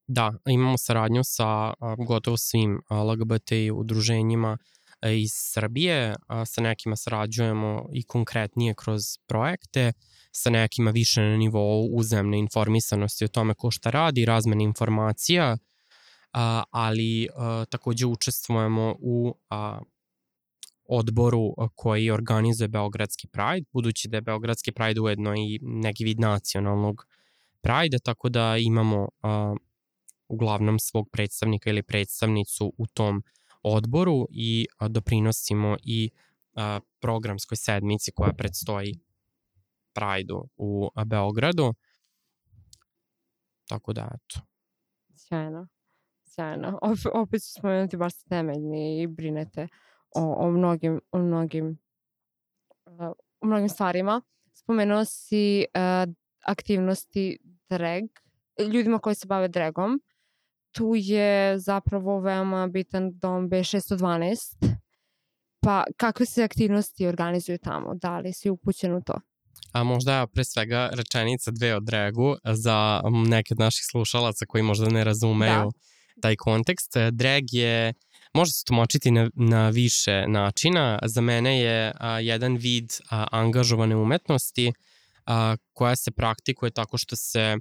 Da, 0.06 0.32
imamo 0.46 0.78
saradnju 0.78 1.20
sa 1.24 1.46
a, 1.46 1.74
gotovo 2.06 2.36
svim 2.36 2.80
LGBT 2.90 3.52
udruženjima 3.74 4.48
a, 4.48 4.79
iz 5.02 5.30
Srbije, 5.34 6.14
sa 6.46 6.60
nekima 6.60 6.96
sarađujemo 6.96 7.88
i 7.92 8.02
konkretnije 8.02 8.74
kroz 8.74 9.02
projekte, 9.26 9.92
sa 10.32 10.50
nekima 10.50 10.90
više 10.90 11.20
na 11.20 11.36
nivou 11.36 11.88
uzemne 11.92 12.38
informisanosti 12.38 13.24
o 13.24 13.28
tome 13.28 13.54
ko 13.54 13.70
šta 13.70 13.90
radi, 13.90 14.24
razmene 14.24 14.64
informacija, 14.64 15.56
ali 16.70 17.28
takođe 17.70 18.06
učestvujemo 18.06 18.96
u 19.00 19.34
odboru 20.84 21.54
koji 21.74 22.10
organizuje 22.10 22.68
Beogradski 22.68 23.28
Pride, 23.28 23.66
budući 23.72 24.08
da 24.08 24.16
je 24.16 24.20
Beogradski 24.20 24.72
Pride 24.72 25.00
ujedno 25.00 25.34
i 25.34 25.58
neki 25.62 26.04
vid 26.04 26.20
nacionalnog 26.20 27.06
Pride, 27.60 27.98
tako 27.98 28.28
da 28.28 28.56
imamo 28.56 29.08
uglavnom 30.28 30.78
svog 30.78 31.08
predstavnika 31.12 31.70
ili 31.70 31.82
predstavnicu 31.82 32.72
u 32.78 32.86
tom 32.86 33.22
odboru 33.62 34.26
i 34.30 34.66
doprinosimo 34.88 35.76
i 35.82 36.10
programskoj 37.00 37.56
sedmici 37.56 38.12
koja 38.12 38.32
predstoji 38.32 38.94
Pride-u 39.92 40.48
u 40.56 40.90
Beogradu. 41.06 41.74
Tako 43.68 43.92
da, 43.92 44.08
eto. 44.14 44.40
Sjajno. 45.16 45.68
Sjajno. 46.24 46.78
Opet, 46.82 47.06
opet 47.14 47.42
ću 47.42 47.52
spomenuti 47.58 47.96
baš 47.96 48.12
temeljni 48.22 49.02
i 49.02 49.06
brinete 49.06 49.68
o, 50.14 50.46
o 50.46 50.50
mnogim, 50.50 51.00
o 51.12 51.18
mnogim, 51.18 51.78
o 53.40 53.46
mnogim 53.46 53.68
stvarima. 53.68 54.22
Spomenuo 54.52 55.04
si 55.04 55.64
uh, 55.74 56.14
aktivnosti 56.46 57.38
drag, 57.68 58.02
ljudima 58.72 58.98
koji 58.98 59.14
se 59.14 59.26
bave 59.26 59.48
dragom. 59.48 60.00
Tu 60.72 60.92
je 60.96 61.58
zapravo 61.58 62.20
veoma 62.20 62.66
bitan 62.66 63.10
dom 63.18 63.48
B612. 63.50 64.76
Pa 65.60 65.84
kakve 65.96 66.26
se 66.26 66.42
aktivnosti 66.42 67.06
organizuju 67.06 67.58
tamo? 67.58 67.94
Da 67.94 68.18
li 68.18 68.32
si 68.32 68.50
upućen 68.50 68.94
u 68.94 69.02
to? 69.02 69.20
A 69.72 69.84
možda 69.84 70.26
pre 70.26 70.44
svega 70.44 70.90
rečenica 70.92 71.50
dve 71.50 71.76
o 71.76 71.80
dragu 71.80 72.36
za 72.44 73.02
neke 73.26 73.54
od 73.54 73.58
naših 73.58 73.84
slušalaca 73.90 74.46
koji 74.46 74.62
možda 74.62 74.88
ne 74.88 75.04
razumeju 75.04 75.70
da. 76.14 76.20
taj 76.20 76.36
kontekst. 76.36 76.92
Drag 77.12 77.42
je 77.52 77.94
može 78.34 78.52
se 78.52 78.64
tumačiti 78.64 79.10
na, 79.10 79.30
na 79.34 79.68
više 79.68 80.24
načina. 80.28 80.98
Za 81.04 81.20
mene 81.20 81.60
je 81.60 81.92
a, 82.00 82.20
jedan 82.20 82.56
vid 82.56 82.92
a, 83.10 83.26
angažovane 83.30 83.96
umetnosti 83.96 84.72
a, 85.26 85.56
koja 85.72 85.96
se 85.96 86.10
praktikuje 86.10 86.70
tako 86.70 86.98
što 86.98 87.16
se 87.16 87.56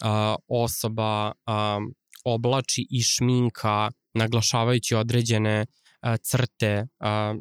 a, 0.00 0.36
osoba 0.48 1.32
a, 1.46 1.80
oblači 2.24 2.86
i 2.90 3.02
šminka 3.02 3.90
naglašavajući 4.14 4.94
određene 4.94 5.66
a, 6.00 6.16
crte, 6.16 6.86
a, 6.98 7.34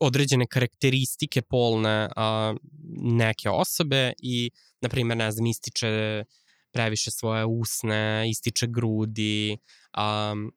određene 0.00 0.46
karakteristike 0.46 1.42
polne 1.42 2.08
a, 2.16 2.54
neke 3.02 3.50
osobe 3.50 4.12
i, 4.18 4.50
na 4.80 4.88
primjer, 4.88 5.18
ne 5.18 5.32
znam, 5.32 5.46
ističe 5.46 6.24
previše 6.72 7.10
svoje 7.10 7.44
usne, 7.44 8.30
ističe 8.30 8.66
grudi, 8.66 9.58
um, 9.98 10.52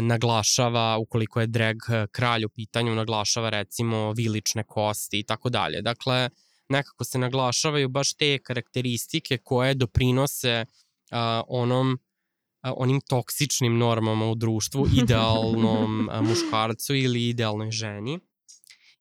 naglašava, 0.00 0.98
ukoliko 0.98 1.40
je 1.40 1.46
drag 1.46 1.76
kralj 2.12 2.44
u 2.44 2.48
pitanju, 2.48 2.94
naglašava 2.94 3.50
recimo 3.50 4.12
vilične 4.12 4.64
kosti 4.64 5.18
i 5.18 5.22
tako 5.22 5.48
dalje. 5.50 5.82
Dakle, 5.82 6.28
nekako 6.68 7.04
se 7.04 7.18
naglašavaju 7.18 7.88
baš 7.88 8.14
te 8.14 8.38
karakteristike 8.38 9.38
koje 9.38 9.74
doprinose 9.74 10.64
a, 11.10 11.42
onom 11.48 11.98
a, 12.62 12.72
onim 12.76 13.00
toksičnim 13.00 13.78
normama 13.78 14.30
u 14.30 14.34
društvu, 14.34 14.86
idealnom 15.02 16.08
a, 16.10 16.22
muškarcu 16.22 16.94
ili 16.94 17.28
idealnoj 17.28 17.70
ženi. 17.70 18.18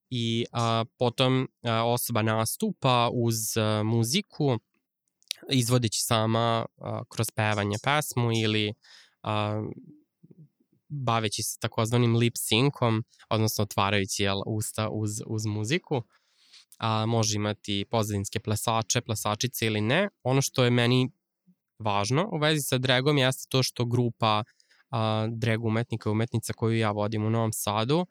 I 0.10 0.46
a, 0.52 0.86
potom 1.00 1.48
a, 1.64 1.84
osoba 1.86 2.22
nastupa 2.22 3.10
uz 3.14 3.58
a, 3.58 3.84
muziku, 3.84 4.60
izvodeći 5.52 6.02
sama 6.02 6.66
a, 6.78 7.04
kroz 7.10 7.28
pevanje 7.36 7.78
pesmu 7.84 8.32
ili 8.32 8.74
a, 9.24 9.64
baveći 10.90 11.44
se 11.44 11.60
takozvanim 11.60 12.16
lip 12.16 12.34
syncom, 12.34 13.04
odnosno 13.30 13.64
otvarajući 13.64 14.24
jel, 14.24 14.42
usta 14.46 14.90
uz, 14.90 15.12
uz 15.28 15.46
muziku. 15.46 16.02
A, 16.78 17.06
može 17.06 17.36
imati 17.36 17.86
pozadinske 17.92 18.40
plesače, 18.40 19.02
plesačice 19.02 19.66
ili 19.66 19.82
ne. 19.82 20.10
Ono 20.24 20.42
što 20.42 20.64
je 20.64 20.70
meni 20.70 21.12
važno 21.80 22.30
u 22.32 22.38
vezi 22.38 22.62
sa 22.62 22.78
dragom 22.78 23.18
jeste 23.18 23.46
to 23.50 23.64
što 23.64 23.86
grupa 23.86 24.44
a, 24.90 25.28
drag 25.32 25.66
umetnika 25.66 26.10
i 26.10 26.12
umetnica 26.12 26.54
koju 26.54 26.78
ja 26.78 26.92
vodim 26.92 27.26
u 27.26 27.30
Novom 27.30 27.54
Sadu 27.54 28.06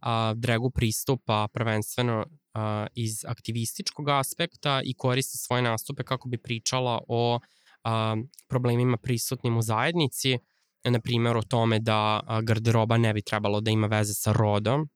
a, 0.00 0.34
dragu 0.36 0.70
pristupa 0.70 1.48
prvenstveno 1.52 2.26
a, 2.54 2.86
iz 2.94 3.24
aktivističkog 3.24 4.08
aspekta 4.08 4.80
i 4.84 4.94
koristi 4.94 5.38
svoje 5.38 5.62
nastupe 5.62 6.02
kako 6.02 6.28
bi 6.28 6.38
pričala 6.38 7.00
o 7.08 7.40
a, 7.84 8.16
problemima 8.48 8.96
prisutnim 8.96 9.56
u 9.56 9.62
zajednici, 9.62 10.38
na 10.84 11.00
primjer 11.00 11.36
o 11.36 11.42
tome 11.42 11.78
da 11.78 12.20
garderoba 12.42 12.96
ne 12.96 13.14
bi 13.14 13.22
trebalo 13.22 13.60
da 13.60 13.70
ima 13.70 13.86
veze 13.86 14.14
sa 14.14 14.32
rodom, 14.32 14.88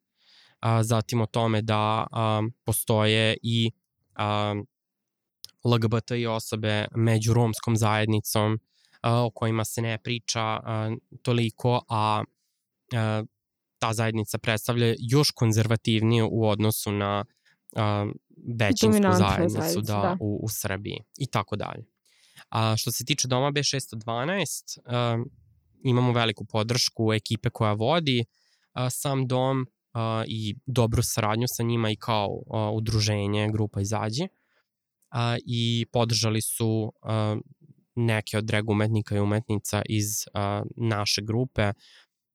a, 0.61 0.83
zatim 0.83 1.21
o 1.21 1.27
tome 1.27 1.63
da 1.63 2.07
a, 2.11 2.43
postoje 2.65 3.37
i 3.43 3.71
a, 4.15 4.55
LGBTI 5.65 6.27
osobe 6.27 6.87
među 6.97 7.35
romskom 7.35 7.77
zajednicom 7.77 8.59
o 9.03 9.31
kojima 9.31 9.65
se 9.65 9.83
ne 9.83 9.99
priča 9.99 10.61
toliko, 11.23 11.81
a, 11.89 12.25
ta 13.79 13.93
zajednica 13.93 14.39
predstavlja 14.39 14.95
još 14.99 15.31
konzervativniju 15.31 16.29
u 16.33 16.49
odnosu 16.49 16.93
na 16.93 17.25
većinsku 18.59 19.03
zajednicu 19.03 19.55
zajednicu, 19.55 19.81
da, 19.81 19.93
da. 19.93 20.17
U, 20.21 20.41
u 20.43 20.49
Srbiji 20.49 20.99
i 21.19 21.27
tako 21.27 21.57
dalje. 21.57 21.85
A 22.49 22.77
što 22.77 22.93
se 22.93 23.05
tiče 23.05 23.29
doma 23.29 23.53
B612, 23.53 24.79
a, 24.87 25.25
imamo 25.85 26.13
veliku 26.13 26.45
podršku 26.45 27.13
ekipe 27.13 27.51
koja 27.51 27.73
vodi 27.73 28.25
sam 28.91 29.27
dom 29.27 29.67
i 30.27 30.57
dobru 30.67 31.03
saradnju 31.03 31.47
sa 31.57 31.63
njima 31.63 31.91
i 31.91 31.97
kao 31.97 32.29
udruženje 32.73 33.49
grupa 33.53 33.81
Izađi 33.81 34.29
a, 35.15 35.37
i 35.47 35.87
podržali 35.93 36.41
su 36.41 36.93
a, 37.03 37.37
neke 37.95 38.39
od 38.39 38.45
drag 38.45 38.71
umetnika 38.71 39.17
i 39.17 39.21
umetnica 39.21 39.83
iz 39.89 40.07
a, 40.35 40.63
naše 40.77 41.23
grupe 41.23 41.73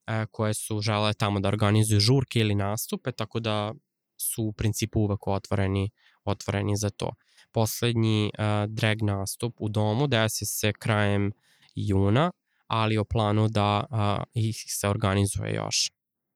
a, 0.05 0.25
koje 0.25 0.53
su 0.53 0.81
žele 0.81 1.13
tamo 1.13 1.39
da 1.39 1.47
organizuju 1.47 1.99
žurke 1.99 2.39
ili 2.39 2.55
nastupe, 2.55 3.11
tako 3.11 3.39
da 3.39 3.73
su 4.17 4.43
u 4.43 4.53
principu 4.53 4.99
uvek 4.99 5.27
otvoreni, 5.27 5.89
otvoreni 6.23 6.75
za 6.75 6.89
to. 6.89 7.11
Poslednji 7.51 8.31
a, 8.37 8.65
drag 8.69 9.01
nastup 9.01 9.55
u 9.59 9.69
domu 9.69 10.07
desi 10.07 10.45
se 10.45 10.73
krajem 10.73 11.31
juna, 11.75 12.31
ali 12.67 12.97
o 12.97 13.03
planu 13.03 13.47
da 13.47 13.85
a, 13.89 14.23
ih 14.33 14.65
se 14.67 14.87
organizuje 14.87 15.53
još. 15.53 15.91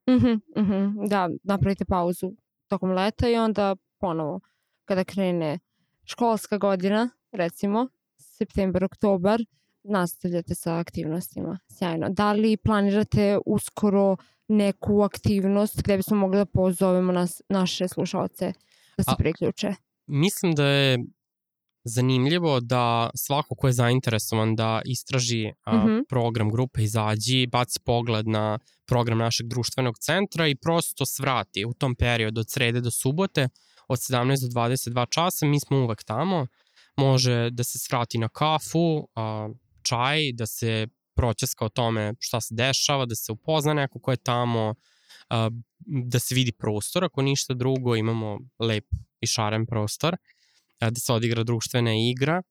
Mm 0.10 0.14
-hmm, 0.14 0.36
mm 0.36 0.72
-hmm. 0.72 1.10
Da, 1.10 1.30
napravite 1.44 1.86
pauzu 1.86 2.32
tokom 2.68 2.91
leta 2.91 3.30
i 3.30 3.36
onda 3.36 3.76
ponovo 4.00 4.39
kada 4.86 5.04
krene 5.04 5.60
školska 6.06 6.58
godina, 6.58 7.10
recimo, 7.32 7.88
septembar, 8.18 8.84
oktobar, 8.84 9.39
nastavljate 9.84 10.56
sa 10.56 10.78
aktivnostima. 10.78 11.60
Sjajno. 11.78 12.10
Da 12.10 12.34
li 12.34 12.58
planirate 12.58 13.39
uskoro 13.45 14.16
neku 14.47 15.01
aktivnost 15.01 15.82
gde 15.84 15.97
bismo 15.97 16.18
mogli 16.18 16.38
da 16.38 16.45
pozovemo 16.45 17.12
nas, 17.12 17.41
naše 17.49 17.88
slušalce 17.88 18.54
da 18.97 19.04
se 19.04 19.12
A, 19.12 19.16
priključe? 19.16 19.74
Mislim 20.08 20.56
da 20.56 20.66
je 20.66 20.97
zanimljivo 21.84 22.60
da 22.60 23.10
svako 23.16 23.56
ko 23.56 23.68
je 23.68 23.74
zainteresovan 23.74 24.56
da 24.56 24.82
istraži 24.86 25.51
a, 25.64 25.78
mm 25.78 25.88
-hmm. 25.88 26.04
program 26.10 26.51
grupe 26.51 26.84
Izađi, 26.84 27.47
baci 27.47 27.80
pogled 27.86 28.28
na 28.28 28.60
program 28.86 29.18
našeg 29.18 29.47
društvenog 29.47 29.97
centra 29.99 30.47
i 30.47 30.56
prosto 30.56 31.06
svrati 31.06 31.66
u 31.66 31.74
tom 31.74 31.95
periodu 31.95 32.39
od 32.39 32.49
srede 32.49 32.82
do 32.82 32.91
subote 32.91 33.49
od 33.88 34.00
17 34.00 34.42
do 34.42 34.62
22 34.62 35.06
časa, 35.10 35.46
mi 35.46 35.60
smo 35.60 35.78
uvek 35.78 36.04
tamo. 36.04 36.48
može 36.98 37.50
da 37.50 37.64
se 37.64 37.80
svrati 37.80 38.18
na 38.18 38.30
kafu, 38.30 39.08
a, 39.16 39.50
čaj, 39.84 40.32
da 40.34 40.46
se 40.46 40.88
proćeska 41.16 41.66
o 41.66 41.70
tome 41.70 42.14
šta 42.20 42.42
se 42.42 42.56
dešava, 42.56 43.06
da 43.06 43.16
se 43.16 43.32
upozna 43.32 43.74
neko 43.74 44.00
ko 44.00 44.12
je 44.12 44.18
tamo, 44.18 44.76
da 45.86 46.20
se 46.20 46.36
vidi 46.36 46.52
prostor, 46.52 47.04
ako 47.04 47.22
ništa 47.22 47.54
drugo, 47.54 47.96
imamo 47.96 48.40
lep 48.60 48.86
i 49.22 49.28
šaren 49.28 49.66
prostor, 49.66 50.18
da 50.80 51.00
se 51.00 51.14
odigra 51.14 51.44
društvena 51.44 51.92
igra, 51.96 52.42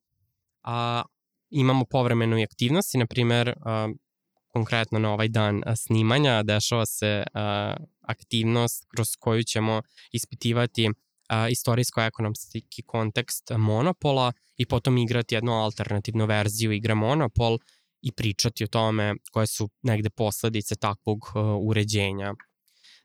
a, 0.62 1.02
imamo 1.50 1.84
povremenu 1.84 2.38
i 2.38 2.44
aktivnosti, 2.44 2.98
na 2.98 3.06
primer, 3.06 3.54
konkretno 4.52 4.98
na 4.98 5.12
ovaj 5.12 5.28
dan 5.28 5.62
snimanja 5.76 6.42
dešava 6.42 6.86
se 6.86 7.24
aktivnost 8.00 8.86
kroz 8.94 9.08
koju 9.18 9.42
ćemo 9.42 9.82
ispitivati 10.12 10.90
a, 11.32 11.48
istorijsko-ekonomski 11.48 12.82
kontekst 12.86 13.50
monopola 13.58 14.32
i 14.56 14.66
potom 14.66 14.98
igrati 14.98 15.34
jednu 15.34 15.52
alternativnu 15.52 16.26
verziju 16.26 16.72
igre 16.72 16.94
Monopol 16.94 17.58
i 18.02 18.12
pričati 18.12 18.64
o 18.64 18.66
tome 18.66 19.14
koje 19.30 19.46
su 19.46 19.68
negde 19.82 20.10
posledice 20.10 20.76
takvog 20.76 21.18
uh, 21.18 21.68
uređenja. 21.68 22.34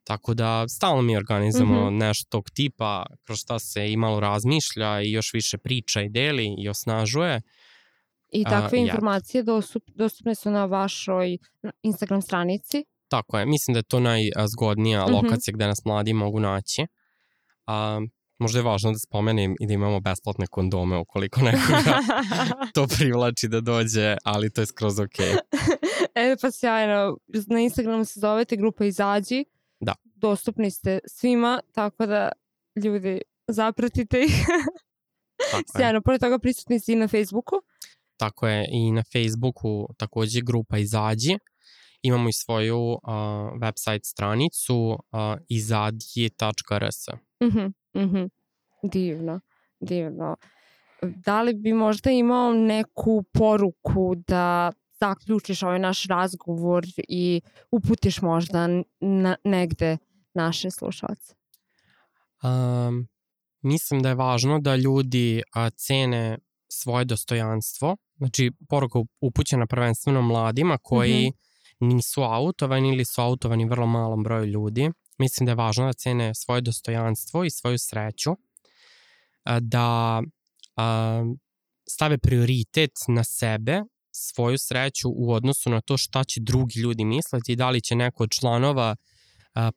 Tako 0.04 0.34
da 0.34 0.68
stalno 0.68 1.02
mi 1.02 1.18
organizujemo 1.18 1.82
mm 1.82 1.94
-hmm. 1.94 2.00
nešto 2.00 2.30
tog 2.30 2.50
tipa 2.50 3.06
kroz 3.24 3.40
šta 3.40 3.60
se 3.60 3.92
i 3.92 3.98
malo 3.98 4.20
razmišlja 4.20 5.02
i 5.02 5.12
još 5.12 5.34
više 5.34 5.58
priča 5.58 6.02
i 6.02 6.10
deli 6.10 6.56
i 6.58 6.70
osnažuje. 6.70 7.42
I 8.32 8.44
takve 8.44 8.80
uh, 8.80 8.88
informacije 8.88 9.40
ja. 9.40 9.44
dostup, 9.44 9.84
dostupne 9.96 10.36
su 10.36 10.52
na 10.52 10.66
vašoj 10.66 11.38
Instagram 11.82 12.22
stranici? 12.22 12.86
Tako 13.08 13.40
je, 13.40 13.46
mislim 13.46 13.74
da 13.74 13.80
je 13.80 13.84
to 13.84 14.00
najzgodnija 14.00 15.06
mm 15.06 15.10
-hmm. 15.10 15.24
lokacija 15.24 15.52
gde 15.52 15.68
nas 15.68 15.86
mladi 15.86 16.14
mogu 16.14 16.40
naći. 16.40 16.82
Um, 16.82 18.10
Možda 18.40 18.60
je 18.60 18.64
važno 18.64 18.92
da 18.92 19.00
spomenem 19.00 19.56
i 19.60 19.68
da 19.68 19.74
imamo 19.74 20.00
besplatne 20.00 20.48
kondome 20.48 20.98
ukoliko 20.98 21.42
nekoga 21.42 22.00
to 22.76 22.88
privlači 22.88 23.48
da 23.48 23.62
dođe, 23.62 24.16
ali 24.24 24.50
to 24.50 24.62
je 24.62 24.66
skroz 24.66 25.00
ok. 25.00 25.20
e, 26.16 26.36
pa 26.42 26.52
sjajno. 26.52 27.18
Na 27.48 27.60
Instagramu 27.60 28.06
se 28.06 28.20
zovete 28.20 28.56
grupa 28.56 28.86
Izađi. 28.86 29.46
Da. 29.80 29.94
Dostupni 30.04 30.72
ste 30.72 31.00
svima, 31.08 31.60
tako 31.74 32.06
da 32.06 32.32
ljudi 32.84 33.22
zapratite 33.48 34.22
ih. 34.22 34.46
Sjajno. 35.78 36.02
Pored 36.02 36.22
toga 36.22 36.40
prisutni 36.40 36.80
ste 36.80 36.94
i 36.94 36.96
na 36.96 37.08
Facebooku. 37.08 37.56
Tako 38.18 38.48
je, 38.48 38.68
i 38.72 38.92
na 38.92 39.04
Facebooku 39.04 39.88
takođe 39.98 40.42
grupa 40.42 40.78
Izađi. 40.78 41.38
Imamo 42.02 42.30
i 42.30 42.34
svoju 42.34 42.80
uh, 42.80 43.00
website 43.62 44.04
stranicu 44.04 44.76
uh, 44.90 44.98
izadje.rs. 45.50 47.27
Mhm. 47.44 47.68
-hmm. 47.94 48.30
Divno, 48.84 49.40
divno. 49.80 50.36
Da 51.02 51.42
li 51.42 51.54
bi 51.54 51.74
možda 51.74 52.12
imao 52.12 52.54
neku 52.54 53.24
poruku 53.34 54.16
da 54.28 54.72
zaključiš 55.00 55.64
ovaj 55.64 55.80
naš 55.80 56.08
razgovor 56.08 56.86
i 57.08 57.42
uputiš 57.72 58.22
možda 58.22 58.68
na, 59.00 59.36
negde 59.44 59.98
naše 60.34 60.72
slušalce? 60.72 61.34
Um, 62.44 63.08
mislim 63.62 64.02
da 64.02 64.10
je 64.10 64.16
važno 64.16 64.60
da 64.60 64.76
ljudi 64.76 65.42
a, 65.54 65.70
cene 65.70 66.38
svoje 66.68 67.06
dostojanstvo. 67.06 67.98
Znači, 68.18 68.52
poruka 68.70 69.00
upućena 69.22 69.68
prvenstveno 69.68 70.22
mladima 70.22 70.78
koji 70.82 71.30
mm 71.30 71.32
-hmm. 71.86 71.94
nisu 71.94 72.22
autovani 72.22 72.90
ili 72.90 73.06
su 73.06 73.22
autovani 73.22 73.66
vrlo 73.66 73.88
malom 73.88 74.24
broju 74.24 74.46
ljudi 74.46 74.92
Mislim 75.18 75.46
da 75.46 75.52
je 75.52 75.56
važno 75.56 75.86
da 75.86 75.94
cene 75.94 76.36
svoje 76.36 76.62
dostojanstvo 76.62 77.44
i 77.44 77.50
svoju 77.50 77.78
sreću, 77.78 78.32
da 79.62 80.22
stave 81.90 82.18
prioritet 82.18 82.92
na 83.08 83.24
sebe, 83.24 83.82
svoju 84.12 84.58
sreću 84.58 85.10
u 85.10 85.34
odnosu 85.34 85.70
na 85.70 85.82
to 85.82 85.98
šta 85.98 86.24
će 86.24 86.40
drugi 86.42 86.80
ljudi 86.80 87.06
misliti 87.06 87.52
i 87.52 87.56
da 87.56 87.70
li 87.70 87.82
će 87.82 87.96
neko 87.96 88.24
od 88.24 88.30
članova 88.32 88.96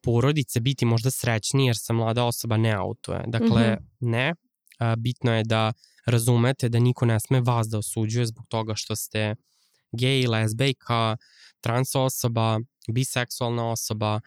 porodice 0.02 0.60
biti 0.60 0.84
možda 0.84 1.10
srećniji 1.10 1.66
jer 1.66 1.76
sam 1.78 1.96
mlada 1.96 2.24
osoba 2.24 2.56
ne 2.56 2.72
autuje. 2.72 3.24
Dakle, 3.26 3.70
mm 3.70 3.76
-hmm. 3.76 3.86
ne, 4.00 4.34
bitno 4.98 5.34
je 5.34 5.44
da 5.44 5.72
razumete 6.06 6.68
da 6.68 6.78
niko 6.78 7.06
ne 7.06 7.20
sme 7.20 7.40
vas 7.40 7.68
da 7.68 7.78
osuđuje 7.78 8.26
zbog 8.26 8.46
toga 8.48 8.74
što 8.76 8.96
ste 8.96 9.34
gej, 9.92 10.26
lesbejka, 10.26 11.16
trans 11.60 11.94
osoba, 11.94 12.60
biseksualna 12.92 13.70
osoba, 13.70 14.20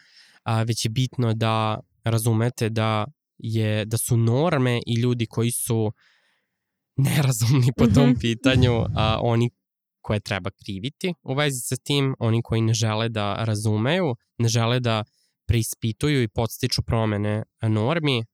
a, 0.44 0.64
već 0.64 0.86
je 0.86 0.90
bitno 0.90 1.34
da 1.34 1.80
razumete 2.04 2.70
da 2.70 3.06
je 3.38 3.86
da 3.86 3.98
su 3.98 4.18
norme 4.18 4.82
i 4.86 5.00
ljudi 5.02 5.26
koji 5.26 5.52
su 5.52 5.92
nerazumni 6.96 7.72
po 7.78 7.88
tom 7.88 8.10
mm 8.10 8.14
-hmm. 8.14 8.22
pitanju, 8.22 8.86
a, 8.96 9.20
oni 9.22 9.50
koje 10.02 10.20
treba 10.20 10.50
kriviti 10.52 11.14
u 11.24 11.34
vezi 11.34 11.60
sa 11.60 11.76
tim, 11.76 12.16
oni 12.20 12.42
koji 12.42 12.62
ne 12.62 12.74
žele 12.74 13.10
da 13.10 13.36
razumeju, 13.44 14.16
ne 14.38 14.48
žele 14.48 14.80
da 14.80 15.04
preispituju 15.48 16.24
i 16.24 16.28
podstiču 16.28 16.82
promene 16.82 17.44
normi 17.62 18.26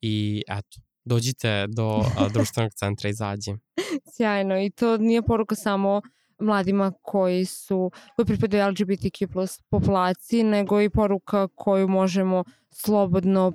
i 0.00 0.42
eto, 0.48 0.80
dođite 1.04 1.66
do 1.66 2.04
društvenog 2.32 2.72
centra 2.74 3.10
i 3.10 3.14
zađe. 3.14 3.52
Sjajno 4.16 4.60
i 4.60 4.70
to 4.70 4.96
nije 4.96 5.22
poruka 5.22 5.54
samo 5.54 6.02
mladima 6.40 6.92
koji 7.02 7.44
su 7.44 7.90
koji 8.16 8.26
pripadaju 8.26 8.64
LGBTQ 8.64 9.32
plus 9.32 9.62
populaciji, 9.62 10.42
nego 10.42 10.80
i 10.80 10.90
poruka 10.90 11.48
koju 11.54 11.88
možemo 11.88 12.44
slobodno 12.70 13.52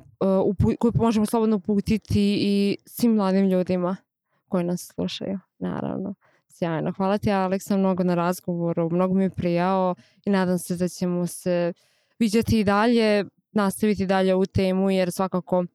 uh, 0.47 0.77
koju 0.79 0.91
možemo 0.95 1.25
slobodno 1.25 1.55
uputiti 1.55 2.37
i 2.41 2.77
svim 2.85 3.15
mladim 3.15 3.49
ljudima 3.49 3.95
koji 4.47 4.63
nas 4.63 4.91
slušaju, 4.95 5.39
naravno. 5.59 6.13
Sjajno. 6.47 6.93
Hvala 6.97 7.17
ti 7.17 7.31
Aleksa 7.31 7.77
mnogo 7.77 8.03
na 8.03 8.15
razgovoru, 8.15 8.89
mnogo 8.89 9.13
mi 9.13 9.23
je 9.23 9.29
prijao 9.29 9.95
i 10.25 10.29
nadam 10.29 10.59
se 10.59 10.75
da 10.75 10.87
ćemo 10.87 11.27
se 11.27 11.73
viđati 12.19 12.59
i 12.59 12.63
dalje, 12.63 13.25
nastaviti 13.51 14.05
dalje 14.05 14.35
u 14.35 14.45
temu 14.45 14.91
jer 14.91 15.11
svakako 15.11 15.65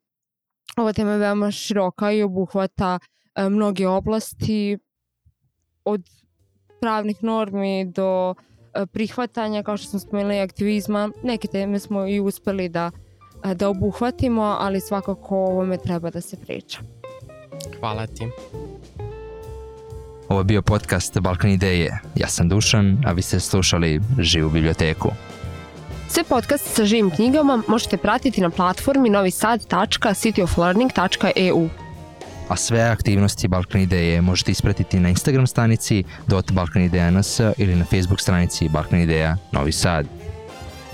ova 0.77 0.93
tema 0.93 1.13
je 1.13 1.19
veoma 1.19 1.51
široka 1.51 2.13
i 2.13 2.23
obuhvata 2.23 2.99
uh, 2.99 3.53
mnoge 3.53 3.89
oblasti 3.89 4.79
od 5.85 6.03
pravnih 6.81 7.25
normi 7.25 7.85
do 7.85 8.35
e, 8.75 8.87
prihvatanja, 8.87 9.63
kao 9.63 9.77
što 9.77 9.89
smo 9.89 9.99
spomenuli, 9.99 10.41
aktivizma. 10.41 11.11
Neke 11.23 11.49
teme 11.49 11.79
smo 11.79 12.07
i 12.07 12.21
uspeli 12.21 12.69
da, 12.69 12.91
e, 13.45 13.55
da 13.55 13.69
obuhvatimo, 13.69 14.43
ali 14.43 14.81
svakako 14.81 15.37
o 15.37 15.47
ovome 15.47 15.79
treba 15.79 16.11
da 16.11 16.21
se 16.21 16.37
priča. 16.37 16.79
Hvala 17.81 18.07
ti. 18.07 18.29
Ovo 20.29 20.41
je 20.41 20.45
bio 20.45 20.63
podcast 20.63 21.21
Balkan 21.21 21.51
Ideje. 21.51 22.01
Ja 22.15 22.29
sam 22.29 22.49
Dušan, 22.49 23.03
a 23.07 23.13
vi 23.13 23.23
ste 23.23 23.41
slušali 23.41 24.01
Živu 24.19 24.51
biblioteku. 24.51 25.11
Sve 26.09 26.25
podcaste 26.25 26.71
sa 26.71 26.85
živim 26.85 27.11
knjigama 27.11 27.63
možete 27.69 27.97
pratiti 27.97 28.41
na 28.41 28.51
platformi 28.51 29.11
novisad.cityoflearning.eu 29.11 31.69
a 32.49 32.57
sve 32.57 32.81
aktivnosti 32.81 33.49
Balkan 33.49 33.81
Ideje 33.81 34.21
možete 34.21 34.53
ispratiti 34.53 35.01
na 35.01 35.09
Instagram 35.09 35.47
stranici 35.47 36.05
dot 36.27 36.53
Balkan 36.53 36.83
Ideja 36.83 37.11
NS 37.11 37.41
ili 37.59 37.75
na 37.75 37.85
Facebook 37.85 38.21
stranici 38.21 38.69
Balkan 38.69 39.01
Ideja 39.01 39.37
Novi 39.53 39.73
Sad. 39.73 40.07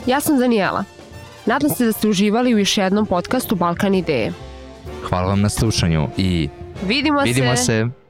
Ja 0.06 0.20
sam 0.20 0.38
Danijela. 0.38 0.84
Nadam 1.46 1.70
se 1.70 1.84
da 1.84 1.92
ste 1.92 2.08
uživali 2.08 2.54
u 2.54 2.58
još 2.58 2.78
jednom 2.78 3.06
podcastu 3.06 3.54
Balkan 3.54 3.94
Ideje. 3.94 4.32
Hvala 5.08 5.26
vam 5.26 5.40
na 5.40 5.48
slušanju 5.48 6.08
i 6.16 6.48
vidimo, 6.86 7.20
vidimo 7.20 7.56
se. 7.56 7.64
se 7.64 8.03